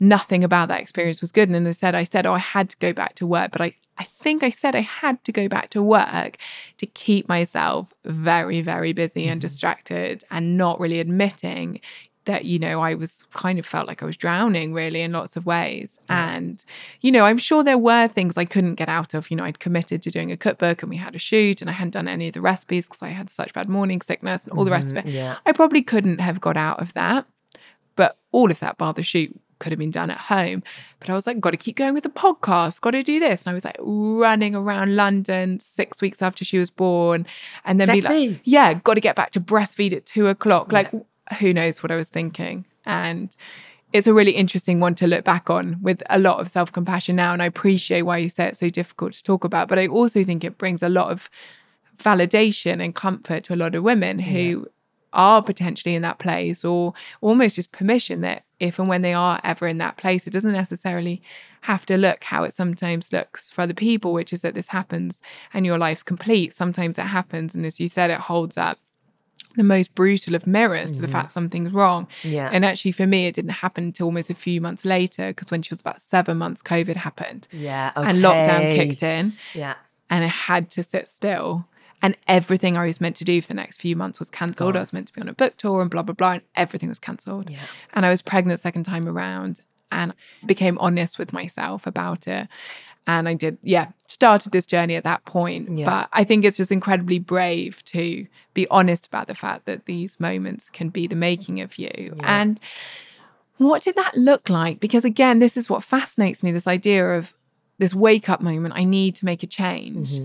nothing 0.00 0.44
about 0.44 0.68
that 0.68 0.80
experience 0.80 1.20
was 1.20 1.32
good. 1.32 1.48
And 1.48 1.66
as 1.66 1.76
i 1.76 1.78
said 1.78 1.94
i 1.94 2.04
said 2.04 2.24
oh 2.24 2.34
i 2.34 2.38
had 2.38 2.70
to 2.70 2.76
go 2.78 2.92
back 2.92 3.16
to 3.16 3.26
work. 3.26 3.50
But 3.50 3.60
i 3.60 3.74
i 3.98 4.04
think 4.04 4.42
i 4.42 4.50
said 4.50 4.76
i 4.76 4.80
had 4.80 5.22
to 5.24 5.32
go 5.32 5.48
back 5.48 5.70
to 5.70 5.82
work 5.82 6.36
to 6.78 6.86
keep 6.86 7.28
myself 7.28 7.92
very 8.04 8.60
very 8.60 8.92
busy 8.92 9.24
and 9.24 9.40
mm-hmm. 9.40 9.48
distracted 9.48 10.22
and 10.30 10.56
not 10.56 10.78
really 10.80 11.00
admitting 11.00 11.80
that 12.26 12.44
you 12.44 12.58
know 12.58 12.80
I 12.80 12.94
was 12.94 13.24
kind 13.32 13.58
of 13.58 13.66
felt 13.66 13.86
like 13.86 14.02
I 14.02 14.06
was 14.06 14.16
drowning 14.16 14.72
really 14.72 15.02
in 15.02 15.12
lots 15.12 15.36
of 15.36 15.46
ways. 15.46 16.00
And 16.08 16.64
you 17.00 17.12
know 17.12 17.24
I'm 17.24 17.38
sure 17.38 17.62
there 17.62 17.78
were 17.78 18.08
things 18.08 18.36
I 18.36 18.44
couldn't 18.44 18.74
get 18.74 18.88
out 18.88 19.14
of. 19.14 19.30
You 19.30 19.36
know 19.36 19.44
I'd 19.44 19.58
committed 19.58 20.02
to 20.02 20.10
doing 20.10 20.32
a 20.32 20.36
cookbook 20.36 20.82
and 20.82 20.90
we 20.90 20.96
had 20.96 21.14
a 21.14 21.18
shoot 21.18 21.60
and 21.60 21.70
I 21.70 21.74
hadn't 21.74 21.92
done 21.92 22.08
any 22.08 22.28
of 22.28 22.34
the 22.34 22.40
recipes 22.40 22.86
because 22.86 23.02
I 23.02 23.08
had 23.08 23.30
such 23.30 23.52
bad 23.52 23.68
morning 23.68 24.00
sickness 24.00 24.44
and 24.44 24.52
all 24.58 24.64
the 24.64 24.70
rest 24.70 24.90
of 24.90 24.98
it. 24.98 25.06
Mm-hmm, 25.06 25.16
yeah. 25.16 25.36
I 25.46 25.52
probably 25.52 25.82
couldn't 25.82 26.20
have 26.20 26.40
got 26.40 26.56
out 26.56 26.80
of 26.80 26.92
that 26.94 27.26
but 27.96 28.16
all 28.32 28.50
of 28.50 28.60
that 28.60 28.78
bar 28.78 28.92
the 28.92 29.02
shoot 29.02 29.38
could 29.58 29.72
have 29.72 29.78
been 29.78 29.90
done 29.90 30.10
at 30.10 30.18
home. 30.18 30.62
But 31.00 31.10
I 31.10 31.14
was 31.14 31.26
like 31.26 31.40
got 31.40 31.50
to 31.50 31.56
keep 31.56 31.76
going 31.76 31.94
with 31.94 32.02
the 32.02 32.10
podcast 32.10 32.80
got 32.80 32.90
to 32.90 33.02
do 33.02 33.18
this. 33.20 33.44
And 33.44 33.52
I 33.52 33.54
was 33.54 33.64
like 33.64 33.76
running 33.78 34.54
around 34.54 34.96
London 34.96 35.60
six 35.60 36.02
weeks 36.02 36.22
after 36.22 36.44
she 36.44 36.58
was 36.58 36.70
born 36.70 37.26
and 37.64 37.80
then 37.80 37.88
be 37.88 38.00
like 38.00 38.10
me. 38.10 38.40
yeah 38.44 38.74
got 38.74 38.94
to 38.94 39.00
get 39.00 39.16
back 39.16 39.30
to 39.32 39.40
breastfeed 39.40 39.92
at 39.92 40.06
two 40.06 40.26
o'clock. 40.26 40.72
Like 40.72 40.92
who 41.40 41.52
knows 41.52 41.82
what 41.82 41.90
I 41.90 41.96
was 41.96 42.08
thinking. 42.08 42.64
And 42.84 43.34
it's 43.92 44.06
a 44.06 44.14
really 44.14 44.32
interesting 44.32 44.80
one 44.80 44.94
to 44.96 45.06
look 45.06 45.24
back 45.24 45.48
on 45.48 45.78
with 45.80 46.02
a 46.10 46.18
lot 46.18 46.40
of 46.40 46.48
self 46.48 46.72
compassion 46.72 47.16
now. 47.16 47.32
And 47.32 47.42
I 47.42 47.46
appreciate 47.46 48.02
why 48.02 48.18
you 48.18 48.28
say 48.28 48.48
it's 48.48 48.58
so 48.58 48.68
difficult 48.68 49.14
to 49.14 49.22
talk 49.22 49.44
about. 49.44 49.68
But 49.68 49.78
I 49.78 49.86
also 49.86 50.24
think 50.24 50.44
it 50.44 50.58
brings 50.58 50.82
a 50.82 50.88
lot 50.88 51.10
of 51.10 51.30
validation 51.98 52.82
and 52.84 52.94
comfort 52.94 53.44
to 53.44 53.54
a 53.54 53.56
lot 53.56 53.74
of 53.74 53.84
women 53.84 54.18
who 54.18 54.66
are 55.12 55.42
potentially 55.42 55.94
in 55.94 56.02
that 56.02 56.18
place 56.18 56.64
or 56.64 56.92
almost 57.20 57.54
just 57.54 57.70
permission 57.70 58.20
that 58.22 58.42
if 58.58 58.78
and 58.80 58.88
when 58.88 59.02
they 59.02 59.14
are 59.14 59.40
ever 59.44 59.68
in 59.68 59.78
that 59.78 59.96
place, 59.96 60.26
it 60.26 60.32
doesn't 60.32 60.52
necessarily 60.52 61.22
have 61.62 61.86
to 61.86 61.96
look 61.96 62.24
how 62.24 62.42
it 62.42 62.52
sometimes 62.52 63.12
looks 63.12 63.48
for 63.48 63.62
other 63.62 63.74
people, 63.74 64.12
which 64.12 64.32
is 64.32 64.42
that 64.42 64.54
this 64.54 64.68
happens 64.68 65.22
and 65.52 65.64
your 65.64 65.78
life's 65.78 66.02
complete. 66.02 66.52
Sometimes 66.52 66.98
it 66.98 67.02
happens. 67.02 67.54
And 67.54 67.64
as 67.64 67.78
you 67.78 67.86
said, 67.88 68.10
it 68.10 68.20
holds 68.20 68.58
up 68.58 68.78
the 69.56 69.64
most 69.64 69.94
brutal 69.94 70.34
of 70.34 70.46
mirrors 70.46 70.92
to 70.92 71.00
the 71.00 71.06
mm-hmm. 71.06 71.12
fact 71.12 71.30
something's 71.30 71.72
wrong. 71.72 72.06
Yeah. 72.22 72.50
And 72.52 72.64
actually, 72.64 72.92
for 72.92 73.06
me, 73.06 73.26
it 73.26 73.34
didn't 73.34 73.50
happen 73.50 73.84
until 73.84 74.06
almost 74.06 74.30
a 74.30 74.34
few 74.34 74.60
months 74.60 74.84
later 74.84 75.28
because 75.28 75.50
when 75.50 75.62
she 75.62 75.72
was 75.72 75.80
about 75.80 76.00
seven 76.00 76.38
months, 76.38 76.62
COVID 76.62 76.96
happened. 76.96 77.48
Yeah. 77.52 77.92
And 77.96 78.18
lockdown 78.18 78.74
kicked 78.74 79.02
in 79.02 79.34
Yeah. 79.54 79.74
and 80.10 80.24
I 80.24 80.28
had 80.28 80.70
to 80.70 80.82
sit 80.82 81.08
still. 81.08 81.66
And 82.02 82.18
everything 82.28 82.76
I 82.76 82.84
was 82.84 83.00
meant 83.00 83.16
to 83.16 83.24
do 83.24 83.40
for 83.40 83.48
the 83.48 83.54
next 83.54 83.80
few 83.80 83.96
months 83.96 84.18
was 84.18 84.28
cancelled. 84.28 84.76
I 84.76 84.80
was 84.80 84.92
meant 84.92 85.06
to 85.06 85.14
be 85.14 85.22
on 85.22 85.28
a 85.28 85.32
book 85.32 85.56
tour 85.56 85.80
and 85.80 85.90
blah, 85.90 86.02
blah, 86.02 86.14
blah. 86.14 86.32
And 86.32 86.42
everything 86.54 86.90
was 86.90 86.98
cancelled. 86.98 87.48
Yeah. 87.48 87.60
And 87.94 88.04
I 88.04 88.10
was 88.10 88.20
pregnant 88.20 88.60
second 88.60 88.82
time 88.82 89.08
around 89.08 89.60
and 89.90 90.12
became 90.44 90.76
honest 90.78 91.18
with 91.18 91.32
myself 91.32 91.86
about 91.86 92.28
it. 92.28 92.48
And 93.06 93.28
I 93.28 93.34
did, 93.34 93.58
yeah, 93.62 93.90
started 94.06 94.52
this 94.52 94.64
journey 94.64 94.94
at 94.94 95.04
that 95.04 95.24
point. 95.24 95.76
Yeah. 95.76 95.84
But 95.84 96.08
I 96.12 96.24
think 96.24 96.44
it's 96.44 96.56
just 96.56 96.72
incredibly 96.72 97.18
brave 97.18 97.84
to 97.86 98.26
be 98.54 98.66
honest 98.68 99.06
about 99.06 99.26
the 99.26 99.34
fact 99.34 99.66
that 99.66 99.86
these 99.86 100.18
moments 100.18 100.70
can 100.70 100.88
be 100.88 101.06
the 101.06 101.16
making 101.16 101.60
of 101.60 101.76
you. 101.76 102.16
And 102.20 102.58
what 103.58 103.82
did 103.82 103.96
that 103.96 104.16
look 104.16 104.48
like? 104.48 104.80
Because 104.80 105.04
again, 105.04 105.38
this 105.38 105.56
is 105.56 105.68
what 105.68 105.84
fascinates 105.84 106.42
me 106.42 106.50
this 106.50 106.66
idea 106.66 107.14
of 107.14 107.34
this 107.78 107.94
wake 107.94 108.28
up 108.28 108.40
moment. 108.40 108.74
I 108.74 108.84
need 108.84 109.16
to 109.16 109.24
make 109.24 109.42
a 109.42 109.46
change. 109.46 110.12
Mm-hmm. 110.12 110.24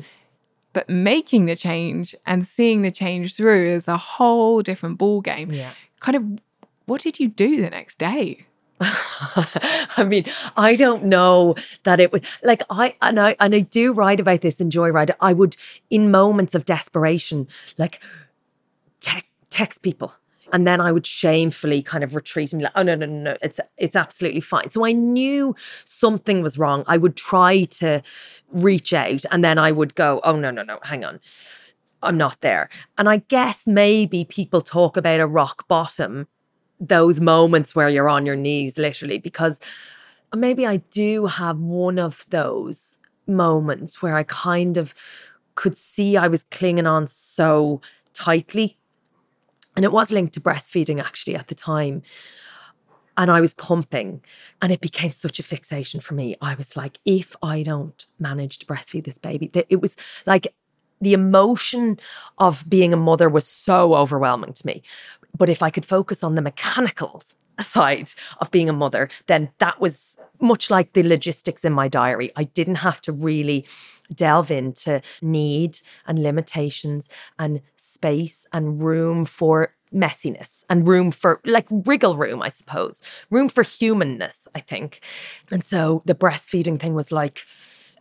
But 0.71 0.87
making 0.87 1.45
the 1.45 1.55
change 1.55 2.15
and 2.25 2.45
seeing 2.45 2.83
the 2.83 2.91
change 2.91 3.35
through 3.35 3.65
is 3.65 3.87
a 3.87 3.97
whole 3.97 4.61
different 4.61 4.97
ball 4.97 5.19
game. 5.19 5.51
Yeah. 5.51 5.71
Kind 5.99 6.15
of 6.15 6.23
what 6.85 7.01
did 7.01 7.19
you 7.19 7.27
do 7.27 7.61
the 7.61 7.69
next 7.69 7.97
day? 7.97 8.45
I 8.81 10.05
mean, 10.07 10.25
I 10.55 10.75
don't 10.75 11.03
know 11.03 11.55
that 11.83 11.99
it 11.99 12.13
would 12.13 12.25
like 12.43 12.63
I 12.69 12.95
and 13.01 13.19
I 13.19 13.35
and 13.39 13.53
I 13.53 13.59
do 13.59 13.91
write 13.91 14.19
about 14.19 14.41
this 14.41 14.61
in 14.61 14.69
Joyride. 14.69 15.11
I 15.19 15.33
would, 15.33 15.57
in 15.89 16.11
moments 16.11 16.55
of 16.55 16.65
desperation, 16.65 17.47
like 17.77 18.01
te- 19.01 19.29
text 19.49 19.81
people. 19.81 20.13
And 20.51 20.65
then 20.65 20.81
I 20.81 20.91
would 20.91 21.05
shamefully 21.05 21.83
kind 21.83 22.03
of 22.03 22.15
retreat 22.15 22.51
and 22.51 22.59
be 22.59 22.63
like, 22.63 22.73
oh 22.75 22.81
no, 22.81 22.95
no, 22.95 23.05
no, 23.05 23.21
no, 23.31 23.37
it's 23.41 23.59
it's 23.77 23.95
absolutely 23.95 24.41
fine. 24.41 24.69
So 24.69 24.85
I 24.85 24.93
knew 24.93 25.55
something 25.85 26.41
was 26.41 26.57
wrong. 26.57 26.83
I 26.87 26.97
would 26.97 27.15
try 27.15 27.63
to 27.63 28.01
reach 28.51 28.93
out 28.93 29.25
and 29.31 29.43
then 29.43 29.57
I 29.57 29.71
would 29.71 29.93
go, 29.95 30.21
oh 30.23 30.37
no, 30.37 30.51
no, 30.51 30.63
no, 30.63 30.79
hang 30.83 31.03
on. 31.03 31.19
I'm 32.01 32.17
not 32.17 32.39
there. 32.39 32.69
And 32.97 33.09
I 33.09 33.17
guess 33.17 33.67
maybe 33.67 34.23
people 34.23 34.61
talk 34.61 34.95
about 34.95 35.19
a 35.19 35.27
rock 35.27 35.67
bottom 35.67 36.27
those 36.79 37.19
moments 37.19 37.75
where 37.75 37.89
you're 37.89 38.09
on 38.09 38.25
your 38.25 38.35
knees, 38.35 38.77
literally, 38.77 39.19
because 39.19 39.59
maybe 40.35 40.65
I 40.65 40.77
do 40.77 41.25
have 41.25 41.59
one 41.59 41.99
of 41.99 42.25
those 42.29 42.99
moments 43.27 44.01
where 44.01 44.15
I 44.15 44.23
kind 44.23 44.77
of 44.77 44.93
could 45.55 45.77
see 45.77 46.15
I 46.15 46.27
was 46.27 46.43
clinging 46.45 46.87
on 46.87 47.07
so 47.07 47.81
tightly. 48.13 48.77
And 49.75 49.85
it 49.85 49.91
was 49.91 50.11
linked 50.11 50.33
to 50.33 50.41
breastfeeding 50.41 50.99
actually 50.99 51.35
at 51.35 51.47
the 51.47 51.55
time. 51.55 52.01
And 53.17 53.29
I 53.29 53.41
was 53.41 53.53
pumping, 53.53 54.23
and 54.61 54.71
it 54.71 54.79
became 54.79 55.11
such 55.11 55.39
a 55.39 55.43
fixation 55.43 55.99
for 55.99 56.13
me. 56.13 56.37
I 56.41 56.55
was 56.55 56.77
like, 56.77 56.99
if 57.03 57.35
I 57.43 57.63
don't 57.63 58.05
manage 58.17 58.59
to 58.59 58.65
breastfeed 58.65 59.03
this 59.03 59.17
baby, 59.17 59.51
it 59.53 59.81
was 59.81 59.97
like 60.25 60.47
the 61.01 61.13
emotion 61.13 61.99
of 62.37 62.69
being 62.69 62.93
a 62.93 62.97
mother 62.97 63.27
was 63.27 63.45
so 63.45 63.93
overwhelming 63.93 64.53
to 64.53 64.65
me. 64.65 64.83
But 65.39 65.49
if 65.49 65.63
I 65.63 65.71
could 65.71 65.85
focus 65.85 66.23
on 66.23 66.35
the 66.35 66.41
mechanical 66.43 67.23
side 67.59 68.11
of 68.39 68.51
being 68.51 68.69
a 68.69 68.73
mother, 68.73 69.09
then 69.25 69.49
that 69.57 69.81
was 69.81 70.17
much 70.39 70.69
like 70.69 70.93
the 70.93 71.03
logistics 71.03 71.65
in 71.65 71.73
my 71.73 71.87
diary. 71.87 72.29
I 72.35 72.43
didn't 72.43 72.75
have 72.75 73.01
to 73.01 73.11
really 73.11 73.65
delve 74.13 74.51
into 74.51 75.01
need 75.21 75.79
and 76.05 76.21
limitations 76.21 77.09
and 77.37 77.61
space 77.75 78.45
and 78.53 78.81
room 78.81 79.25
for 79.25 79.73
messiness 79.93 80.63
and 80.69 80.87
room 80.87 81.11
for 81.11 81.41
like 81.45 81.67
wriggle 81.69 82.15
room, 82.15 82.41
I 82.41 82.49
suppose, 82.49 83.01
room 83.29 83.49
for 83.49 83.63
humanness, 83.63 84.47
I 84.53 84.59
think. 84.59 85.01
And 85.51 85.63
so 85.63 86.01
the 86.05 86.15
breastfeeding 86.15 86.79
thing 86.79 86.93
was 86.93 87.11
like 87.11 87.45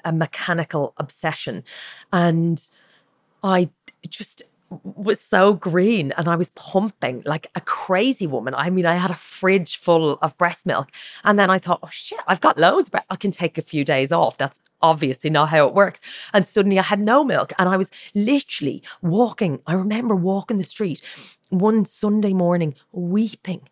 a 0.04 0.12
mechanical 0.12 0.94
obsession. 0.98 1.64
And 2.12 2.62
I 3.42 3.70
just 4.08 4.42
was 4.70 5.20
so 5.20 5.54
green 5.54 6.12
and 6.16 6.28
I 6.28 6.36
was 6.36 6.50
pumping 6.50 7.22
like 7.24 7.46
a 7.54 7.60
crazy 7.60 8.26
woman. 8.26 8.54
I 8.54 8.70
mean, 8.70 8.86
I 8.86 8.94
had 8.94 9.10
a 9.10 9.14
fridge 9.14 9.76
full 9.76 10.18
of 10.20 10.36
breast 10.36 10.66
milk. 10.66 10.90
And 11.24 11.38
then 11.38 11.50
I 11.50 11.58
thought, 11.58 11.80
oh 11.82 11.88
shit, 11.90 12.20
I've 12.26 12.40
got 12.40 12.58
loads. 12.58 12.88
But 12.88 13.04
I 13.10 13.16
can 13.16 13.30
take 13.30 13.58
a 13.58 13.62
few 13.62 13.84
days 13.84 14.12
off. 14.12 14.36
That's 14.36 14.60
obviously 14.82 15.30
not 15.30 15.48
how 15.48 15.66
it 15.66 15.74
works. 15.74 16.00
And 16.32 16.46
suddenly 16.46 16.78
I 16.78 16.82
had 16.82 17.00
no 17.00 17.24
milk. 17.24 17.52
And 17.58 17.68
I 17.68 17.76
was 17.76 17.90
literally 18.14 18.82
walking. 19.02 19.60
I 19.66 19.74
remember 19.74 20.14
walking 20.14 20.58
the 20.58 20.64
street 20.64 21.00
one 21.50 21.84
Sunday 21.84 22.34
morning, 22.34 22.74
weeping 22.92 23.62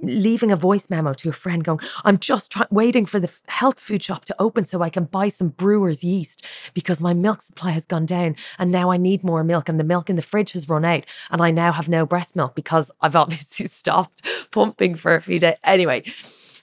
leaving 0.00 0.52
a 0.52 0.56
voice 0.56 0.88
memo 0.88 1.12
to 1.14 1.28
a 1.28 1.32
friend 1.32 1.64
going, 1.64 1.80
I'm 2.04 2.18
just 2.18 2.52
try- 2.52 2.66
waiting 2.70 3.06
for 3.06 3.18
the 3.18 3.30
health 3.48 3.80
food 3.80 4.02
shop 4.02 4.24
to 4.26 4.36
open 4.38 4.64
so 4.64 4.82
I 4.82 4.90
can 4.90 5.04
buy 5.04 5.28
some 5.28 5.48
brewer's 5.48 6.04
yeast 6.04 6.44
because 6.74 7.00
my 7.00 7.12
milk 7.12 7.42
supply 7.42 7.70
has 7.70 7.86
gone 7.86 8.06
down 8.06 8.36
and 8.58 8.70
now 8.70 8.90
I 8.90 8.96
need 8.96 9.24
more 9.24 9.42
milk 9.42 9.68
and 9.68 9.78
the 9.78 9.84
milk 9.84 10.08
in 10.08 10.16
the 10.16 10.22
fridge 10.22 10.52
has 10.52 10.68
run 10.68 10.84
out 10.84 11.04
and 11.30 11.42
I 11.42 11.50
now 11.50 11.72
have 11.72 11.88
no 11.88 12.06
breast 12.06 12.36
milk 12.36 12.54
because 12.54 12.90
I've 13.00 13.16
obviously 13.28 13.66
stopped 13.66 14.22
pumping 14.50 14.94
for 14.94 15.14
a 15.14 15.22
few 15.22 15.38
days. 15.38 15.56
Anyway, 15.64 16.04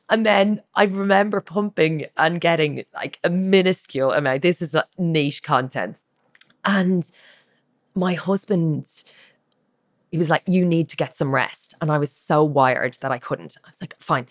and 0.09 0.25
then 0.25 0.61
I 0.75 0.83
remember 0.83 1.41
pumping 1.41 2.05
and 2.15 2.39
getting 2.39 2.86
like 2.93 3.19
a 3.23 3.29
minuscule 3.29 4.11
amount. 4.11 4.43
This 4.43 4.61
is 4.61 4.75
niche 4.97 5.41
content. 5.41 6.03
And 6.63 7.09
my 7.95 8.13
husband 8.13 9.03
he 10.16 10.18
was 10.18 10.30
like, 10.30 10.43
You 10.47 10.63
need 10.66 10.88
to 10.89 10.95
get 10.95 11.18
some 11.18 11.36
rest. 11.36 11.74
And 11.82 11.91
I 11.91 11.97
was 11.97 12.09
so 12.09 12.41
wired 12.41 12.93
that 13.01 13.11
I 13.11 13.18
couldn't. 13.18 13.57
I 13.66 13.68
was 13.68 13.82
like, 13.82 13.95
Fine, 13.99 14.28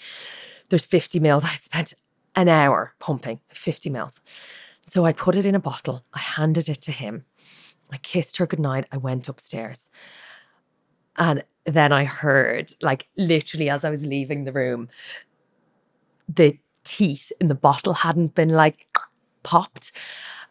there's 0.70 0.86
50 0.86 1.20
mils. 1.20 1.44
I 1.44 1.48
had 1.48 1.62
spent 1.62 1.94
an 2.34 2.48
hour 2.48 2.94
pumping 3.00 3.40
50 3.52 3.90
mils. 3.90 4.18
So 4.86 5.04
I 5.04 5.12
put 5.12 5.36
it 5.36 5.44
in 5.44 5.54
a 5.54 5.60
bottle. 5.60 6.06
I 6.14 6.20
handed 6.20 6.70
it 6.70 6.80
to 6.82 6.90
him. 6.90 7.26
I 7.92 7.98
kissed 7.98 8.38
her 8.38 8.46
goodnight. 8.46 8.86
I 8.90 8.96
went 8.96 9.28
upstairs. 9.28 9.90
And 11.18 11.44
then 11.66 11.92
I 11.92 12.04
heard, 12.04 12.72
like, 12.80 13.08
literally 13.18 13.68
as 13.68 13.84
I 13.84 13.90
was 13.90 14.06
leaving 14.06 14.44
the 14.44 14.52
room, 14.54 14.88
the 16.26 16.58
teat 16.82 17.30
in 17.42 17.48
the 17.48 17.54
bottle 17.54 17.92
hadn't 17.92 18.34
been 18.34 18.48
like 18.48 18.86
popped. 19.42 19.92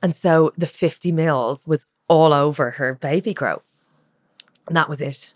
And 0.03 0.15
so 0.15 0.53
the 0.55 0.67
50 0.67 1.11
mils 1.11 1.65
was 1.65 1.87
all 2.07 2.33
over 2.33 2.69
her 2.71 2.93
baby 2.93 3.33
grow. 3.33 3.63
And 4.67 4.75
that 4.75 4.89
was 4.89 5.01
it. 5.01 5.33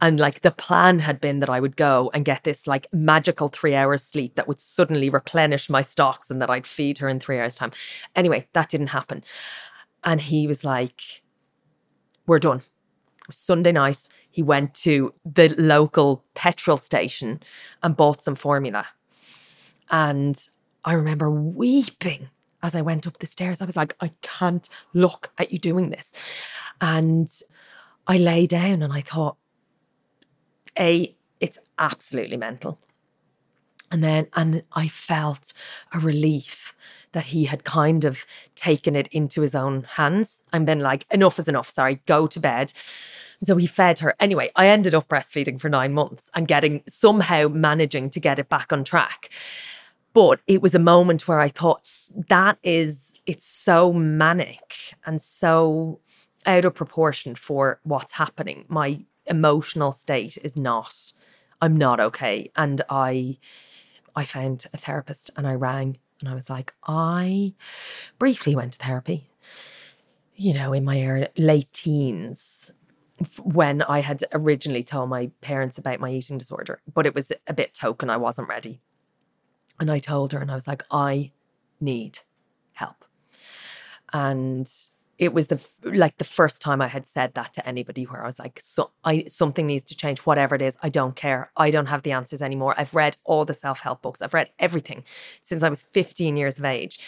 And 0.00 0.18
like 0.18 0.40
the 0.40 0.50
plan 0.50 0.98
had 0.98 1.20
been 1.20 1.38
that 1.40 1.48
I 1.48 1.60
would 1.60 1.76
go 1.76 2.10
and 2.12 2.24
get 2.24 2.42
this 2.42 2.66
like 2.66 2.88
magical 2.92 3.46
three 3.46 3.74
hours 3.74 4.02
sleep 4.02 4.34
that 4.34 4.48
would 4.48 4.60
suddenly 4.60 5.08
replenish 5.08 5.70
my 5.70 5.82
stocks 5.82 6.28
and 6.28 6.42
that 6.42 6.50
I'd 6.50 6.66
feed 6.66 6.98
her 6.98 7.08
in 7.08 7.20
three 7.20 7.38
hours' 7.38 7.54
time. 7.54 7.70
Anyway, 8.16 8.48
that 8.52 8.68
didn't 8.68 8.88
happen. 8.88 9.22
And 10.02 10.20
he 10.20 10.48
was 10.48 10.64
like, 10.64 11.22
We're 12.26 12.40
done. 12.40 12.62
Sunday 13.30 13.70
night, 13.70 14.08
he 14.28 14.42
went 14.42 14.74
to 14.74 15.14
the 15.24 15.54
local 15.56 16.24
petrol 16.34 16.78
station 16.78 17.40
and 17.82 17.96
bought 17.96 18.22
some 18.22 18.34
formula. 18.34 18.88
And 19.88 20.44
I 20.84 20.94
remember 20.94 21.30
weeping 21.30 22.30
as 22.62 22.74
I 22.74 22.80
went 22.80 23.06
up 23.06 23.18
the 23.18 23.26
stairs. 23.26 23.60
I 23.60 23.66
was 23.66 23.76
like, 23.76 23.94
I 24.00 24.10
can't 24.22 24.68
look 24.94 25.30
at 25.38 25.52
you 25.52 25.58
doing 25.58 25.90
this. 25.90 26.12
And 26.80 27.30
I 28.06 28.16
lay 28.16 28.46
down 28.46 28.82
and 28.82 28.92
I 28.92 29.00
thought, 29.00 29.36
A, 30.78 31.14
it's 31.40 31.58
absolutely 31.78 32.36
mental. 32.36 32.78
And 33.90 34.02
then, 34.02 34.28
and 34.34 34.62
I 34.72 34.88
felt 34.88 35.52
a 35.92 35.98
relief 35.98 36.74
that 37.12 37.26
he 37.26 37.44
had 37.44 37.62
kind 37.62 38.04
of 38.04 38.24
taken 38.54 38.96
it 38.96 39.06
into 39.08 39.42
his 39.42 39.54
own 39.54 39.82
hands 39.82 40.40
and 40.50 40.64
been 40.64 40.80
like, 40.80 41.06
enough 41.10 41.38
is 41.38 41.46
enough. 41.46 41.68
Sorry, 41.68 42.00
go 42.06 42.26
to 42.26 42.40
bed. 42.40 42.72
So 43.42 43.56
he 43.56 43.66
fed 43.66 43.98
her. 43.98 44.14
Anyway, 44.18 44.50
I 44.56 44.68
ended 44.68 44.94
up 44.94 45.08
breastfeeding 45.08 45.60
for 45.60 45.68
nine 45.68 45.92
months 45.92 46.30
and 46.34 46.48
getting 46.48 46.82
somehow 46.88 47.48
managing 47.48 48.08
to 48.10 48.20
get 48.20 48.38
it 48.38 48.48
back 48.48 48.72
on 48.72 48.82
track. 48.82 49.28
But 50.14 50.40
it 50.46 50.62
was 50.62 50.74
a 50.74 50.78
moment 50.78 51.28
where 51.28 51.40
I 51.40 51.48
thought 51.48 51.88
that 52.28 52.58
is, 52.62 53.20
it's 53.26 53.44
so 53.44 53.92
manic 53.92 54.94
and 55.04 55.20
so 55.20 56.00
out 56.46 56.64
of 56.64 56.74
proportion 56.74 57.34
for 57.34 57.80
what's 57.82 58.12
happening. 58.12 58.64
My 58.68 59.04
emotional 59.26 59.92
state 59.92 60.38
is 60.42 60.56
not, 60.56 61.12
I'm 61.60 61.76
not 61.76 62.00
okay. 62.00 62.50
And 62.56 62.82
I, 62.88 63.38
I 64.16 64.24
found 64.24 64.66
a 64.72 64.76
therapist 64.76 65.30
and 65.36 65.46
I 65.46 65.54
rang 65.54 65.98
and 66.20 66.28
I 66.28 66.34
was 66.34 66.50
like, 66.50 66.74
I 66.86 67.54
briefly 68.18 68.54
went 68.54 68.74
to 68.74 68.78
therapy, 68.78 69.30
you 70.36 70.54
know, 70.54 70.72
in 70.72 70.84
my 70.84 71.28
late 71.36 71.72
teens 71.72 72.70
when 73.42 73.82
I 73.82 74.00
had 74.00 74.24
originally 74.32 74.82
told 74.82 75.08
my 75.08 75.30
parents 75.40 75.78
about 75.78 76.00
my 76.00 76.10
eating 76.10 76.38
disorder, 76.38 76.80
but 76.92 77.06
it 77.06 77.14
was 77.14 77.32
a 77.46 77.52
bit 77.52 77.74
token. 77.74 78.10
I 78.10 78.16
wasn't 78.16 78.48
ready. 78.48 78.80
And 79.80 79.90
I 79.90 79.98
told 79.98 80.32
her, 80.32 80.40
and 80.40 80.50
I 80.50 80.54
was 80.54 80.66
like, 80.66 80.84
I 80.90 81.32
need 81.80 82.20
help. 82.72 83.04
And 84.12 84.70
it 85.22 85.32
was 85.32 85.46
the 85.46 85.64
like 85.84 86.18
the 86.18 86.24
first 86.24 86.60
time 86.60 86.82
I 86.82 86.88
had 86.88 87.06
said 87.06 87.34
that 87.34 87.52
to 87.52 87.64
anybody 87.64 88.02
where 88.02 88.24
I 88.24 88.26
was 88.26 88.40
like, 88.40 88.58
so 88.60 88.90
I 89.04 89.22
something 89.28 89.68
needs 89.68 89.84
to 89.84 89.96
change, 89.96 90.18
whatever 90.20 90.56
it 90.56 90.62
is. 90.62 90.76
I 90.82 90.88
don't 90.88 91.14
care. 91.14 91.52
I 91.56 91.70
don't 91.70 91.86
have 91.86 92.02
the 92.02 92.10
answers 92.10 92.42
anymore. 92.42 92.74
I've 92.76 92.92
read 92.92 93.16
all 93.22 93.44
the 93.44 93.54
self-help 93.54 94.02
books. 94.02 94.20
I've 94.20 94.34
read 94.34 94.50
everything 94.58 95.04
since 95.40 95.62
I 95.62 95.68
was 95.68 95.80
15 95.80 96.36
years 96.36 96.58
of 96.58 96.64
age. 96.64 96.98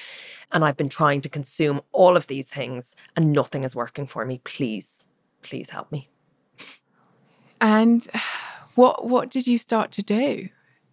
And 0.53 0.65
I've 0.65 0.77
been 0.77 0.89
trying 0.89 1.23
to 1.23 1.29
consume 1.29 1.81
all 1.91 2.17
of 2.17 2.29
these 2.29 2.47
things 2.47 2.95
and 3.17 3.33
nothing 3.33 3.65
is 3.65 3.75
working 3.75 4.07
for 4.07 4.25
me. 4.25 4.41
Please, 4.45 5.07
please 5.43 5.71
help 5.71 5.91
me. 5.91 6.09
And 7.61 8.07
what 8.77 9.09
what 9.09 9.29
did 9.29 9.49
you 9.49 9.59
start 9.59 9.91
to 9.91 10.05
do? 10.05 10.51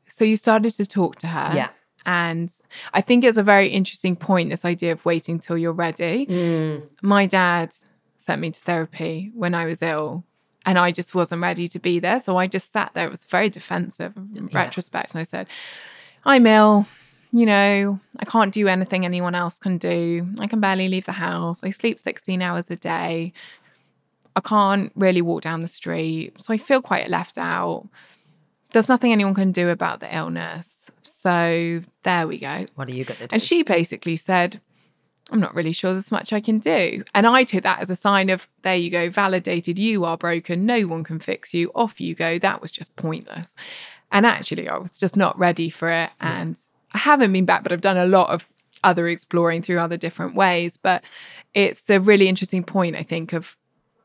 So 0.08 0.26
you 0.26 0.38
started 0.38 0.72
to 0.72 0.88
talk 0.88 1.18
to 1.18 1.28
her. 1.28 1.52
Yeah. 1.56 1.70
And 2.06 2.52
I 2.94 3.02
think 3.02 3.24
it's 3.24 3.38
a 3.38 3.44
very 3.44 3.68
interesting 3.70 4.16
point 4.16 4.50
this 4.50 4.66
idea 4.66 4.92
of 4.92 5.06
waiting 5.06 5.40
till 5.40 5.58
you're 5.58 5.72
ready. 5.74 6.26
Mm. 6.26 6.84
My 7.02 7.26
dad 7.26 7.76
sent 8.18 8.42
me 8.42 8.52
to 8.52 8.60
therapy 8.62 9.32
when 9.34 9.54
I 9.54 9.66
was 9.66 9.82
ill 9.82 10.24
and 10.66 10.78
I 10.78 10.92
just 10.92 11.16
wasn't 11.16 11.42
ready 11.42 11.68
to 11.68 11.80
be 11.80 12.00
there. 12.00 12.20
So 12.22 12.38
I 12.38 12.48
just 12.48 12.72
sat 12.72 12.92
there. 12.94 13.06
It 13.08 13.12
was 13.12 13.26
very 13.26 13.50
defensive 13.50 14.16
in 14.36 14.50
Yeah. 14.52 14.60
retrospect. 14.60 15.12
And 15.14 15.20
I 15.20 15.24
said, 15.24 15.48
I'm 16.26 16.46
ill. 16.46 16.86
You 17.32 17.46
know, 17.46 18.00
I 18.20 18.26
can't 18.26 18.54
do 18.54 18.68
anything 18.68 19.06
anyone 19.06 19.36
else 19.36 19.58
can 19.58 19.78
do. 19.78 20.28
I 20.40 20.48
can 20.48 20.60
barely 20.60 20.90
leave 20.90 21.06
the 21.06 21.14
house. 21.14 21.64
I 21.64 21.70
sleep 21.70 21.98
16 22.00 22.42
hours 22.42 22.70
a 22.70 22.76
day. 22.76 23.32
I 24.36 24.42
can't 24.42 24.92
really 24.96 25.22
walk 25.22 25.42
down 25.42 25.62
the 25.62 25.68
street. 25.68 26.42
So 26.42 26.54
I 26.54 26.58
feel 26.58 26.82
quite 26.82 27.10
left 27.10 27.38
out. 27.38 27.88
There's 28.72 28.90
nothing 28.90 29.12
anyone 29.12 29.34
can 29.34 29.52
do 29.52 29.70
about 29.70 30.00
the 30.00 30.16
illness. 30.16 30.92
So 31.02 31.82
there 32.04 32.28
we 32.28 32.38
go. 32.40 32.66
What 32.76 32.88
are 32.88 32.94
you 32.94 33.06
gonna 33.06 33.28
do? 33.28 33.34
And 33.34 33.42
she 33.42 33.64
basically 33.64 34.16
said, 34.16 34.62
I'm 35.32 35.40
not 35.40 35.56
really 35.56 35.72
sure 35.72 35.94
there's 35.94 36.12
much 36.12 36.34
I 36.34 36.42
can 36.42 36.60
do. 36.60 37.04
And 37.16 37.26
I 37.26 37.44
took 37.44 37.64
that 37.64 37.80
as 37.80 37.90
a 37.90 37.96
sign 37.96 38.30
of, 38.30 38.48
there 38.64 38.76
you 38.76 38.90
go, 38.90 39.10
validated, 39.10 39.80
you 39.80 40.04
are 40.04 40.18
broken, 40.18 40.66
no 40.66 40.82
one 40.82 41.04
can 41.04 41.20
fix 41.20 41.54
you, 41.54 41.72
off 41.74 42.02
you 42.02 42.16
go. 42.16 42.38
That 42.38 42.62
was 42.62 42.72
just 42.72 42.96
pointless. 42.98 43.56
And 44.12 44.26
actually, 44.26 44.68
I 44.68 44.78
was 44.78 44.98
just 44.98 45.16
not 45.16 45.38
ready 45.40 45.70
for 45.70 45.90
it. 45.90 46.10
And 46.20 46.60
I 46.94 46.98
haven't 46.98 47.32
been 47.32 47.46
back, 47.46 47.64
but 47.64 47.72
I've 47.72 47.82
done 47.82 47.98
a 47.98 48.06
lot 48.06 48.30
of 48.30 48.48
other 48.84 49.08
exploring 49.08 49.62
through 49.62 49.80
other 49.80 49.96
different 49.96 50.36
ways. 50.36 50.76
But 50.76 51.04
it's 51.54 51.90
a 51.90 52.00
really 52.00 52.28
interesting 52.28 52.64
point, 52.64 52.98
I 52.98 53.04
think, 53.04 53.32
of 53.32 53.56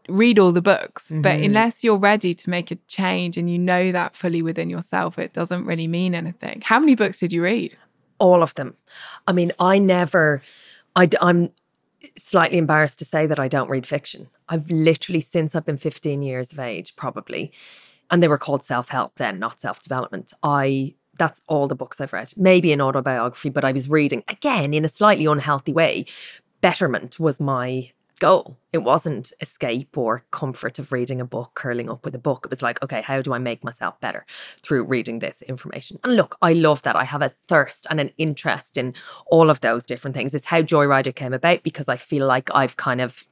read 0.09 0.39
all 0.39 0.53
the 0.53 0.63
books. 0.63 1.11
But 1.11 1.37
mm-hmm. 1.37 1.45
unless 1.45 1.83
you're 1.83 1.99
ready 1.99 2.35
to 2.35 2.51
make 2.51 2.71
a 2.71 2.77
change 2.87 3.37
and 3.37 3.51
you 3.51 3.59
know 3.59 3.93
that 3.93 4.17
fully 4.17 4.43
within 4.43 4.71
yourself, 4.71 5.19
it 5.19 5.33
doesn't 5.33 5.65
really 5.65 5.89
mean 5.89 6.15
anything. 6.15 6.63
How 6.65 6.79
many 6.79 6.95
books 6.95 7.21
did 7.21 7.33
you 7.33 7.43
read? 7.43 7.77
all 8.19 8.43
of 8.43 8.55
them. 8.55 8.77
I 9.27 9.33
mean, 9.33 9.53
I 9.59 9.79
never, 9.79 10.43
I, 10.95 11.09
am 11.21 11.51
slightly 12.17 12.59
embarrassed 12.59 12.99
to 13.01 13.05
say 13.05 13.27
that 13.27 13.39
I 13.39 13.49
don't 13.49 13.69
read 13.69 13.87
fiction. 13.87 14.29
I've 14.49 14.71
literally, 14.71 15.21
since 15.21 15.55
I've 15.55 15.67
been 15.67 15.77
15 15.77 16.23
years 16.23 16.53
of 16.53 16.59
age, 16.59 16.97
probably, 16.97 17.53
and 18.11 18.23
they 18.23 18.29
were 18.29 18.39
called 18.39 18.65
self 18.65 18.89
help 18.91 19.17
then, 19.17 19.39
not 19.39 19.61
self 19.61 19.83
development. 19.83 20.33
I, 20.43 20.95
that's 21.19 21.41
all 21.49 21.67
the 21.67 21.75
books 21.75 22.01
I've 22.01 22.13
read. 22.13 22.33
Maybe 22.37 22.73
an 22.73 22.81
autobiography, 22.81 23.51
but 23.51 23.65
I 23.65 23.73
was 23.73 23.89
reading 23.89 24.23
again 24.29 24.75
in 24.75 24.85
a 24.85 24.89
slightly 24.89 25.27
unhealthy 25.27 25.73
way. 25.73 26.07
Betterment 26.61 27.19
was 27.19 27.41
my 27.41 27.91
goal. 28.19 28.59
It 28.73 28.79
wasn't 28.79 29.33
escape 29.41 29.97
or 29.97 30.25
comfort 30.31 30.79
of 30.79 30.93
reading 30.93 31.21
a 31.21 31.25
book, 31.25 31.53
curling 31.55 31.91
up 31.91 32.05
with 32.05 32.15
a 32.15 32.19
book. 32.19 32.45
It 32.45 32.51
was 32.51 32.63
like, 32.63 32.83
okay, 32.83 33.01
how 33.01 33.23
do 33.23 33.33
I 33.33 33.39
make 33.39 33.65
myself 33.65 34.01
better 34.01 34.27
through 34.63 34.85
reading 34.85 35.19
this 35.19 35.43
information? 35.43 35.99
And 36.05 36.17
look, 36.17 36.37
I 36.43 36.53
love 36.53 36.83
that. 36.83 36.97
I 36.97 37.05
have 37.05 37.23
a 37.23 37.33
thirst 37.49 37.87
and 37.91 38.01
an 38.01 38.11
interest 38.19 38.77
in 38.77 38.95
all 39.27 39.51
of 39.51 39.61
those 39.61 39.87
different 39.87 40.17
things. 40.17 40.35
It's 40.35 40.47
how 40.47 40.63
Joyrider 40.63 41.15
came 41.15 41.33
about 41.33 41.63
because 41.63 41.89
I 41.89 41.97
feel 41.97 42.27
like 42.27 42.51
I've 42.55 42.77
kind 42.77 43.01
of 43.01 43.25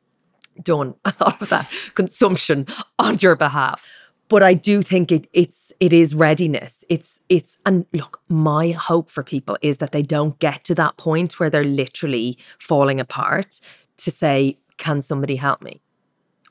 done 0.63 0.95
a 1.05 1.13
lot 1.21 1.41
of 1.43 1.49
that 1.49 1.71
consumption 1.95 2.67
on 2.99 3.19
your 3.19 3.37
behalf. 3.37 3.89
But 4.29 4.43
I 4.43 4.55
do 4.55 4.81
think 4.81 5.13
it 5.13 5.29
it's 5.35 5.71
it 5.81 5.93
is 5.93 6.15
readiness. 6.15 6.83
It's 6.89 7.21
it's 7.29 7.59
and 7.67 7.85
look, 7.93 8.23
my 8.29 8.71
hope 8.71 9.11
for 9.11 9.23
people 9.23 9.59
is 9.61 9.77
that 9.79 9.93
they 9.93 10.03
don't 10.03 10.39
get 10.39 10.65
to 10.65 10.75
that 10.77 10.97
point 10.97 11.39
where 11.39 11.51
they're 11.51 11.63
literally 11.63 12.39
falling 12.59 12.99
apart 12.99 13.61
to 13.99 14.11
say, 14.11 14.59
can 14.79 15.01
somebody 15.01 15.37
help 15.37 15.63
me? 15.63 15.81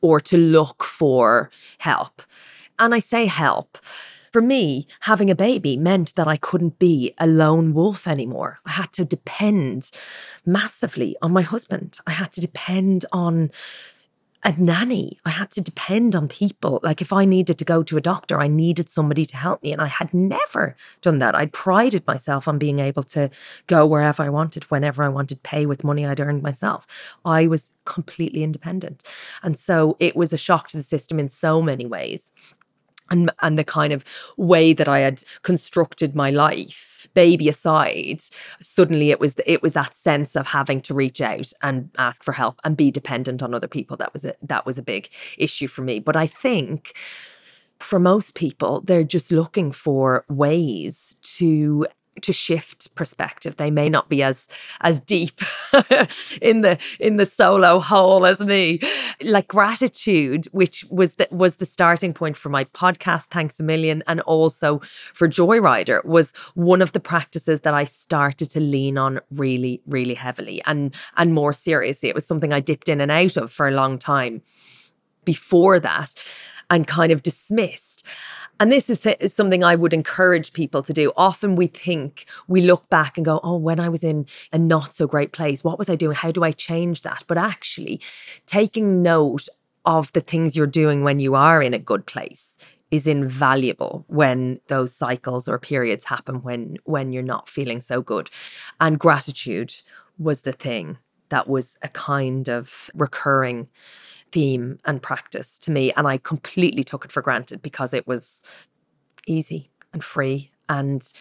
Or 0.01 0.19
to 0.21 0.37
look 0.37 0.83
for 0.83 1.49
help. 1.79 2.21
And 2.79 2.93
I 2.93 2.99
say 2.99 3.25
help. 3.25 3.77
For 4.33 4.41
me, 4.41 4.87
having 5.01 5.29
a 5.29 5.35
baby 5.35 5.77
meant 5.77 6.15
that 6.15 6.27
I 6.27 6.37
couldn't 6.37 6.79
be 6.79 7.13
a 7.19 7.27
lone 7.27 7.75
wolf 7.75 8.07
anymore. 8.07 8.57
I 8.65 8.71
had 8.71 8.91
to 8.93 9.05
depend 9.05 9.91
massively 10.43 11.15
on 11.21 11.31
my 11.31 11.43
husband. 11.43 11.99
I 12.07 12.11
had 12.11 12.31
to 12.33 12.41
depend 12.41 13.05
on 13.11 13.51
a 14.43 14.53
nanny. 14.53 15.19
I 15.25 15.29
had 15.29 15.51
to 15.51 15.61
depend 15.61 16.15
on 16.15 16.27
people. 16.27 16.79
Like 16.83 17.01
if 17.01 17.13
I 17.13 17.25
needed 17.25 17.57
to 17.59 17.65
go 17.65 17.81
to 17.83 17.97
a 17.97 18.01
doctor, 18.01 18.39
I 18.39 18.47
needed 18.47 18.89
somebody 18.89 19.25
to 19.25 19.37
help 19.37 19.63
me. 19.63 19.71
And 19.71 19.81
I 19.81 19.87
had 19.87 20.13
never 20.13 20.75
done 21.01 21.19
that. 21.19 21.35
I'd 21.35 21.53
prided 21.53 22.05
myself 22.05 22.47
on 22.47 22.57
being 22.57 22.79
able 22.79 23.03
to 23.03 23.29
go 23.67 23.85
wherever 23.85 24.21
I 24.21 24.29
wanted, 24.29 24.65
whenever 24.65 25.03
I 25.03 25.09
wanted, 25.09 25.43
pay 25.43 25.65
with 25.65 25.83
money 25.83 26.05
I'd 26.05 26.19
earned 26.19 26.43
myself. 26.43 26.85
I 27.23 27.47
was 27.47 27.73
completely 27.85 28.43
independent. 28.43 29.03
And 29.41 29.57
so 29.57 29.95
it 29.99 30.15
was 30.15 30.33
a 30.33 30.37
shock 30.37 30.67
to 30.69 30.77
the 30.77 30.83
system 30.83 31.19
in 31.19 31.29
so 31.29 31.61
many 31.61 31.85
ways. 31.85 32.31
And, 33.13 33.31
and 33.43 33.59
the 33.59 33.63
kind 33.63 33.93
of 33.93 34.03
way 34.37 34.73
that 34.73 34.87
I 34.87 34.99
had 34.99 35.23
constructed 35.43 36.15
my 36.15 36.31
life, 36.31 37.07
baby 37.13 37.47
aside, 37.47 38.23
suddenly 38.59 39.11
it 39.11 39.19
was 39.19 39.35
it 39.45 39.61
was 39.61 39.73
that 39.73 39.95
sense 39.95 40.35
of 40.35 40.47
having 40.47 40.81
to 40.81 40.93
reach 40.95 41.21
out 41.21 41.53
and 41.61 41.91
ask 41.97 42.23
for 42.23 42.31
help 42.31 42.59
and 42.63 42.75
be 42.75 42.89
dependent 42.89 43.43
on 43.43 43.53
other 43.53 43.67
people. 43.67 43.97
That 43.97 44.13
was 44.13 44.25
a 44.25 44.33
that 44.41 44.65
was 44.65 44.79
a 44.79 44.83
big 44.83 45.09
issue 45.37 45.67
for 45.67 45.83
me. 45.83 45.99
But 45.99 46.15
I 46.15 46.25
think 46.25 46.93
for 47.79 47.99
most 47.99 48.33
people, 48.33 48.81
they're 48.81 49.03
just 49.03 49.31
looking 49.31 49.71
for 49.71 50.25
ways 50.27 51.17
to 51.37 51.85
to 52.21 52.33
shift 52.33 52.95
perspective. 52.95 53.57
They 53.57 53.71
may 53.71 53.89
not 53.89 54.09
be 54.09 54.23
as 54.23 54.47
as 54.81 54.99
deep 54.99 55.41
in 56.41 56.61
the 56.61 56.77
in 56.99 57.17
the 57.17 57.25
solo 57.25 57.79
hole 57.79 58.25
as 58.25 58.39
me. 58.39 58.79
Like 59.21 59.47
gratitude, 59.47 60.45
which 60.51 60.85
was 60.89 61.15
the 61.15 61.27
was 61.31 61.57
the 61.57 61.65
starting 61.65 62.13
point 62.13 62.37
for 62.37 62.49
my 62.49 62.65
podcast, 62.65 63.25
thanks 63.25 63.59
a 63.59 63.63
million, 63.63 64.03
and 64.07 64.21
also 64.21 64.79
for 65.13 65.27
Joyrider, 65.27 66.03
was 66.05 66.31
one 66.55 66.81
of 66.81 66.93
the 66.93 66.99
practices 66.99 67.61
that 67.61 67.73
I 67.73 67.85
started 67.85 68.49
to 68.51 68.59
lean 68.59 68.97
on 68.97 69.19
really, 69.31 69.81
really 69.85 70.15
heavily 70.15 70.61
and 70.65 70.93
and 71.17 71.33
more 71.33 71.53
seriously. 71.53 72.09
It 72.09 72.15
was 72.15 72.27
something 72.27 72.53
I 72.53 72.59
dipped 72.59 72.89
in 72.89 73.01
and 73.01 73.11
out 73.11 73.37
of 73.37 73.51
for 73.51 73.67
a 73.67 73.71
long 73.71 73.97
time 73.97 74.41
before 75.25 75.79
that 75.79 76.13
and 76.69 76.87
kind 76.87 77.11
of 77.11 77.23
dismissed. 77.23 78.05
And 78.63 78.71
this 78.71 78.89
is, 78.89 79.01
th- 79.01 79.21
something 79.29 79.61
I 79.61 79.75
would 79.75 79.91
encourage 79.91 80.53
people 80.53 80.81
to 80.83 80.93
do. 80.93 81.11
Often 81.17 81.57
we 81.57 81.67
think, 81.67 82.25
we 82.47 82.61
look 82.61 82.89
back 82.89 83.17
and 83.17 83.25
go, 83.25 83.41
oh, 83.43 83.57
when 83.57 83.77
I 83.77 83.89
was 83.89 84.05
in 84.05 84.25
a 84.53 84.57
not 84.57 84.95
so 84.95 85.05
great 85.05 85.33
place, 85.33 85.65
what 85.65 85.77
was 85.77 85.89
I 85.89 85.97
doing? 85.97 86.15
How 86.15 86.31
do 86.31 86.45
I 86.45 86.53
change 86.53 87.01
that? 87.01 87.25
But 87.27 87.37
actually, 87.37 87.99
taking 88.45 89.01
note 89.01 89.49
of 89.83 90.13
the 90.13 90.21
things 90.21 90.55
you're 90.55 90.65
doing 90.65 91.03
when 91.03 91.19
you 91.19 91.35
are 91.35 91.61
in 91.61 91.73
a 91.73 91.77
good 91.77 92.05
place 92.05 92.55
is 92.89 93.05
invaluable 93.05 94.05
when 94.07 94.61
those 94.67 94.95
cycles 94.95 95.49
or 95.49 95.59
periods 95.59 96.05
happen 96.05 96.35
when 96.35 96.77
when 96.85 97.11
you're 97.11 97.21
not 97.21 97.49
feeling 97.49 97.81
so 97.81 98.01
good 98.01 98.29
and 98.79 98.97
gratitude 98.97 99.73
was 100.17 100.43
the 100.43 100.53
thing 100.53 100.97
that 101.27 101.49
was 101.49 101.75
a 101.81 101.89
kind 101.89 102.47
of 102.47 102.89
recurring 102.93 103.67
theme 104.33 104.79
and 104.83 105.01
practice 105.01 105.59
to 105.59 105.71
me. 105.71 105.93
And 105.95 106.07
I 106.07 106.17
completely 106.17 106.83
took 106.83 107.05
it 107.05 107.11
for 107.11 107.21
granted 107.21 107.61
because 107.61 107.93
it 107.93 108.07
was 108.07 108.43
easy 109.27 109.69
and 109.93 110.03
free 110.03 110.49
and 110.67 111.13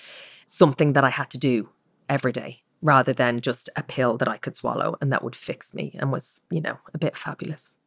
something 0.47 0.95
that 0.95 1.05
I 1.05 1.11
had 1.11 1.29
to 1.31 1.39
do 1.39 1.69
every 2.09 2.33
day 2.33 2.63
rather 2.81 3.13
than 3.13 3.41
just 3.41 3.69
a 3.77 3.83
pill 3.83 4.17
that 4.17 4.29
I 4.29 4.39
could 4.39 4.57
swallow 4.57 4.97
and 5.01 5.13
that 5.13 5.23
would 5.23 5.37
fix 5.37 5.75
me 5.75 5.95
and 5.99 6.11
was, 6.11 6.41
you 6.51 6.61
know, 6.61 6.79
a 6.95 6.99
bit 6.99 7.17
fabulous. 7.17 7.79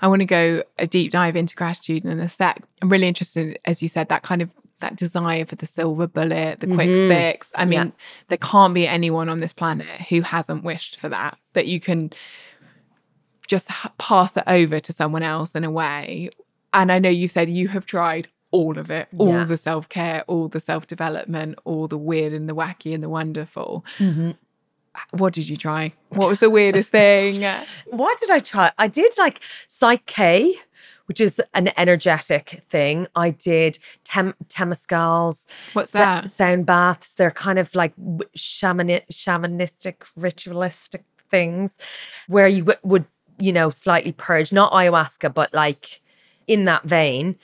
I 0.00 0.06
want 0.06 0.20
to 0.20 0.26
go 0.26 0.62
a 0.78 0.86
deep 0.86 1.10
dive 1.10 1.36
into 1.36 1.54
gratitude 1.54 2.04
in 2.04 2.20
a 2.20 2.28
sec. 2.28 2.62
I'm 2.80 2.88
really 2.88 3.08
interested, 3.08 3.58
as 3.64 3.82
you 3.82 3.88
said, 3.88 4.08
that 4.08 4.22
kind 4.22 4.40
of 4.40 4.50
that 4.78 4.96
desire 4.96 5.44
for 5.44 5.56
the 5.56 5.66
silver 5.66 6.06
bullet, 6.06 6.60
the 6.60 6.66
quick 6.66 6.88
mm-hmm. 6.88 7.10
fix. 7.10 7.52
I 7.54 7.66
mean, 7.66 7.78
yeah. 7.78 7.90
there 8.28 8.38
can't 8.38 8.72
be 8.72 8.86
anyone 8.86 9.28
on 9.28 9.40
this 9.40 9.52
planet 9.52 9.88
who 10.08 10.22
hasn't 10.22 10.64
wished 10.64 10.98
for 10.98 11.10
that. 11.10 11.36
That 11.52 11.66
you 11.66 11.80
can 11.80 12.12
just 13.50 13.68
pass 13.98 14.36
it 14.36 14.44
over 14.46 14.78
to 14.78 14.92
someone 14.92 15.24
else 15.24 15.56
in 15.56 15.64
a 15.64 15.70
way. 15.70 16.30
And 16.72 16.92
I 16.92 17.00
know 17.00 17.08
you 17.08 17.26
said 17.26 17.50
you 17.50 17.66
have 17.68 17.84
tried 17.84 18.28
all 18.52 18.78
of 18.78 18.92
it, 18.92 19.08
all 19.18 19.32
yeah. 19.32 19.44
the 19.44 19.56
self 19.56 19.88
care, 19.88 20.22
all 20.28 20.46
the 20.46 20.60
self 20.60 20.86
development, 20.86 21.58
all 21.64 21.88
the 21.88 21.98
weird 21.98 22.32
and 22.32 22.48
the 22.48 22.54
wacky 22.54 22.94
and 22.94 23.02
the 23.02 23.08
wonderful. 23.08 23.84
Mm-hmm. 23.98 24.30
What 25.10 25.32
did 25.32 25.48
you 25.48 25.56
try? 25.56 25.94
What 26.10 26.28
was 26.28 26.38
the 26.38 26.48
weirdest 26.50 26.92
thing? 26.92 27.42
what 27.86 28.20
did 28.20 28.30
I 28.30 28.38
try? 28.38 28.70
I 28.78 28.86
did 28.86 29.12
like 29.18 29.40
Psych-K, 29.66 30.54
which 31.06 31.20
is 31.20 31.40
an 31.54 31.70
energetic 31.76 32.62
thing. 32.68 33.08
I 33.16 33.30
did 33.30 33.80
tem- 34.04 34.34
temazcals. 34.46 35.46
What's 35.72 35.90
that? 35.92 36.30
sound 36.30 36.66
baths. 36.66 37.14
They're 37.14 37.30
kind 37.32 37.58
of 37.58 37.74
like 37.74 37.94
shamanic, 38.36 39.06
shamanistic, 39.12 40.08
ritualistic 40.14 41.02
things 41.30 41.78
where 42.26 42.48
you 42.48 42.64
w- 42.64 42.78
would 42.82 43.06
you 43.40 43.52
know, 43.52 43.70
slightly 43.70 44.12
purged, 44.12 44.52
not 44.52 44.72
ayahuasca, 44.72 45.32
but 45.34 45.52
like 45.54 46.00
in 46.46 46.64
that 46.64 46.84
vein. 46.84 47.36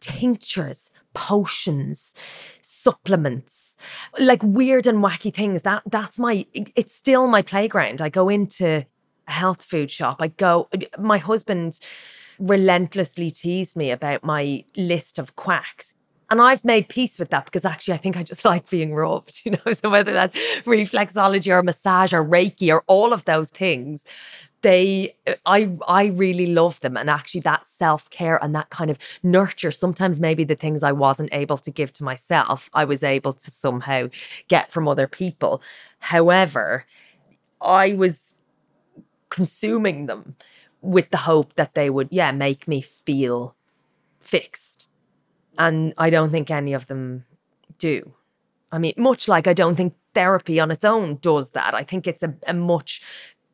Tinctures, 0.00 0.90
potions, 1.14 2.14
supplements, 2.60 3.78
like 4.18 4.42
weird 4.42 4.86
and 4.86 4.98
wacky 4.98 5.32
things. 5.32 5.62
That 5.62 5.82
that's 5.86 6.18
my 6.18 6.44
it's 6.52 6.94
still 6.94 7.26
my 7.26 7.40
playground. 7.40 8.02
I 8.02 8.10
go 8.10 8.28
into 8.28 8.84
a 9.26 9.32
health 9.32 9.62
food 9.62 9.90
shop. 9.90 10.18
I 10.20 10.28
go 10.28 10.68
my 10.98 11.18
husband 11.18 11.80
relentlessly 12.38 13.30
teased 13.30 13.76
me 13.76 13.90
about 13.90 14.24
my 14.24 14.64
list 14.76 15.18
of 15.18 15.36
quacks. 15.36 15.94
And 16.30 16.40
I've 16.40 16.64
made 16.64 16.88
peace 16.88 17.18
with 17.18 17.30
that 17.30 17.44
because 17.44 17.64
actually 17.64 17.94
I 17.94 17.98
think 17.98 18.16
I 18.16 18.22
just 18.22 18.44
like 18.52 18.68
being 18.68 18.94
rubbed, 18.94 19.42
you 19.44 19.52
know. 19.52 19.72
So 19.72 19.88
whether 19.88 20.12
that's 20.12 20.36
reflexology 20.64 21.50
or 21.52 21.62
massage 21.62 22.12
or 22.12 22.24
Reiki 22.24 22.70
or 22.72 22.82
all 22.86 23.12
of 23.12 23.24
those 23.24 23.48
things, 23.48 24.04
they 24.64 25.14
i 25.44 25.68
i 25.86 26.06
really 26.06 26.46
love 26.46 26.80
them 26.80 26.96
and 26.96 27.10
actually 27.10 27.40
that 27.42 27.66
self-care 27.66 28.42
and 28.42 28.54
that 28.54 28.70
kind 28.70 28.90
of 28.90 28.96
nurture 29.22 29.70
sometimes 29.70 30.18
maybe 30.18 30.42
the 30.42 30.54
things 30.54 30.82
i 30.82 30.90
wasn't 30.90 31.28
able 31.32 31.58
to 31.58 31.70
give 31.70 31.92
to 31.92 32.02
myself 32.02 32.70
i 32.72 32.82
was 32.82 33.04
able 33.04 33.34
to 33.34 33.50
somehow 33.50 34.08
get 34.48 34.72
from 34.72 34.88
other 34.88 35.06
people. 35.06 35.62
However 35.98 36.86
i 37.60 37.92
was 37.92 38.34
consuming 39.28 40.06
them 40.06 40.34
with 40.80 41.10
the 41.10 41.18
hope 41.18 41.54
that 41.54 41.74
they 41.74 41.90
would 41.90 42.08
yeah 42.10 42.32
make 42.32 42.66
me 42.66 42.80
feel 42.80 43.54
fixed. 44.20 44.88
And 45.58 45.92
i 45.98 46.08
don't 46.08 46.30
think 46.30 46.50
any 46.50 46.72
of 46.72 46.86
them 46.86 47.26
do. 47.76 48.14
I 48.72 48.78
mean 48.78 48.94
much 48.96 49.28
like 49.28 49.46
i 49.46 49.52
don't 49.52 49.76
think 49.76 49.94
therapy 50.14 50.58
on 50.58 50.70
its 50.70 50.86
own 50.86 51.18
does 51.20 51.50
that. 51.50 51.74
I 51.74 51.82
think 51.82 52.06
it's 52.06 52.22
a, 52.22 52.34
a 52.46 52.54
much 52.54 53.02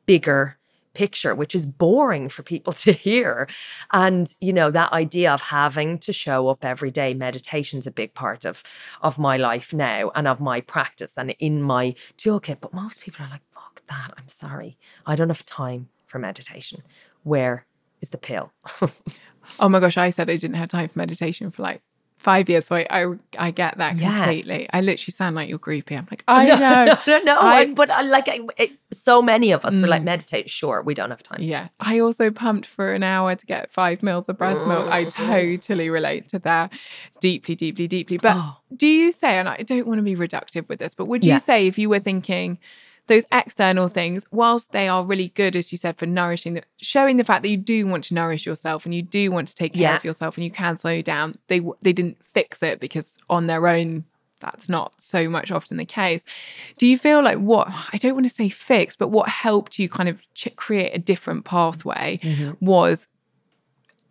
bigger 0.07 0.60
picture, 0.95 1.34
which 1.34 1.55
is 1.55 1.66
boring 1.66 2.28
for 2.28 2.43
people 2.43 2.72
to 2.84 2.93
hear. 2.93 3.49
And, 3.93 4.34
you 4.41 4.53
know, 4.53 4.70
that 4.70 4.93
idea 4.93 5.32
of 5.32 5.43
having 5.43 5.99
to 6.01 6.12
show 6.12 6.49
up 6.49 6.64
every 6.64 6.91
day, 6.91 7.14
meditation's 7.14 7.86
a 7.86 7.91
big 7.91 8.14
part 8.14 8.45
of, 8.45 8.62
of 9.03 9.18
my 9.18 9.36
life 9.36 9.72
now 9.72 10.11
and 10.14 10.26
of 10.28 10.41
my 10.41 10.61
practice 10.61 11.16
and 11.16 11.34
in 11.38 11.62
my 11.62 11.95
toolkit. 12.16 12.59
But 12.61 12.74
most 12.74 13.03
people 13.03 13.24
are 13.24 13.30
like, 13.30 13.43
fuck 13.55 13.82
that. 13.86 14.12
I'm 14.16 14.28
sorry. 14.28 14.78
I 15.07 15.14
don't 15.14 15.28
have 15.28 15.47
time 15.47 15.88
for 16.07 16.18
meditation. 16.18 16.82
Where 17.22 17.66
is 18.01 18.11
the 18.11 18.18
pill? 18.18 18.53
oh 19.61 19.68
my 19.68 19.80
gosh, 19.80 19.97
I 19.97 20.11
said 20.11 20.30
I 20.30 20.36
didn't 20.36 20.57
have 20.57 20.68
time 20.68 20.88
for 20.88 20.99
meditation 20.99 21.51
for 21.51 21.62
like 21.62 21.82
five 22.21 22.51
years. 22.51 22.66
So 22.66 22.77
I, 22.77 22.87
I, 22.91 23.07
I 23.39 23.51
get 23.51 23.79
that 23.79 23.99
completely. 23.99 24.62
Yeah. 24.62 24.71
I 24.75 24.83
literally 24.83 25.12
sound 25.12 25.37
like 25.37 25.49
you're 25.49 25.59
groupie. 25.59 25.97
I'm 25.97 26.07
like, 26.11 26.23
I 26.29 26.45
no, 26.45 26.55
know, 26.57 26.85
no, 26.85 26.97
no, 27.07 27.23
no. 27.25 27.39
I, 27.41 27.73
but 27.73 27.91
I, 27.91 28.03
like 28.03 28.29
it, 28.29 28.73
so 28.93 29.23
many 29.23 29.53
of 29.53 29.64
us 29.64 29.75
mm, 29.75 29.81
were 29.81 29.89
like, 29.89 30.03
meditate. 30.03 30.51
Sure, 30.51 30.83
we 30.83 30.93
don't 30.93 31.11
have 31.11 31.23
time. 31.23 31.41
Yeah, 31.41 31.68
I 31.81 31.99
also 31.99 32.31
pumped 32.31 32.66
for 32.66 32.93
an 32.93 33.03
hour 33.03 33.35
to 33.35 33.47
get 33.47 33.71
five 33.71 34.03
mils 34.03 34.29
of 34.29 34.37
breast 34.37 34.66
milk. 34.66 34.89
I 34.89 35.07
mm. 35.07 35.12
totally 35.12 35.89
relate 35.89 36.29
to 36.29 36.39
that, 36.41 36.73
deeply, 37.21 37.55
deeply, 37.55 37.87
deeply. 37.89 38.18
But 38.18 38.37
oh. 38.37 38.59
do 38.77 38.87
you 38.87 39.12
say, 39.12 39.39
and 39.39 39.49
I 39.49 39.62
don't 39.62 39.87
want 39.87 39.99
to 39.99 40.03
be 40.03 40.14
reductive 40.14 40.68
with 40.68 40.79
this, 40.79 40.95
but 40.95 41.07
would 41.07 41.25
you 41.25 41.33
yeah. 41.33 41.39
say 41.39 41.66
if 41.66 41.79
you 41.79 41.89
were 41.89 42.01
thinking? 42.01 42.59
Those 43.11 43.27
external 43.33 43.89
things, 43.89 44.25
whilst 44.31 44.71
they 44.71 44.87
are 44.87 45.05
really 45.05 45.29
good, 45.31 45.57
as 45.57 45.73
you 45.73 45.79
said, 45.79 45.99
for 45.99 46.07
nourishing, 46.07 46.55
the, 46.55 46.63
showing 46.81 47.17
the 47.17 47.25
fact 47.25 47.43
that 47.43 47.49
you 47.49 47.57
do 47.57 47.85
want 47.87 48.05
to 48.05 48.15
nourish 48.15 48.47
yourself 48.47 48.87
and 48.87 48.95
you 48.95 49.03
do 49.03 49.33
want 49.33 49.49
to 49.49 49.55
take 49.55 49.73
care 49.73 49.83
yeah. 49.83 49.97
of 49.97 50.05
yourself 50.05 50.37
and 50.37 50.45
you 50.45 50.51
can 50.51 50.77
slow 50.77 51.03
down. 51.03 51.35
They 51.49 51.61
they 51.83 51.93
didn't 51.93 52.19
fix 52.25 52.63
it 52.63 52.79
because 52.79 53.19
on 53.29 53.49
their 53.49 53.67
own 53.67 54.05
that's 54.39 54.69
not 54.69 54.93
so 54.97 55.29
much 55.29 55.51
often 55.51 55.77
the 55.77 55.85
case. 55.85 56.25
Do 56.79 56.87
you 56.87 56.97
feel 56.97 57.23
like 57.23 57.39
what 57.39 57.69
I 57.93 57.97
don't 57.97 58.15
want 58.15 58.27
to 58.27 58.35
say 58.35 58.49
fix, 58.49 58.95
but 58.95 59.09
what 59.09 59.29
helped 59.29 59.79
you 59.81 59.89
kind 59.89 60.09
of 60.09 60.23
ch- 60.33 60.55
create 60.55 60.93
a 60.95 60.99
different 60.99 61.45
pathway 61.45 62.21
mm-hmm. 62.23 62.65
was 62.65 63.09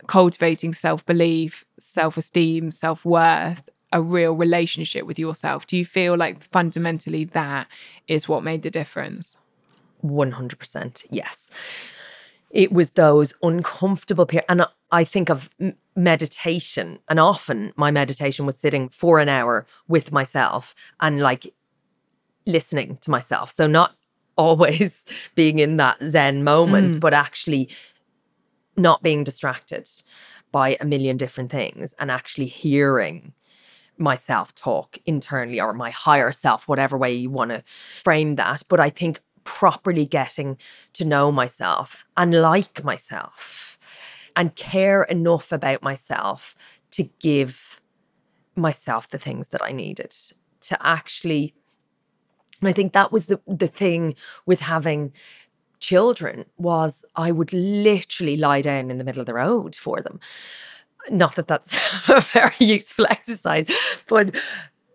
cultivating 0.07 0.73
self 0.73 1.05
belief, 1.05 1.63
self 1.79 2.17
esteem, 2.17 2.71
self 2.71 3.05
worth, 3.05 3.69
a 3.91 4.01
real 4.01 4.33
relationship 4.33 5.05
with 5.05 5.19
yourself? 5.19 5.65
Do 5.65 5.77
you 5.77 5.85
feel 5.85 6.15
like 6.15 6.43
fundamentally 6.43 7.23
that 7.25 7.67
is 8.07 8.27
what 8.27 8.43
made 8.43 8.63
the 8.63 8.69
difference? 8.69 9.35
100%. 10.03 11.05
Yes. 11.09 11.51
It 12.49 12.71
was 12.71 12.91
those 12.91 13.33
uncomfortable 13.43 14.25
periods. 14.25 14.47
And 14.49 14.65
I 14.91 15.03
think 15.03 15.29
of 15.29 15.49
meditation, 15.95 16.99
and 17.07 17.19
often 17.19 17.73
my 17.75 17.91
meditation 17.91 18.45
was 18.45 18.57
sitting 18.57 18.89
for 18.89 19.19
an 19.19 19.29
hour 19.29 19.67
with 19.87 20.11
myself 20.11 20.73
and 20.99 21.19
like 21.19 21.53
listening 22.45 22.97
to 23.01 23.11
myself. 23.11 23.51
So, 23.51 23.67
not 23.67 23.95
always 24.37 25.05
being 25.35 25.59
in 25.59 25.77
that 25.77 25.97
Zen 26.01 26.45
moment, 26.45 26.95
mm. 26.95 26.99
but 27.01 27.13
actually 27.13 27.69
not 28.77 29.03
being 29.03 29.25
distracted 29.25 29.89
by 30.51 30.77
a 30.79 30.85
million 30.85 31.17
different 31.17 31.51
things 31.51 31.93
and 31.99 32.09
actually 32.09 32.45
hearing 32.45 33.33
myself 33.99 34.55
talk 34.55 34.97
internally 35.05 35.59
or 35.59 35.73
my 35.73 35.89
higher 35.89 36.31
self, 36.31 36.67
whatever 36.67 36.97
way 36.97 37.13
you 37.13 37.29
want 37.29 37.51
to 37.51 37.63
frame 37.67 38.35
that. 38.35 38.63
But 38.69 38.79
I 38.79 38.89
think 38.89 39.21
properly 39.43 40.05
getting 40.05 40.57
to 40.93 41.05
know 41.05 41.31
myself 41.31 42.03
and 42.15 42.41
like 42.41 42.83
myself 42.83 43.77
and 44.35 44.55
care 44.55 45.03
enough 45.03 45.51
about 45.51 45.81
myself 45.81 46.55
to 46.91 47.09
give 47.19 47.81
myself 48.55 49.07
the 49.07 49.17
things 49.17 49.49
that 49.49 49.63
I 49.63 49.71
needed 49.71 50.15
to 50.61 50.77
actually 50.85 51.53
and 52.61 52.67
I 52.69 52.73
think 52.73 52.93
that 52.93 53.11
was 53.11 53.27
the 53.27 53.39
the 53.47 53.67
thing 53.67 54.15
with 54.45 54.61
having 54.61 55.13
children 55.79 56.45
was 56.57 57.05
I 57.15 57.31
would 57.31 57.53
literally 57.53 58.37
lie 58.37 58.61
down 58.61 58.91
in 58.91 58.97
the 58.97 59.03
middle 59.03 59.21
of 59.21 59.27
the 59.27 59.33
road 59.33 59.75
for 59.75 60.01
them 60.01 60.19
not 61.11 61.35
that 61.35 61.47
that's 61.47 61.77
a 62.09 62.21
very 62.21 62.55
useful 62.59 63.05
exercise, 63.09 63.71
but 64.07 64.35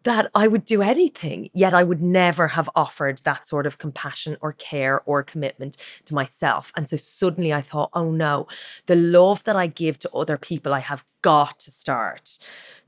that 0.05 0.31
I 0.35 0.47
would 0.47 0.65
do 0.65 0.83
anything, 0.83 1.51
yet 1.55 1.75
I 1.75 1.83
would 1.83 2.03
never 2.03 2.49
have 2.49 2.69
offered 2.77 3.19
that 3.25 3.47
sort 3.47 3.67
of 3.67 3.79
compassion 3.79 4.37
or 4.41 4.53
care 4.53 5.01
or 5.07 5.23
commitment 5.23 5.79
to 6.05 6.15
myself. 6.15 6.73
And 6.77 6.89
so 6.89 6.97
suddenly 6.97 7.53
I 7.53 7.62
thought, 7.62 7.91
oh 7.95 8.11
no, 8.11 8.47
the 8.87 8.97
love 8.97 9.45
that 9.45 9.57
I 9.57 9.67
give 9.67 9.99
to 10.01 10.11
other 10.12 10.37
people, 10.37 10.73
I 10.75 10.81
have 10.81 11.05
got 11.23 11.59
to 11.61 11.71
start 11.71 12.39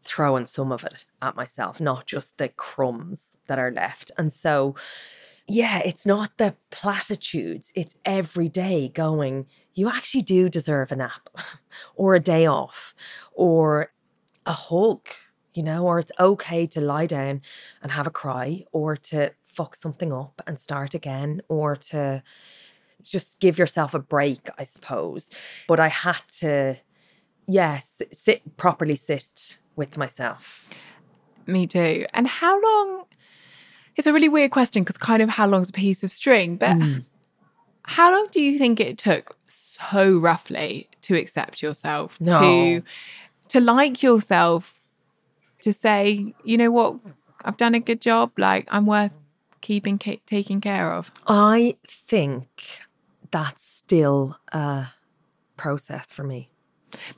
throwing 0.02 0.46
some 0.46 0.70
of 0.70 0.84
it 0.84 1.06
at 1.22 1.36
myself, 1.36 1.80
not 1.80 2.06
just 2.06 2.36
the 2.36 2.50
crumbs 2.50 3.38
that 3.46 3.58
are 3.58 3.72
left. 3.72 4.10
And 4.18 4.30
so, 4.30 4.74
yeah, 5.48 5.80
it's 5.84 6.04
not 6.04 6.36
the 6.36 6.54
platitudes, 6.70 7.72
it's 7.74 7.98
every 8.04 8.48
day 8.48 8.88
going, 8.88 9.46
you 9.76 9.88
actually 9.88 10.22
do 10.22 10.48
deserve 10.48 10.90
a 10.90 10.96
nap 10.96 11.28
or 11.94 12.16
a 12.16 12.20
day 12.20 12.46
off 12.46 12.94
or 13.32 13.92
a 14.44 14.52
hug 14.52 15.06
you 15.56 15.62
know, 15.62 15.86
or 15.86 15.98
it's 15.98 16.12
okay 16.20 16.66
to 16.66 16.80
lie 16.80 17.06
down 17.06 17.40
and 17.82 17.92
have 17.92 18.06
a 18.06 18.10
cry 18.10 18.64
or 18.72 18.94
to 18.94 19.32
fuck 19.42 19.74
something 19.74 20.12
up 20.12 20.42
and 20.46 20.60
start 20.60 20.92
again 20.92 21.40
or 21.48 21.74
to 21.74 22.22
just 23.02 23.40
give 23.40 23.58
yourself 23.58 23.94
a 23.94 23.98
break, 23.98 24.50
I 24.58 24.64
suppose. 24.64 25.30
But 25.66 25.80
I 25.80 25.88
had 25.88 26.20
to, 26.40 26.76
yes, 27.48 28.02
sit 28.12 28.56
properly 28.58 28.96
sit 28.96 29.58
with 29.76 29.96
myself. 29.96 30.68
Me 31.46 31.66
too. 31.66 32.04
And 32.12 32.28
how 32.28 32.60
long? 32.60 33.04
It's 33.96 34.06
a 34.06 34.12
really 34.12 34.28
weird 34.28 34.50
question 34.50 34.82
because 34.82 34.98
kind 34.98 35.22
of 35.22 35.30
how 35.30 35.46
long's 35.46 35.70
a 35.70 35.72
piece 35.72 36.04
of 36.04 36.10
string, 36.10 36.56
but 36.56 36.76
mm. 36.76 37.06
How 37.86 38.12
long 38.12 38.26
do 38.30 38.42
you 38.42 38.58
think 38.58 38.80
it 38.80 38.98
took 38.98 39.36
so 39.46 40.18
roughly 40.18 40.88
to 41.02 41.16
accept 41.16 41.62
yourself, 41.62 42.20
no. 42.20 42.40
to 42.40 42.82
to 43.48 43.60
like 43.60 44.02
yourself 44.02 44.80
to 45.60 45.72
say, 45.72 46.34
you 46.44 46.58
know 46.58 46.70
what, 46.70 46.96
I've 47.44 47.56
done 47.56 47.74
a 47.74 47.80
good 47.80 48.00
job. 48.00 48.32
Like 48.36 48.66
I'm 48.70 48.86
worth 48.86 49.12
keeping 49.60 49.98
ca- 49.98 50.20
taking 50.26 50.60
care 50.60 50.92
of. 50.92 51.12
I 51.28 51.76
think 51.86 52.80
that's 53.30 53.62
still 53.62 54.36
a 54.52 54.88
process 55.56 56.12
for 56.12 56.24
me. 56.24 56.50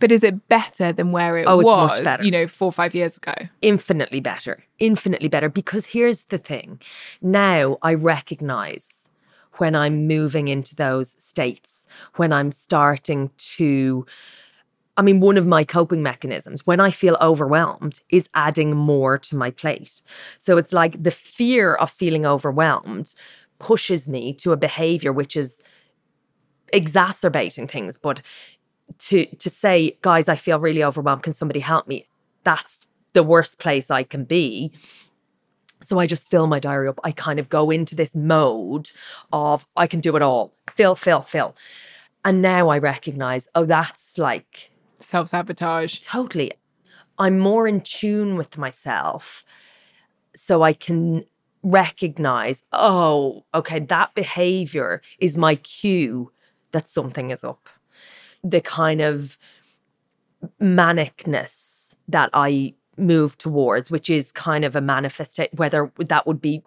But 0.00 0.12
is 0.12 0.24
it 0.24 0.48
better 0.48 0.92
than 0.92 1.12
where 1.12 1.38
it 1.38 1.46
oh, 1.46 1.58
was, 1.58 1.98
much 1.98 2.04
better. 2.04 2.24
you 2.24 2.30
know, 2.30 2.46
four 2.46 2.68
or 2.68 2.72
five 2.72 2.94
years 2.94 3.16
ago? 3.16 3.34
Infinitely 3.62 4.20
better. 4.20 4.64
Infinitely 4.78 5.28
better. 5.28 5.48
Because 5.48 5.86
here's 5.86 6.26
the 6.26 6.38
thing 6.38 6.80
now 7.22 7.78
I 7.82 7.94
recognize 7.94 9.07
when 9.58 9.74
I'm 9.74 10.06
moving 10.06 10.48
into 10.48 10.74
those 10.74 11.10
states, 11.22 11.86
when 12.16 12.32
I'm 12.32 12.52
starting 12.52 13.30
to 13.56 14.06
I 14.96 15.02
mean, 15.02 15.20
one 15.20 15.36
of 15.36 15.46
my 15.46 15.62
coping 15.62 16.02
mechanisms 16.02 16.66
when 16.66 16.80
I 16.80 16.90
feel 16.90 17.16
overwhelmed 17.20 18.00
is 18.10 18.28
adding 18.34 18.74
more 18.74 19.16
to 19.18 19.36
my 19.36 19.52
plate. 19.52 20.02
So 20.40 20.56
it's 20.56 20.72
like 20.72 21.00
the 21.00 21.12
fear 21.12 21.74
of 21.74 21.88
feeling 21.88 22.26
overwhelmed 22.26 23.14
pushes 23.60 24.08
me 24.08 24.32
to 24.34 24.50
a 24.50 24.56
behavior 24.56 25.12
which 25.12 25.36
is 25.36 25.62
exacerbating 26.72 27.68
things. 27.68 27.96
But 27.96 28.22
to 28.98 29.26
to 29.26 29.50
say, 29.50 29.96
guys, 30.02 30.28
I 30.28 30.34
feel 30.36 30.58
really 30.58 30.82
overwhelmed. 30.82 31.22
Can 31.22 31.32
somebody 31.32 31.60
help 31.60 31.86
me? 31.86 32.08
That's 32.42 32.88
the 33.12 33.22
worst 33.22 33.58
place 33.58 33.90
I 33.90 34.02
can 34.02 34.24
be. 34.24 34.72
So 35.80 35.98
I 35.98 36.06
just 36.06 36.28
fill 36.28 36.46
my 36.46 36.58
diary 36.58 36.88
up. 36.88 36.98
I 37.04 37.12
kind 37.12 37.38
of 37.38 37.48
go 37.48 37.70
into 37.70 37.94
this 37.94 38.14
mode 38.14 38.90
of 39.32 39.66
I 39.76 39.86
can 39.86 40.00
do 40.00 40.16
it 40.16 40.22
all. 40.22 40.52
Fill, 40.74 40.94
fill, 40.94 41.22
fill. 41.22 41.54
And 42.24 42.42
now 42.42 42.68
I 42.68 42.78
recognize, 42.78 43.48
oh, 43.54 43.64
that's 43.64 44.18
like 44.18 44.70
self 44.98 45.28
sabotage. 45.28 45.98
Totally. 46.00 46.52
I'm 47.18 47.38
more 47.38 47.66
in 47.66 47.80
tune 47.80 48.36
with 48.36 48.58
myself 48.58 49.44
so 50.34 50.62
I 50.62 50.72
can 50.72 51.24
recognize, 51.62 52.62
oh, 52.72 53.44
okay, 53.54 53.80
that 53.80 54.14
behavior 54.14 55.02
is 55.18 55.36
my 55.36 55.56
cue 55.56 56.32
that 56.72 56.88
something 56.88 57.30
is 57.30 57.42
up. 57.42 57.68
The 58.44 58.60
kind 58.60 59.00
of 59.00 59.36
manicness 60.60 61.96
that 62.06 62.30
I 62.32 62.74
move 62.98 63.38
towards, 63.38 63.90
which 63.90 64.10
is 64.10 64.32
kind 64.32 64.64
of 64.64 64.74
a 64.76 64.80
manifestation, 64.80 65.56
whether 65.56 65.92
that 65.98 66.26
would 66.26 66.40
be 66.40 66.62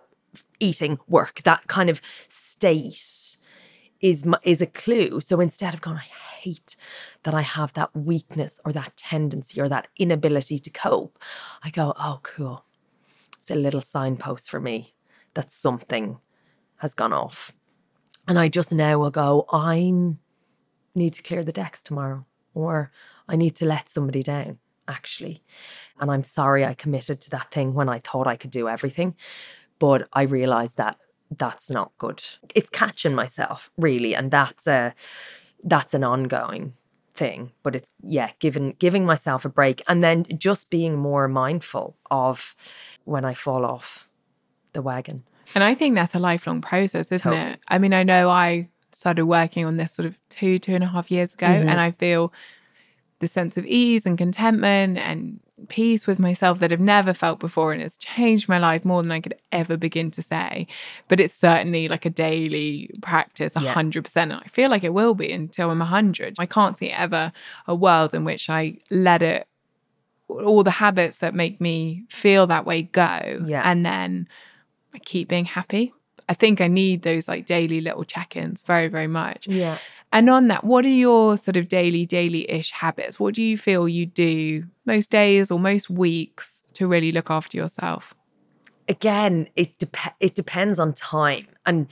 eating, 0.59 0.99
work, 1.07 1.41
that 1.43 1.67
kind 1.67 1.89
of 1.89 2.01
state 2.27 3.37
is 3.99 4.27
is 4.43 4.61
a 4.61 4.67
clue. 4.67 5.21
So 5.21 5.39
instead 5.39 5.73
of 5.73 5.81
going, 5.81 5.97
I 5.97 6.09
hate 6.39 6.75
that 7.23 7.33
I 7.33 7.41
have 7.41 7.73
that 7.73 7.95
weakness 7.95 8.59
or 8.65 8.71
that 8.71 8.97
tendency 8.97 9.61
or 9.61 9.69
that 9.69 9.87
inability 9.97 10.59
to 10.59 10.69
cope, 10.69 11.19
I 11.63 11.69
go, 11.69 11.93
oh, 11.97 12.19
cool. 12.23 12.65
It's 13.37 13.51
a 13.51 13.55
little 13.55 13.81
signpost 13.81 14.49
for 14.49 14.59
me 14.59 14.93
that 15.33 15.51
something 15.51 16.19
has 16.77 16.93
gone 16.93 17.13
off. 17.13 17.51
And 18.27 18.39
I 18.39 18.49
just 18.49 18.71
now 18.71 18.99
will 18.99 19.11
go, 19.11 19.45
I 19.51 19.91
need 20.95 21.13
to 21.13 21.23
clear 21.23 21.43
the 21.43 21.51
decks 21.51 21.81
tomorrow, 21.81 22.25
or 22.53 22.91
I 23.27 23.35
need 23.35 23.55
to 23.57 23.65
let 23.65 23.89
somebody 23.89 24.23
down, 24.23 24.59
actually. 24.91 25.41
And 25.99 26.11
I'm 26.11 26.23
sorry 26.23 26.65
I 26.65 26.73
committed 26.73 27.21
to 27.21 27.29
that 27.31 27.51
thing 27.51 27.73
when 27.73 27.89
I 27.89 27.99
thought 27.99 28.27
I 28.27 28.35
could 28.35 28.51
do 28.51 28.67
everything. 28.67 29.15
But 29.79 30.07
I 30.13 30.23
realized 30.23 30.77
that 30.77 30.97
that's 31.31 31.71
not 31.71 31.91
good. 31.97 32.23
It's 32.53 32.69
catching 32.69 33.15
myself, 33.15 33.71
really. 33.77 34.13
And 34.13 34.29
that's 34.29 34.67
a 34.67 34.93
that's 35.63 35.93
an 35.93 36.03
ongoing 36.03 36.73
thing 37.13 37.51
but 37.61 37.75
it's 37.75 37.93
yeah 38.01 38.31
giving 38.39 38.73
giving 38.79 39.05
myself 39.05 39.43
a 39.43 39.49
break 39.49 39.81
and 39.87 40.03
then 40.03 40.25
just 40.37 40.69
being 40.69 40.95
more 40.95 41.27
mindful 41.27 41.97
of 42.09 42.55
when 43.03 43.25
i 43.25 43.33
fall 43.33 43.65
off 43.65 44.09
the 44.73 44.81
wagon 44.81 45.23
and 45.53 45.63
i 45.63 45.75
think 45.75 45.93
that's 45.93 46.15
a 46.15 46.19
lifelong 46.19 46.61
process 46.61 47.11
isn't 47.11 47.31
totally. 47.31 47.53
it 47.53 47.59
i 47.67 47.77
mean 47.77 47.93
i 47.93 48.01
know 48.01 48.29
i 48.29 48.67
started 48.93 49.25
working 49.25 49.65
on 49.65 49.77
this 49.77 49.91
sort 49.91 50.05
of 50.05 50.17
two 50.29 50.57
two 50.57 50.73
and 50.73 50.83
a 50.83 50.87
half 50.87 51.11
years 51.11 51.33
ago 51.33 51.47
mm-hmm. 51.47 51.67
and 51.67 51.81
i 51.81 51.91
feel 51.91 52.33
the 53.21 53.27
sense 53.27 53.55
of 53.55 53.65
ease 53.65 54.05
and 54.05 54.17
contentment 54.17 54.97
and 54.97 55.39
peace 55.69 56.07
with 56.07 56.19
myself 56.19 56.59
that 56.59 56.73
I've 56.73 56.79
never 56.79 57.13
felt 57.13 57.39
before 57.39 57.71
and 57.71 57.81
it's 57.81 57.95
changed 57.95 58.49
my 58.49 58.57
life 58.57 58.83
more 58.83 59.01
than 59.01 59.11
I 59.11 59.21
could 59.21 59.35
ever 59.51 59.77
begin 59.77 60.11
to 60.11 60.21
say. 60.21 60.67
But 61.07 61.19
it's 61.19 61.33
certainly 61.33 61.87
like 61.87 62.05
a 62.05 62.09
daily 62.09 62.89
practice, 63.01 63.53
100%. 63.53 64.17
And 64.17 64.33
I 64.33 64.47
feel 64.47 64.69
like 64.69 64.83
it 64.83 64.93
will 64.93 65.13
be 65.13 65.31
until 65.31 65.69
I'm 65.69 65.79
100. 65.79 66.35
I 66.39 66.45
can't 66.45 66.77
see 66.77 66.89
ever 66.89 67.31
a 67.67 67.75
world 67.75 68.13
in 68.13 68.25
which 68.25 68.49
I 68.49 68.77
let 68.89 69.21
it, 69.21 69.47
all 70.27 70.63
the 70.63 70.71
habits 70.71 71.19
that 71.19 71.35
make 71.35 71.61
me 71.61 72.05
feel 72.09 72.47
that 72.47 72.65
way 72.65 72.83
go. 72.83 73.45
Yeah. 73.45 73.61
And 73.63 73.85
then 73.85 74.27
I 74.93 74.99
keep 74.99 75.29
being 75.29 75.45
happy. 75.45 75.93
I 76.27 76.33
think 76.33 76.61
I 76.61 76.67
need 76.67 77.03
those 77.03 77.27
like 77.27 77.45
daily 77.45 77.81
little 77.81 78.03
check 78.03 78.35
ins 78.35 78.61
very, 78.61 78.87
very 78.87 79.07
much. 79.07 79.47
Yeah. 79.47 79.77
And 80.13 80.29
on 80.29 80.47
that, 80.47 80.63
what 80.63 80.83
are 80.85 80.89
your 80.89 81.37
sort 81.37 81.55
of 81.57 81.67
daily, 81.67 82.05
daily 82.05 82.49
ish 82.49 82.71
habits? 82.71 83.19
What 83.19 83.33
do 83.33 83.41
you 83.41 83.57
feel 83.57 83.87
you 83.87 84.05
do 84.05 84.65
most 84.85 85.09
days 85.09 85.51
or 85.51 85.59
most 85.59 85.89
weeks 85.89 86.65
to 86.73 86.87
really 86.87 87.11
look 87.11 87.31
after 87.31 87.57
yourself? 87.57 88.13
Again, 88.89 89.47
it 89.55 89.77
dep- 89.79 90.15
it 90.19 90.35
depends 90.35 90.79
on 90.79 90.93
time. 90.93 91.47
And 91.65 91.87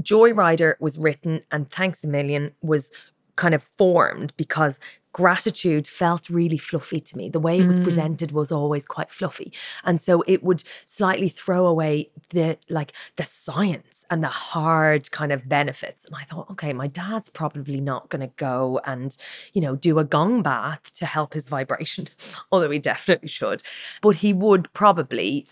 Joyrider 0.00 0.74
was 0.78 0.98
written 0.98 1.42
and 1.50 1.68
Thanks 1.68 2.04
a 2.04 2.08
Million 2.08 2.52
was 2.62 2.92
kind 3.34 3.54
of 3.54 3.62
formed 3.62 4.32
because 4.36 4.78
gratitude 5.16 5.88
felt 5.88 6.28
really 6.28 6.58
fluffy 6.58 7.00
to 7.00 7.16
me. 7.16 7.30
The 7.30 7.40
way 7.40 7.58
it 7.58 7.66
was 7.66 7.80
mm. 7.80 7.84
presented 7.84 8.32
was 8.32 8.52
always 8.52 8.84
quite 8.84 9.10
fluffy. 9.10 9.50
And 9.82 9.98
so 9.98 10.22
it 10.26 10.42
would 10.42 10.62
slightly 10.84 11.30
throw 11.30 11.64
away 11.64 12.10
the 12.30 12.58
like 12.68 12.92
the 13.16 13.22
science 13.22 14.04
and 14.10 14.22
the 14.22 14.28
hard 14.28 15.10
kind 15.12 15.32
of 15.32 15.48
benefits. 15.48 16.04
And 16.04 16.14
I 16.14 16.24
thought, 16.24 16.50
okay, 16.50 16.74
my 16.74 16.86
dad's 16.86 17.30
probably 17.30 17.80
not 17.80 18.10
going 18.10 18.20
to 18.20 18.34
go 18.36 18.78
and, 18.84 19.16
you 19.54 19.62
know, 19.62 19.74
do 19.74 19.98
a 19.98 20.04
gong 20.04 20.42
bath 20.42 20.92
to 20.96 21.06
help 21.06 21.32
his 21.32 21.48
vibration, 21.48 22.08
although 22.52 22.70
he 22.70 22.78
definitely 22.78 23.28
should. 23.28 23.62
But 24.02 24.16
he 24.16 24.34
would 24.34 24.70
probably 24.74 25.46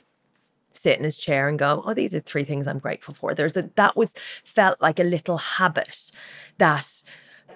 sit 0.73 0.99
in 0.99 1.05
his 1.05 1.17
chair 1.17 1.49
and 1.49 1.59
go, 1.59 1.83
"Oh, 1.87 1.95
these 1.95 2.15
are 2.15 2.21
three 2.21 2.45
things 2.45 2.67
I'm 2.67 2.81
grateful 2.81 3.15
for." 3.15 3.33
There's 3.33 3.57
a 3.57 3.71
that 3.77 3.97
was 3.97 4.13
felt 4.45 4.83
like 4.83 5.01
a 5.01 5.05
little 5.05 5.39
habit 5.39 6.11
that 6.59 7.03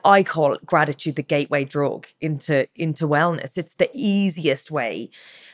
I 0.04 0.22
call 0.22 0.58
gratitude 0.64 1.16
the 1.16 1.22
gateway 1.22 1.64
drug 1.64 2.06
into 2.20 2.68
into 2.74 3.06
wellness. 3.06 3.56
It's 3.56 3.74
the 3.74 3.90
easiest 3.92 4.70
way, 4.70 5.10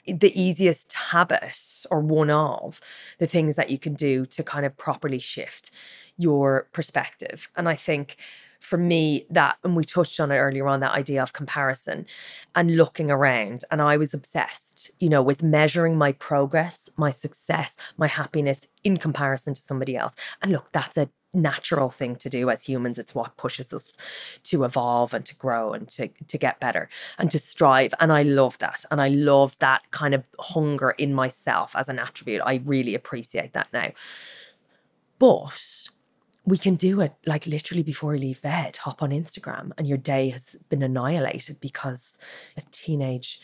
the 0.06 0.38
easiest 0.40 0.92
habit 0.92 1.86
or 1.90 2.00
one 2.00 2.30
of 2.30 2.80
the 3.18 3.26
things 3.26 3.56
that 3.56 3.70
you 3.70 3.78
can 3.78 3.94
do 3.94 4.26
to 4.26 4.42
kind 4.42 4.66
of 4.66 4.76
properly 4.76 5.18
shift 5.18 5.70
your 6.16 6.68
perspective. 6.72 7.48
And 7.56 7.68
I 7.68 7.74
think 7.74 8.16
for 8.60 8.78
me 8.78 9.26
that 9.28 9.58
and 9.62 9.76
we 9.76 9.84
touched 9.84 10.18
on 10.18 10.30
it 10.30 10.36
earlier 10.36 10.66
on 10.66 10.80
that 10.80 10.92
idea 10.92 11.22
of 11.22 11.34
comparison 11.34 12.06
and 12.54 12.76
looking 12.76 13.10
around 13.10 13.62
and 13.70 13.82
I 13.82 13.98
was 13.98 14.14
obsessed, 14.14 14.90
you 14.98 15.10
know, 15.10 15.22
with 15.22 15.42
measuring 15.42 15.98
my 15.98 16.12
progress, 16.12 16.88
my 16.96 17.10
success, 17.10 17.76
my 17.98 18.06
happiness 18.06 18.66
in 18.82 18.96
comparison 18.96 19.52
to 19.52 19.60
somebody 19.60 19.96
else. 19.96 20.16
And 20.40 20.50
look, 20.52 20.72
that's 20.72 20.96
a 20.96 21.10
natural 21.34 21.90
thing 21.90 22.16
to 22.16 22.28
do 22.28 22.50
as 22.50 22.64
humans. 22.64 22.98
It's 22.98 23.14
what 23.14 23.36
pushes 23.36 23.72
us 23.72 23.96
to 24.44 24.64
evolve 24.64 25.12
and 25.12 25.24
to 25.26 25.34
grow 25.36 25.72
and 25.72 25.88
to, 25.90 26.08
to 26.08 26.38
get 26.38 26.60
better 26.60 26.88
and 27.18 27.30
to 27.30 27.38
strive. 27.38 27.94
And 28.00 28.12
I 28.12 28.22
love 28.22 28.58
that. 28.58 28.84
And 28.90 29.00
I 29.00 29.08
love 29.08 29.58
that 29.58 29.82
kind 29.90 30.14
of 30.14 30.28
hunger 30.38 30.90
in 30.90 31.14
myself 31.14 31.74
as 31.76 31.88
an 31.88 31.98
attribute. 31.98 32.42
I 32.44 32.62
really 32.64 32.94
appreciate 32.94 33.52
that 33.52 33.68
now. 33.72 33.90
But 35.18 35.88
we 36.46 36.58
can 36.58 36.74
do 36.74 37.00
it 37.00 37.14
like 37.24 37.46
literally 37.46 37.82
before 37.82 38.14
you 38.14 38.20
leave 38.20 38.42
bed, 38.42 38.76
hop 38.78 39.02
on 39.02 39.10
Instagram, 39.10 39.72
and 39.78 39.86
your 39.86 39.98
day 39.98 40.28
has 40.28 40.56
been 40.68 40.82
annihilated 40.82 41.60
because 41.60 42.18
a 42.56 42.62
teenage 42.70 43.40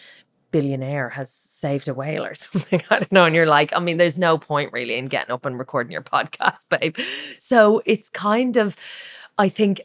billionaire 0.51 1.11
has 1.11 1.32
saved 1.32 1.88
a 1.88 1.94
whale 1.94 2.24
or 2.24 2.34
something. 2.46 2.82
I 2.90 3.01
don't 3.01 3.12
know. 3.12 3.24
And 3.24 3.34
you're 3.34 3.46
like, 3.46 3.74
I 3.74 3.80
mean, 3.80 3.96
there's 3.96 4.18
no 4.18 4.38
point 4.38 4.72
really 4.72 4.94
in 4.96 5.07
getting 5.07 5.32
up 5.32 5.46
and 5.46 5.59
recording 5.59 5.92
your 5.92 6.03
podcast, 6.03 6.68
babe. 6.68 6.96
So 7.38 7.82
it's 7.86 8.09
kind 8.09 8.57
of, 8.57 8.76
I 9.38 9.48
think, 9.48 9.82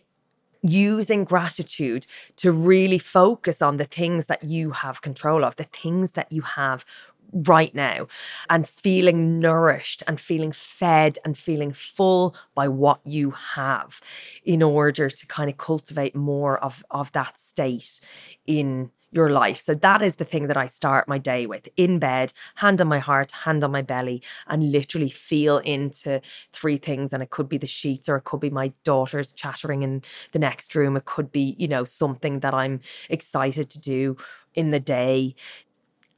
using 0.62 1.24
gratitude 1.24 2.08
to 2.38 2.52
really 2.52 2.98
focus 2.98 3.62
on 3.62 3.78
the 3.78 3.86
things 3.86 4.26
that 4.26 4.44
you 4.44 4.72
have 4.72 5.02
control 5.02 5.44
of, 5.46 5.56
the 5.58 5.64
things 5.66 6.12
that 6.12 6.32
you 6.32 6.42
have 6.42 6.86
right 7.34 7.74
now 7.76 8.08
and 8.50 8.68
feeling 8.68 9.40
nourished 9.40 10.04
and 10.08 10.20
feeling 10.20 10.52
fed 10.52 11.18
and 11.26 11.38
feeling 11.38 11.74
full 11.74 12.36
by 12.54 12.68
what 12.68 13.00
you 13.04 13.32
have 13.32 14.00
in 14.44 14.64
order 14.64 15.10
to 15.10 15.28
kind 15.28 15.50
of 15.50 15.58
cultivate 15.58 16.16
more 16.16 16.58
of 16.64 16.84
of 16.92 17.12
that 17.12 17.38
state 17.38 18.00
in 18.46 18.90
your 19.16 19.30
life. 19.32 19.62
So 19.62 19.74
that 19.74 20.04
is 20.04 20.18
the 20.18 20.26
thing 20.26 20.48
that 20.48 20.58
I 20.58 20.68
start 20.68 21.08
my 21.08 21.18
day 21.18 21.48
with 21.48 21.70
in 21.78 22.00
bed, 22.00 22.34
hand 22.56 22.82
on 22.82 22.88
my 22.90 23.00
heart, 23.00 23.32
hand 23.32 23.64
on 23.64 23.72
my 23.72 23.82
belly, 23.82 24.22
and 24.48 24.72
literally 24.72 25.10
feel 25.10 25.60
into 25.60 26.22
three 26.54 26.78
things. 26.78 27.14
And 27.14 27.24
it 27.24 27.32
could 27.32 27.50
be 27.50 27.58
the 27.58 27.66
sheets, 27.68 28.10
or 28.10 28.18
it 28.18 28.26
could 28.26 28.42
be 28.42 28.52
my 28.52 28.74
daughters 28.84 29.34
chattering 29.34 29.84
in 29.84 30.04
the 30.34 30.40
next 30.40 30.76
room. 30.76 30.98
It 30.98 31.06
could 31.06 31.32
be, 31.32 31.56
you 31.58 31.68
know, 31.68 31.86
something 31.86 32.42
that 32.42 32.54
I'm 32.54 32.82
excited 33.10 33.72
to 33.72 33.82
do 33.82 34.18
in 34.54 34.72
the 34.72 34.80
day 34.80 35.36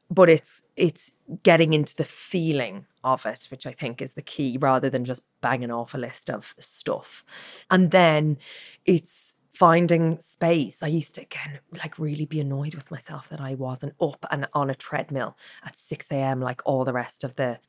but 0.09 0.29
it's 0.29 0.63
it's 0.75 1.21
getting 1.43 1.73
into 1.73 1.95
the 1.95 2.05
feeling 2.05 2.85
of 3.03 3.25
it 3.25 3.47
which 3.51 3.65
i 3.65 3.71
think 3.71 4.01
is 4.01 4.13
the 4.13 4.21
key 4.21 4.57
rather 4.59 4.89
than 4.89 5.03
just 5.05 5.23
banging 5.41 5.71
off 5.71 5.93
a 5.93 5.97
list 5.97 6.29
of 6.29 6.55
stuff 6.59 7.23
and 7.69 7.91
then 7.91 8.37
it's 8.85 9.35
finding 9.57 10.19
space 10.19 10.83
i 10.83 10.87
used 10.87 11.15
to 11.15 11.21
again 11.21 11.59
like 11.83 11.97
really 11.99 12.25
be 12.25 12.39
annoyed 12.39 12.75
with 12.75 12.91
myself 12.91 13.29
that 13.29 13.41
i 13.41 13.55
wasn't 13.55 13.93
up 14.01 14.25
and 14.31 14.47
on 14.53 14.69
a 14.69 14.75
treadmill 14.75 15.37
at 15.65 15.77
6 15.77 16.11
a.m 16.11 16.41
like 16.41 16.61
all 16.65 16.85
the 16.85 16.93
rest 16.93 17.23
of 17.23 17.35
the 17.35 17.59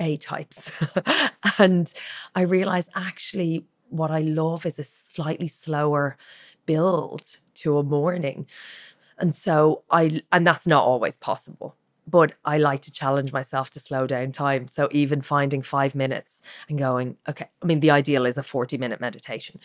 a 0.00 0.16
types 0.16 0.72
and 1.58 1.94
i 2.34 2.42
realized 2.42 2.90
actually 2.94 3.64
what 3.90 4.10
i 4.10 4.20
love 4.20 4.66
is 4.66 4.78
a 4.78 4.84
slightly 4.84 5.48
slower 5.48 6.16
build 6.66 7.38
to 7.54 7.78
a 7.78 7.82
morning 7.82 8.46
and 9.18 9.34
so 9.34 9.84
I, 9.90 10.20
and 10.32 10.46
that's 10.46 10.66
not 10.66 10.84
always 10.84 11.16
possible, 11.16 11.76
but 12.06 12.34
I 12.44 12.58
like 12.58 12.80
to 12.82 12.92
challenge 12.92 13.32
myself 13.32 13.70
to 13.70 13.80
slow 13.80 14.06
down 14.06 14.32
time. 14.32 14.68
So 14.68 14.88
even 14.92 15.22
finding 15.22 15.62
five 15.62 15.94
minutes 15.94 16.40
and 16.68 16.78
going, 16.78 17.16
okay, 17.28 17.48
I 17.62 17.66
mean, 17.66 17.80
the 17.80 17.90
ideal 17.92 18.26
is 18.26 18.38
a 18.38 18.42
40 18.42 18.78
minute 18.78 19.00
meditation. 19.00 19.60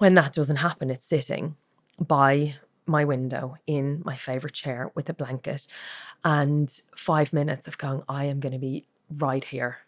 When 0.00 0.14
that 0.14 0.32
doesn't 0.32 0.56
happen, 0.56 0.88
it's 0.88 1.04
sitting 1.04 1.56
by 1.98 2.54
my 2.86 3.04
window 3.04 3.56
in 3.66 4.00
my 4.02 4.16
favorite 4.16 4.54
chair 4.54 4.90
with 4.94 5.10
a 5.10 5.12
blanket 5.12 5.66
and 6.24 6.70
five 6.96 7.34
minutes 7.34 7.68
of 7.68 7.76
going, 7.76 8.02
I 8.08 8.24
am 8.24 8.40
going 8.40 8.54
to 8.54 8.58
be 8.58 8.86
right 9.10 9.44
here 9.44 9.80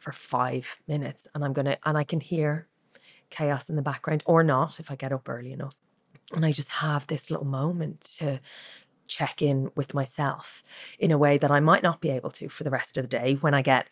for 0.00 0.10
five 0.10 0.78
minutes 0.88 1.28
and 1.32 1.44
I'm 1.44 1.52
going 1.52 1.66
to, 1.66 1.78
and 1.88 1.96
I 1.96 2.02
can 2.02 2.18
hear 2.18 2.66
chaos 3.30 3.70
in 3.70 3.76
the 3.76 3.82
background 3.82 4.24
or 4.26 4.42
not 4.42 4.80
if 4.80 4.90
I 4.90 4.96
get 4.96 5.12
up 5.12 5.28
early 5.28 5.52
enough. 5.52 5.76
And 6.32 6.44
I 6.44 6.50
just 6.50 6.70
have 6.70 7.06
this 7.06 7.30
little 7.30 7.46
moment 7.46 8.00
to 8.18 8.40
check 9.06 9.40
in 9.40 9.70
with 9.76 9.94
myself 9.94 10.64
in 10.98 11.12
a 11.12 11.18
way 11.18 11.38
that 11.38 11.52
I 11.52 11.60
might 11.60 11.84
not 11.84 12.00
be 12.00 12.10
able 12.10 12.32
to 12.32 12.48
for 12.48 12.64
the 12.64 12.70
rest 12.70 12.98
of 12.98 13.04
the 13.04 13.08
day 13.08 13.34
when 13.34 13.54
I 13.54 13.62
get 13.62 13.86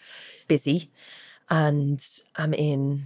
busy 0.49 0.91
and 1.49 2.05
I'm 2.35 2.53
in 2.53 3.05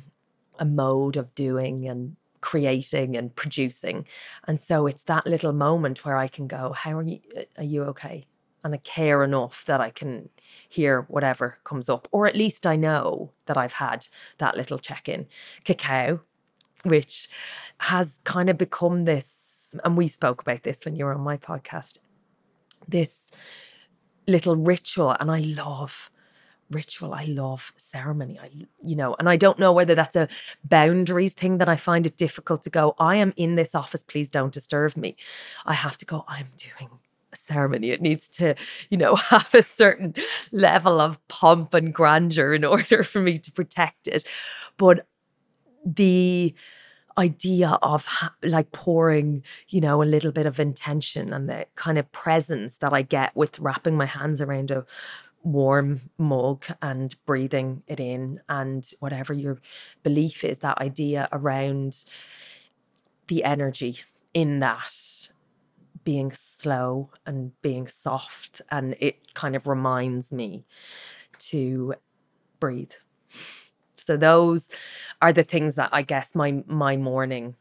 a 0.58 0.64
mode 0.64 1.18
of 1.18 1.34
doing 1.34 1.86
and 1.86 2.16
creating 2.40 3.16
and 3.16 3.34
producing. 3.34 4.06
And 4.46 4.60
so 4.60 4.86
it's 4.86 5.04
that 5.04 5.26
little 5.26 5.52
moment 5.52 6.04
where 6.04 6.16
I 6.16 6.28
can 6.28 6.46
go, 6.46 6.72
How 6.72 6.98
are 6.98 7.02
you? 7.02 7.20
Uh, 7.36 7.42
are 7.58 7.64
you 7.64 7.82
okay? 7.84 8.24
And 8.64 8.74
I 8.74 8.78
care 8.78 9.22
enough 9.22 9.64
that 9.66 9.80
I 9.80 9.90
can 9.90 10.28
hear 10.68 11.02
whatever 11.02 11.58
comes 11.62 11.88
up, 11.88 12.08
or 12.10 12.26
at 12.26 12.34
least 12.34 12.66
I 12.66 12.74
know 12.74 13.32
that 13.46 13.56
I've 13.56 13.74
had 13.74 14.08
that 14.38 14.56
little 14.56 14.78
check 14.78 15.08
in. 15.08 15.26
Cacao, 15.64 16.20
which 16.82 17.28
has 17.78 18.20
kind 18.24 18.50
of 18.50 18.58
become 18.58 19.04
this, 19.04 19.76
and 19.84 19.96
we 19.96 20.08
spoke 20.08 20.42
about 20.42 20.64
this 20.64 20.84
when 20.84 20.96
you 20.96 21.04
were 21.04 21.14
on 21.14 21.20
my 21.20 21.36
podcast, 21.36 21.98
this 22.88 23.30
little 24.26 24.56
ritual. 24.56 25.16
And 25.20 25.30
I 25.30 25.38
love 25.38 26.10
ritual. 26.70 27.14
I 27.14 27.24
love 27.24 27.72
ceremony. 27.76 28.38
I, 28.40 28.50
you 28.84 28.96
know, 28.96 29.14
and 29.18 29.28
I 29.28 29.36
don't 29.36 29.58
know 29.58 29.72
whether 29.72 29.94
that's 29.94 30.16
a 30.16 30.28
boundaries 30.64 31.32
thing 31.32 31.58
that 31.58 31.68
I 31.68 31.76
find 31.76 32.06
it 32.06 32.16
difficult 32.16 32.62
to 32.64 32.70
go, 32.70 32.94
I 32.98 33.16
am 33.16 33.32
in 33.36 33.54
this 33.54 33.74
office, 33.74 34.02
please 34.02 34.28
don't 34.28 34.52
disturb 34.52 34.96
me. 34.96 35.16
I 35.64 35.74
have 35.74 35.98
to 35.98 36.06
go, 36.06 36.24
I'm 36.28 36.48
doing 36.56 36.90
a 37.32 37.36
ceremony. 37.36 37.90
It 37.90 38.02
needs 38.02 38.28
to, 38.28 38.54
you 38.90 38.96
know, 38.96 39.14
have 39.30 39.54
a 39.54 39.62
certain 39.62 40.14
level 40.52 41.00
of 41.00 41.26
pomp 41.28 41.74
and 41.74 41.94
grandeur 41.94 42.54
in 42.54 42.64
order 42.76 43.02
for 43.02 43.20
me 43.20 43.38
to 43.38 43.52
protect 43.52 44.08
it. 44.08 44.24
But 44.76 45.06
the 45.84 46.54
idea 47.18 47.78
of 47.82 48.06
ha- 48.06 48.34
like 48.42 48.72
pouring, 48.72 49.42
you 49.68 49.80
know, 49.80 50.02
a 50.02 50.04
little 50.04 50.32
bit 50.32 50.46
of 50.46 50.60
intention 50.60 51.32
and 51.32 51.48
the 51.48 51.66
kind 51.74 51.98
of 51.98 52.10
presence 52.12 52.78
that 52.78 52.92
I 52.92 53.02
get 53.02 53.34
with 53.34 53.58
wrapping 53.58 53.96
my 53.96 54.06
hands 54.06 54.40
around 54.40 54.70
a 54.70 54.84
warm 55.46 56.00
mug 56.18 56.66
and 56.82 57.14
breathing 57.24 57.84
it 57.86 58.00
in 58.00 58.40
and 58.48 58.90
whatever 58.98 59.32
your 59.32 59.58
belief 60.02 60.44
is, 60.44 60.58
that 60.58 60.78
idea 60.78 61.28
around 61.30 62.04
the 63.28 63.44
energy 63.44 63.98
in 64.34 64.58
that 64.58 65.30
being 66.02 66.32
slow 66.32 67.10
and 67.24 67.52
being 67.62 67.86
soft. 67.86 68.60
And 68.70 68.96
it 68.98 69.34
kind 69.34 69.54
of 69.54 69.68
reminds 69.68 70.32
me 70.32 70.66
to 71.38 71.94
breathe. 72.58 72.92
So 73.96 74.16
those 74.16 74.68
are 75.22 75.32
the 75.32 75.44
things 75.44 75.76
that 75.76 75.90
I 75.92 76.02
guess 76.02 76.34
my 76.34 76.64
my 76.66 76.96
morning 76.96 77.54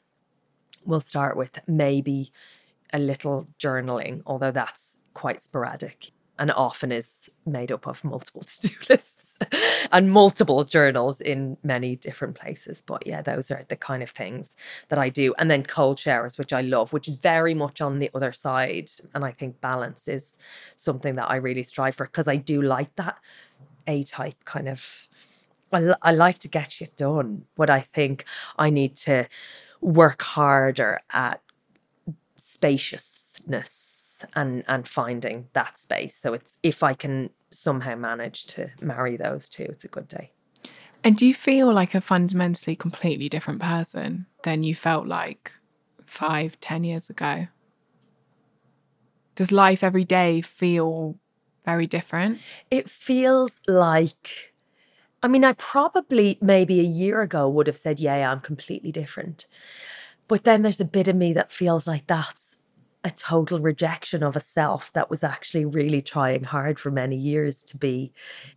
will 0.86 1.02
start 1.02 1.38
with. 1.38 1.60
Maybe 1.68 2.32
a 2.92 3.00
little 3.00 3.48
journaling, 3.60 4.22
although 4.26 4.52
that's 4.52 5.00
quite 5.14 5.42
sporadic 5.42 6.12
and 6.38 6.52
often 6.52 6.92
is 6.92 7.30
made 7.46 7.72
up 7.72 7.88
of 7.88 8.04
multiple 8.04 8.42
to-do 8.46 8.74
lists 8.90 9.40
and 9.92 10.12
multiple 10.12 10.64
journals 10.64 11.22
in 11.22 11.58
many 11.64 11.96
different 11.96 12.36
places. 12.36 12.82
But 12.82 13.06
yeah 13.08 13.22
those 13.22 13.52
are 13.52 13.66
the 13.68 13.76
kind 13.76 14.04
of 14.04 14.10
things 14.10 14.56
that 14.90 15.00
i 15.00 15.10
do. 15.10 15.34
And 15.38 15.50
then 15.50 15.64
cold 15.64 16.00
showers 16.00 16.38
which 16.38 16.54
i 16.54 16.62
love 16.62 16.94
which 16.94 17.08
is 17.08 17.18
very 17.18 17.54
much 17.54 17.82
on 17.82 18.00
the 18.00 18.10
other 18.14 18.32
side. 18.32 18.90
And 19.14 19.24
i 19.26 19.32
think 19.32 19.62
balance 19.62 20.08
is 20.08 20.38
something 20.76 21.16
that 21.16 21.30
i 21.30 21.36
really 21.36 21.64
strive 21.64 21.96
for 21.96 22.06
because 22.06 22.28
i 22.28 22.36
do 22.36 22.62
like 22.62 22.96
that 22.96 23.18
a 23.88 24.04
type 24.04 24.44
kind 24.46 24.68
of 24.68 25.08
I, 25.72 25.94
I 26.02 26.12
like 26.14 26.40
to 26.40 26.48
get 26.48 26.72
shit 26.72 26.96
done, 26.96 27.46
but 27.56 27.70
I 27.70 27.82
think 27.82 28.26
I 28.58 28.70
need 28.70 28.96
to 28.98 29.28
work 29.82 30.22
harder 30.22 31.02
at 31.12 31.42
spaciousness 32.38 33.85
and 34.36 34.64
and 34.68 34.88
finding 34.88 35.48
that 35.54 35.80
space. 35.80 36.16
So 36.16 36.34
it's 36.34 36.58
if 36.64 36.84
I 36.84 36.94
can 36.94 37.30
somehow 37.52 37.96
manage 37.96 38.46
to 38.48 38.72
marry 38.82 39.18
those 39.18 39.50
two, 39.50 39.64
it's 39.64 39.86
a 39.86 39.90
good 39.90 40.08
day. 40.08 40.32
And 41.04 41.16
do 41.16 41.26
you 41.26 41.34
feel 41.34 41.72
like 41.72 41.94
a 41.94 42.02
fundamentally 42.02 42.76
completely 42.76 43.30
different 43.30 43.62
person 43.62 44.26
than 44.44 44.64
you 44.64 44.74
felt 44.74 45.08
like 45.08 45.52
five, 46.06 46.60
ten 46.60 46.84
years 46.84 47.10
ago? 47.10 47.48
Does 49.36 49.52
life 49.52 49.84
every 49.84 50.06
day 50.06 50.42
feel 50.42 51.18
very 51.66 51.88
different? 51.88 52.40
It 52.72 52.90
feels 52.90 53.62
like 53.68 54.54
I 55.26 55.28
mean, 55.28 55.44
I 55.44 55.54
probably 55.54 56.38
maybe 56.40 56.80
a 56.80 56.84
year 56.84 57.22
ago 57.22 57.50
would 57.50 57.66
have 57.66 57.78
said, 57.78 58.00
yeah, 58.00 58.32
I'm 58.32 58.42
completely 58.42 58.92
different. 58.92 59.48
But 60.28 60.44
then 60.44 60.62
there's 60.62 60.80
a 60.80 60.86
bit 60.86 61.08
of 61.08 61.16
me 61.16 61.34
that 61.34 61.52
feels 61.52 61.88
like 61.88 62.06
that's 62.06 62.55
a 63.06 63.12
total 63.12 63.60
rejection 63.60 64.24
of 64.24 64.36
a 64.36 64.40
self 64.40 64.92
that 64.94 65.12
was 65.12 65.24
actually 65.24 65.64
really 65.64 66.02
trying 66.02 66.44
hard 66.44 66.80
for 66.80 66.90
many 66.90 67.16
years 67.16 67.64
to 67.64 67.78
be 67.78 68.12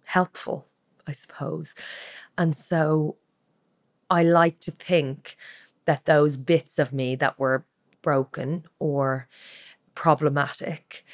helpful, 0.06 0.66
I 1.06 1.12
suppose. 1.12 1.74
And 2.38 2.56
so 2.56 3.16
I 4.08 4.22
like 4.22 4.58
to 4.60 4.70
think 4.70 5.36
that 5.84 6.06
those 6.06 6.38
bits 6.38 6.78
of 6.78 6.94
me 6.94 7.14
that 7.16 7.38
were 7.38 7.66
broken 8.00 8.64
or 8.78 9.28
problematic 9.94 11.04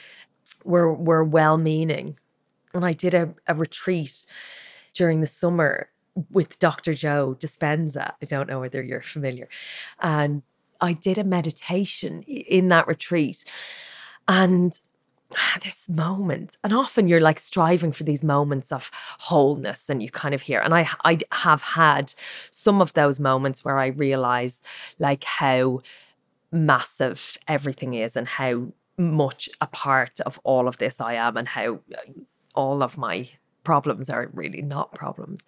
were 0.64 0.94
were 0.94 1.24
well 1.24 1.58
meaning. 1.58 2.16
And 2.72 2.84
I 2.84 2.92
did 2.92 3.14
a, 3.14 3.34
a 3.48 3.54
retreat 3.54 4.24
during 4.92 5.20
the 5.20 5.26
summer 5.26 5.88
with 6.30 6.60
Dr. 6.60 6.94
Joe 6.94 7.36
Dispenza. 7.36 8.12
I 8.22 8.26
don't 8.26 8.48
know 8.48 8.60
whether 8.60 8.80
you're 8.80 9.00
familiar. 9.00 9.48
And 9.98 10.42
I 10.80 10.92
did 10.92 11.18
a 11.18 11.24
meditation 11.24 12.22
in 12.22 12.68
that 12.68 12.86
retreat. 12.86 13.44
And 14.26 14.78
this 15.62 15.88
moment 15.88 16.56
and 16.62 16.72
often 16.72 17.08
you're 17.08 17.20
like 17.20 17.40
striving 17.40 17.92
for 17.92 18.04
these 18.04 18.22
moments 18.22 18.70
of 18.70 18.90
wholeness 19.20 19.88
and 19.88 20.02
you 20.02 20.10
kind 20.10 20.34
of 20.34 20.42
hear 20.42 20.60
and 20.60 20.74
i 20.74 20.88
i 21.04 21.18
have 21.32 21.62
had 21.62 22.12
some 22.50 22.80
of 22.80 22.92
those 22.92 23.18
moments 23.18 23.64
where 23.64 23.78
i 23.78 23.86
realize 23.86 24.62
like 24.98 25.24
how 25.24 25.80
massive 26.52 27.36
everything 27.48 27.94
is 27.94 28.16
and 28.16 28.28
how 28.28 28.66
much 28.96 29.48
a 29.60 29.66
part 29.66 30.20
of 30.20 30.38
all 30.44 30.68
of 30.68 30.78
this 30.78 31.00
i 31.00 31.14
am 31.14 31.36
and 31.36 31.48
how 31.48 31.80
uh, 31.92 32.12
all 32.54 32.82
of 32.82 32.96
my 32.96 33.28
problems 33.64 34.08
are 34.08 34.30
really 34.32 34.62
not 34.62 34.94
problems 34.94 35.44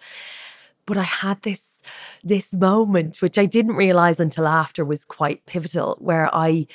but 0.86 0.96
i 0.96 1.02
had 1.02 1.40
this 1.42 1.82
this 2.24 2.52
moment 2.52 3.20
which 3.20 3.38
i 3.38 3.44
didn't 3.44 3.76
realize 3.76 4.18
until 4.18 4.46
after 4.46 4.84
was 4.84 5.04
quite 5.04 5.44
pivotal 5.46 5.96
where 6.00 6.34
i 6.34 6.66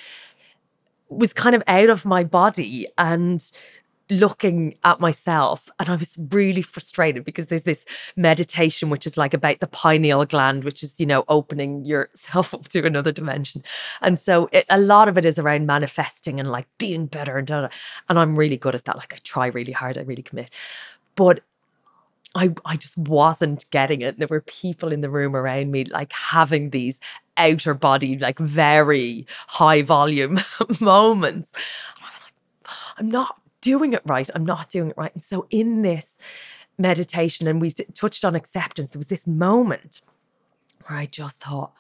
was 1.09 1.33
kind 1.33 1.55
of 1.55 1.63
out 1.67 1.89
of 1.89 2.05
my 2.05 2.23
body 2.23 2.87
and 2.97 3.51
looking 4.11 4.75
at 4.83 4.99
myself 4.99 5.69
and 5.79 5.87
I 5.87 5.95
was 5.95 6.17
really 6.31 6.61
frustrated 6.61 7.23
because 7.23 7.47
there's 7.47 7.63
this 7.63 7.85
meditation 8.17 8.89
which 8.89 9.07
is 9.07 9.15
like 9.15 9.33
about 9.33 9.61
the 9.61 9.67
pineal 9.67 10.25
gland 10.25 10.65
which 10.65 10.83
is 10.83 10.99
you 10.99 11.05
know 11.05 11.23
opening 11.29 11.85
yourself 11.85 12.53
up 12.53 12.67
to 12.69 12.85
another 12.85 13.13
dimension. 13.13 13.63
And 14.01 14.19
so 14.19 14.49
it, 14.51 14.65
a 14.69 14.79
lot 14.79 15.07
of 15.07 15.17
it 15.17 15.23
is 15.25 15.39
around 15.39 15.65
manifesting 15.65 16.39
and 16.39 16.51
like 16.51 16.67
being 16.77 17.05
better 17.05 17.37
and 17.37 17.49
and 17.49 17.69
I'm 18.09 18.35
really 18.35 18.57
good 18.57 18.75
at 18.75 18.85
that. 18.85 18.97
Like 18.97 19.13
I 19.13 19.17
try 19.23 19.47
really 19.47 19.71
hard. 19.71 19.97
I 19.97 20.01
really 20.01 20.23
commit. 20.23 20.51
But 21.15 21.41
I, 22.35 22.53
I 22.65 22.77
just 22.77 22.97
wasn't 22.97 23.69
getting 23.71 24.01
it. 24.01 24.17
There 24.17 24.27
were 24.27 24.41
people 24.41 24.91
in 24.91 25.01
the 25.01 25.09
room 25.09 25.35
around 25.35 25.71
me, 25.71 25.85
like 25.85 26.13
having 26.13 26.69
these 26.69 26.99
outer 27.35 27.73
body, 27.73 28.17
like 28.17 28.39
very 28.39 29.25
high 29.47 29.81
volume 29.81 30.39
moments. 30.81 31.53
And 31.95 32.05
I 32.05 32.11
was 32.11 32.23
like, 32.23 32.75
I'm 32.97 33.11
not 33.11 33.41
doing 33.59 33.93
it 33.93 34.01
right. 34.05 34.29
I'm 34.33 34.45
not 34.45 34.69
doing 34.69 34.91
it 34.91 34.97
right. 34.97 35.13
And 35.13 35.23
so, 35.23 35.45
in 35.49 35.81
this 35.81 36.17
meditation, 36.77 37.47
and 37.47 37.59
we 37.61 37.71
touched 37.71 38.23
on 38.23 38.35
acceptance, 38.35 38.89
there 38.91 38.99
was 38.99 39.07
this 39.07 39.27
moment 39.27 40.01
where 40.87 40.99
I 40.99 41.05
just 41.05 41.41
thought, 41.41 41.73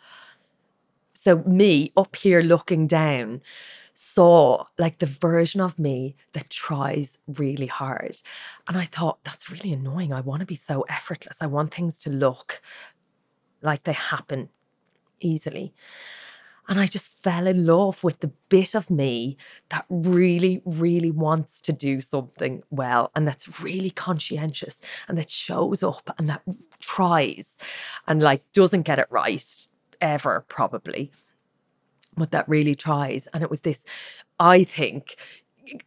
so 1.23 1.37
me 1.43 1.93
up 1.95 2.15
here 2.15 2.41
looking 2.41 2.87
down, 2.87 3.41
saw 3.93 4.65
like 4.79 4.97
the 4.97 5.05
version 5.05 5.61
of 5.61 5.77
me 5.77 6.15
that 6.31 6.49
tries 6.49 7.19
really 7.27 7.67
hard. 7.67 8.19
And 8.67 8.75
I 8.75 8.85
thought, 8.85 9.23
that's 9.23 9.51
really 9.51 9.71
annoying. 9.71 10.11
I 10.11 10.21
want 10.21 10.39
to 10.39 10.47
be 10.47 10.55
so 10.55 10.81
effortless. 10.89 11.37
I 11.39 11.45
want 11.45 11.71
things 11.71 11.99
to 11.99 12.09
look 12.09 12.59
like 13.61 13.83
they 13.83 13.93
happen 13.93 14.49
easily. 15.19 15.75
And 16.67 16.79
I 16.79 16.87
just 16.87 17.21
fell 17.21 17.45
in 17.45 17.67
love 17.67 18.03
with 18.03 18.21
the 18.21 18.31
bit 18.49 18.73
of 18.73 18.89
me 18.89 19.37
that 19.69 19.85
really, 19.89 20.63
really 20.65 21.11
wants 21.11 21.61
to 21.61 21.71
do 21.71 22.01
something 22.01 22.63
well 22.71 23.11
and 23.13 23.27
that's 23.27 23.61
really 23.61 23.91
conscientious 23.91 24.81
and 25.07 25.19
that 25.19 25.29
shows 25.29 25.83
up 25.83 26.15
and 26.17 26.29
that 26.29 26.41
tries 26.79 27.59
and 28.07 28.23
like 28.23 28.51
doesn't 28.53 28.83
get 28.83 28.97
it 28.97 29.07
right 29.11 29.67
ever, 30.01 30.45
probably 30.47 31.11
but 32.17 32.31
that 32.31 32.47
really 32.47 32.75
tries. 32.75 33.27
And 33.27 33.43
it 33.43 33.49
was 33.49 33.61
this, 33.61 33.85
I 34.39 34.63
think, 34.63 35.15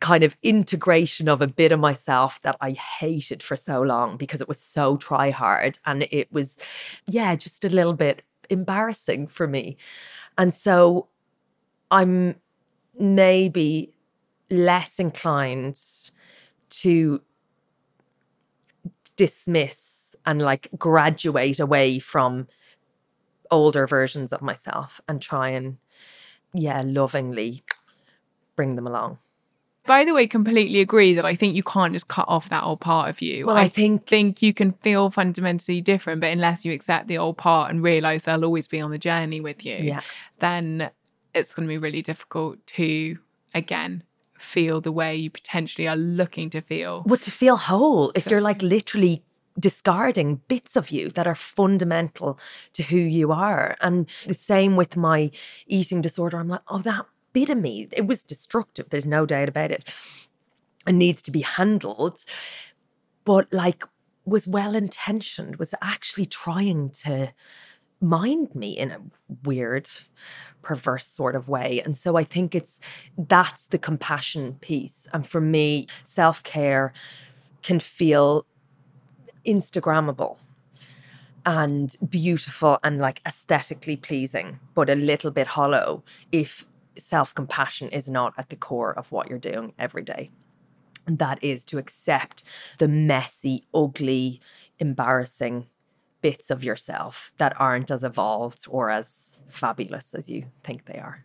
kind 0.01 0.24
of 0.24 0.36
integration 0.43 1.28
of 1.28 1.43
a 1.43 1.47
bit 1.47 1.73
of 1.73 1.81
myself 1.81 2.41
that 2.43 2.57
I 2.61 2.73
hated 2.73 3.43
for 3.43 3.57
so 3.57 3.82
long 3.82 4.16
because 4.16 4.41
it 4.41 4.49
was 4.49 4.61
so 4.61 4.97
try 4.97 5.31
hard 5.31 5.78
and 5.85 6.07
it 6.11 6.32
was, 6.32 6.59
yeah, 7.07 7.35
just 7.36 7.65
a 7.65 7.69
little 7.69 7.93
bit 7.93 8.23
embarrassing 8.49 9.27
for 9.27 9.47
me. 9.47 9.77
And 10.39 10.53
so 10.53 11.09
I'm 11.91 12.36
maybe 12.99 13.93
less 14.51 14.99
inclined 14.99 15.81
to 16.70 17.20
dismiss 19.16 20.16
and 20.27 20.41
like 20.41 20.69
graduate 20.78 21.61
away 21.61 21.99
from 21.99 22.49
older 23.55 23.87
versions 23.87 24.33
of 24.33 24.43
myself 24.43 25.01
and 25.09 25.23
try 25.23 25.51
and 25.51 25.79
yeah, 26.53 26.83
lovingly 26.85 27.65
bring 28.57 28.77
them 28.77 28.87
along. 28.87 29.19
By 29.87 30.05
the 30.05 30.15
way, 30.15 30.27
completely 30.27 30.81
agree 30.81 31.13
that 31.15 31.27
I 31.27 31.35
think 31.35 31.55
you 31.55 31.63
can't 31.63 31.93
just 31.93 32.09
cut 32.09 32.25
off 32.27 32.49
that 32.49 32.65
old 32.65 32.81
part 32.81 33.11
of 33.11 33.21
you. 33.21 33.47
Well, 33.47 33.57
I, 33.57 33.63
I 33.63 33.69
think 33.69 34.07
think 34.07 34.41
you 34.41 34.55
can 34.55 34.73
feel 34.73 35.11
fundamentally 35.11 35.83
different, 35.83 36.23
but 36.23 36.33
unless 36.33 36.65
you 36.65 36.73
accept 36.73 37.07
the 37.07 37.19
old 37.19 37.37
part 37.37 37.71
and 37.71 37.83
realize 37.83 38.23
they'll 38.23 38.45
always 38.45 38.67
be 38.67 38.81
on 38.81 38.91
the 38.91 38.99
journey 38.99 39.43
with 39.43 39.67
you, 39.67 39.77
yeah. 39.77 40.01
then 40.39 40.91
it's 41.35 41.55
going 41.55 41.69
to 41.69 41.73
be 41.73 41.77
really 41.77 42.01
difficult 42.01 42.67
to 42.69 43.19
again 43.53 44.05
feel 44.39 44.81
the 44.81 44.93
way 44.93 45.17
you 45.17 45.31
potentially 45.31 45.87
are 45.87 45.97
looking 45.97 46.49
to 46.51 46.63
feel. 46.63 47.03
Well, 47.07 47.19
to 47.19 47.31
feel 47.31 47.57
whole, 47.57 48.11
if 48.15 48.25
so, 48.25 48.31
you're 48.31 48.41
like 48.41 48.63
literally 48.63 49.23
discarding 49.59 50.41
bits 50.49 50.77
of 50.77 50.91
you 50.91 51.11
that 51.11 51.27
are 51.27 51.35
fundamental 51.35 52.39
to 52.73 52.83
who 52.85 52.97
you 52.97 53.33
are. 53.33 53.77
And 53.81 54.09
the 54.27 54.35
same 54.35 54.77
with 54.77 54.97
my 54.97 55.31
eating 55.67 56.01
disorder. 56.01 56.39
I'm 56.39 56.49
like, 56.49 56.63
oh, 56.69 56.79
that 56.79 57.07
bit 57.33 57.51
of 57.51 57.59
me, 57.59 57.89
it 57.93 58.07
was 58.07 58.23
destructive. 58.23 58.91
There's 58.91 59.07
no 59.07 59.27
doubt 59.27 59.49
about 59.49 59.71
it. 59.71 59.85
It 60.87 60.93
needs 60.93 61.23
to 61.23 61.31
be 61.31 61.43
handled. 61.43 62.25
But 63.25 63.53
like, 63.53 63.85
was 64.25 64.47
well 64.47 64.75
intentioned, 64.75 65.57
was 65.57 65.75
actually 65.83 66.27
trying 66.27 66.91
to 66.91 67.33
mind 68.01 68.55
me 68.55 68.71
in 68.71 68.91
a 68.91 69.01
weird, 69.45 69.91
perverse 70.63 71.07
sort 71.07 71.37
of 71.37 71.49
way. 71.49 71.81
And 71.85 71.97
so 71.97 72.17
I 72.17 72.25
think 72.25 72.55
it's 72.55 72.81
that's 73.17 73.67
the 73.67 73.79
compassion 73.79 74.55
piece. 74.61 75.09
And 75.13 75.27
for 75.27 75.41
me, 75.41 75.87
self 76.03 76.43
care 76.43 76.93
can 77.63 77.81
feel 77.81 78.47
Instagrammable 79.47 80.39
and 81.47 81.95
beautiful 82.09 82.79
and 82.83 82.99
like 82.99 83.21
aesthetically 83.27 83.97
pleasing, 83.97 84.61
but 84.75 84.89
a 84.89 84.95
little 84.95 85.31
bit 85.31 85.49
hollow 85.49 86.03
if 86.33 86.65
self 86.97 87.35
compassion 87.35 87.89
is 87.89 88.09
not 88.09 88.33
at 88.39 88.49
the 88.49 88.57
core 88.57 88.97
of 88.97 89.12
what 89.12 89.29
you're 89.29 89.39
doing 89.39 89.75
every 89.79 90.03
day. 90.03 90.31
And 91.07 91.19
that 91.19 91.43
is 91.43 91.65
to 91.66 91.79
accept 91.79 92.45
the 92.79 92.89
messy, 92.89 93.65
ugly, 93.75 94.41
embarrassing 94.79 95.66
bits 96.23 96.51
of 96.51 96.65
yourself 96.65 97.35
that 97.37 97.55
aren't 97.61 97.91
as 97.91 98.03
evolved 98.03 98.66
or 98.71 98.89
as 98.89 99.43
fabulous 99.49 100.15
as 100.15 100.31
you 100.31 100.47
think 100.62 100.87
they 100.87 100.99
are. 100.99 101.23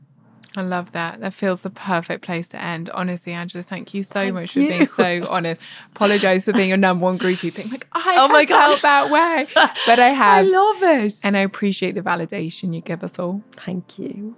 I 0.55 0.61
love 0.61 0.93
that. 0.93 1.19
That 1.19 1.33
feels 1.33 1.61
the 1.61 1.69
perfect 1.69 2.23
place 2.23 2.47
to 2.49 2.61
end. 2.61 2.89
Honestly, 2.91 3.33
Angela, 3.33 3.63
thank 3.63 3.93
you 3.93 4.01
so 4.01 4.13
thank 4.13 4.33
much 4.33 4.55
you. 4.55 4.65
for 4.65 4.69
being 4.69 4.87
so 4.87 5.27
honest. 5.29 5.61
Apologize 5.95 6.45
for 6.45 6.53
being 6.53 6.69
your 6.69 6.77
number 6.77 7.03
one 7.03 7.19
groupie, 7.19 7.55
being 7.55 7.69
like, 7.69 7.87
I 7.93 8.15
oh 8.17 8.27
my 8.27 8.45
God. 8.45 8.79
felt 8.79 8.81
that 8.81 9.11
way. 9.11 9.47
But 9.85 9.99
I 9.99 10.07
have. 10.09 10.45
I 10.45 10.49
love 10.49 10.83
it. 10.83 11.19
And 11.23 11.37
I 11.37 11.41
appreciate 11.41 11.93
the 11.93 12.01
validation 12.01 12.73
you 12.73 12.81
give 12.81 13.03
us 13.03 13.19
all. 13.19 13.43
Thank 13.51 13.99
you. 13.99 14.35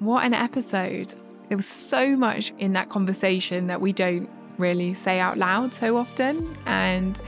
What 0.00 0.26
an 0.26 0.34
episode. 0.34 1.14
There 1.48 1.56
was 1.56 1.66
so 1.66 2.16
much 2.16 2.52
in 2.58 2.72
that 2.74 2.88
conversation 2.90 3.68
that 3.68 3.80
we 3.80 3.92
don't 3.92 4.28
really 4.58 4.92
say 4.94 5.18
out 5.18 5.38
loud 5.38 5.72
so 5.72 5.96
often. 5.96 6.54
And 6.66 7.20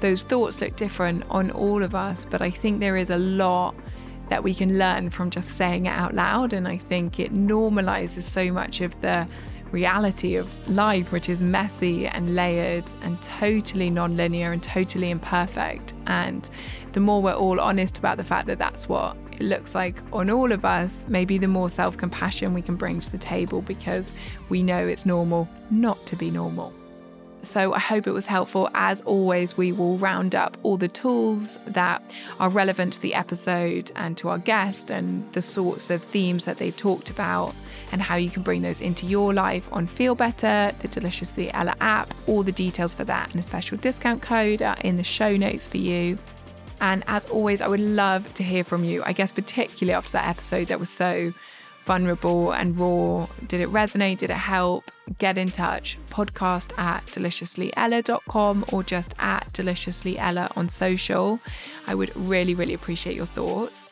those 0.00 0.22
thoughts 0.22 0.60
look 0.62 0.76
different 0.76 1.24
on 1.28 1.50
all 1.50 1.82
of 1.82 1.94
us. 1.94 2.24
But 2.24 2.40
I 2.40 2.50
think 2.50 2.80
there 2.80 2.96
is 2.96 3.10
a 3.10 3.18
lot 3.18 3.74
that 4.30 4.42
we 4.42 4.54
can 4.54 4.78
learn 4.78 5.10
from 5.10 5.28
just 5.28 5.50
saying 5.50 5.86
it 5.86 5.90
out 5.90 6.14
loud. 6.14 6.52
And 6.54 6.66
I 6.66 6.78
think 6.78 7.20
it 7.20 7.34
normalizes 7.34 8.22
so 8.22 8.50
much 8.50 8.80
of 8.80 8.98
the 9.02 9.28
reality 9.72 10.36
of 10.36 10.48
life, 10.68 11.12
which 11.12 11.28
is 11.28 11.42
messy 11.42 12.06
and 12.06 12.34
layered 12.34 12.84
and 13.02 13.20
totally 13.22 13.90
non-linear 13.90 14.52
and 14.52 14.62
totally 14.62 15.10
imperfect. 15.10 15.94
And 16.06 16.48
the 16.92 17.00
more 17.00 17.20
we're 17.20 17.34
all 17.34 17.60
honest 17.60 17.98
about 17.98 18.16
the 18.16 18.24
fact 18.24 18.46
that 18.46 18.58
that's 18.58 18.88
what 18.88 19.16
it 19.32 19.42
looks 19.42 19.74
like 19.74 19.96
on 20.12 20.30
all 20.30 20.52
of 20.52 20.64
us, 20.64 21.06
maybe 21.08 21.36
the 21.38 21.48
more 21.48 21.68
self 21.68 21.96
compassion 21.96 22.54
we 22.54 22.62
can 22.62 22.76
bring 22.76 23.00
to 23.00 23.12
the 23.12 23.18
table 23.18 23.62
because 23.62 24.14
we 24.48 24.62
know 24.62 24.86
it's 24.86 25.06
normal 25.06 25.48
not 25.70 26.06
to 26.06 26.16
be 26.16 26.30
normal. 26.30 26.72
So 27.42 27.72
I 27.72 27.78
hope 27.78 28.06
it 28.06 28.12
was 28.12 28.26
helpful. 28.26 28.68
As 28.74 29.00
always, 29.02 29.56
we 29.56 29.72
will 29.72 29.96
round 29.96 30.34
up 30.34 30.58
all 30.62 30.76
the 30.76 30.88
tools 30.88 31.58
that 31.66 32.14
are 32.38 32.50
relevant 32.50 32.92
to 32.94 33.00
the 33.00 33.14
episode 33.14 33.90
and 33.96 34.16
to 34.18 34.28
our 34.28 34.38
guest 34.38 34.90
and 34.90 35.30
the 35.32 35.42
sorts 35.42 35.90
of 35.90 36.02
themes 36.04 36.44
that 36.44 36.58
they've 36.58 36.76
talked 36.76 37.08
about 37.08 37.54
and 37.92 38.02
how 38.02 38.16
you 38.16 38.30
can 38.30 38.42
bring 38.42 38.62
those 38.62 38.80
into 38.80 39.06
your 39.06 39.32
life 39.32 39.68
on 39.72 39.86
Feel 39.86 40.14
Better, 40.14 40.72
the 40.80 40.88
Deliciously 40.88 41.52
Ella 41.52 41.74
app. 41.80 42.12
All 42.26 42.42
the 42.42 42.52
details 42.52 42.94
for 42.94 43.04
that 43.04 43.30
and 43.30 43.40
a 43.40 43.42
special 43.42 43.78
discount 43.78 44.22
code 44.22 44.62
are 44.62 44.76
in 44.82 44.96
the 44.96 45.04
show 45.04 45.36
notes 45.36 45.66
for 45.66 45.78
you. 45.78 46.18
And 46.82 47.04
as 47.06 47.26
always, 47.26 47.60
I 47.60 47.68
would 47.68 47.80
love 47.80 48.32
to 48.34 48.42
hear 48.42 48.64
from 48.64 48.84
you. 48.84 49.02
I 49.04 49.12
guess, 49.12 49.32
particularly 49.32 49.94
after 49.94 50.12
that 50.12 50.28
episode 50.28 50.68
that 50.68 50.78
was 50.78 50.90
so 50.90 51.32
vulnerable 51.90 52.52
and 52.52 52.78
raw? 52.78 53.26
Did 53.48 53.60
it 53.60 53.68
resonate? 53.68 54.18
Did 54.18 54.30
it 54.30 54.34
help? 54.34 54.92
Get 55.18 55.36
in 55.36 55.48
touch. 55.48 55.98
Podcast 56.08 56.72
at 56.78 57.04
deliciouslyella.com 57.06 58.64
or 58.72 58.84
just 58.84 59.12
at 59.18 59.52
deliciouslyella 59.52 60.56
on 60.56 60.68
social. 60.68 61.40
I 61.88 61.96
would 61.96 62.12
really, 62.14 62.54
really 62.54 62.74
appreciate 62.74 63.16
your 63.16 63.26
thoughts. 63.26 63.90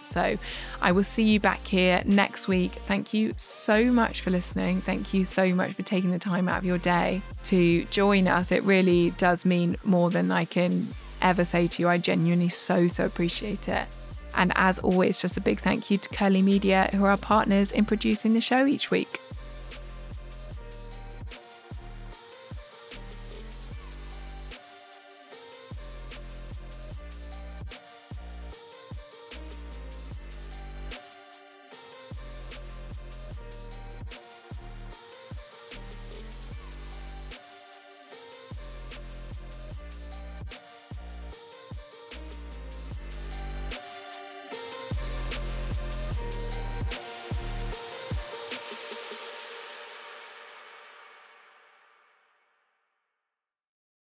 So 0.00 0.38
I 0.80 0.92
will 0.92 1.02
see 1.02 1.24
you 1.24 1.40
back 1.40 1.66
here 1.66 2.04
next 2.06 2.46
week. 2.46 2.70
Thank 2.86 3.12
you 3.12 3.34
so 3.36 3.90
much 3.90 4.20
for 4.20 4.30
listening. 4.30 4.80
Thank 4.80 5.12
you 5.12 5.24
so 5.24 5.52
much 5.56 5.72
for 5.72 5.82
taking 5.82 6.12
the 6.12 6.20
time 6.20 6.48
out 6.48 6.58
of 6.58 6.64
your 6.64 6.78
day 6.78 7.20
to 7.44 7.84
join 7.86 8.28
us. 8.28 8.52
It 8.52 8.62
really 8.62 9.10
does 9.10 9.44
mean 9.44 9.76
more 9.82 10.08
than 10.08 10.30
I 10.30 10.44
can 10.44 10.86
ever 11.20 11.44
say 11.44 11.66
to 11.66 11.82
you. 11.82 11.88
I 11.88 11.98
genuinely 11.98 12.48
so, 12.48 12.86
so 12.86 13.04
appreciate 13.04 13.68
it. 13.68 13.88
And 14.36 14.52
as 14.56 14.78
always, 14.78 15.20
just 15.20 15.36
a 15.36 15.40
big 15.40 15.60
thank 15.60 15.90
you 15.90 15.98
to 15.98 16.08
Curly 16.08 16.42
Media, 16.42 16.90
who 16.92 17.04
are 17.04 17.10
our 17.10 17.16
partners 17.16 17.70
in 17.70 17.84
producing 17.84 18.34
the 18.34 18.40
show 18.40 18.66
each 18.66 18.90
week. 18.90 19.20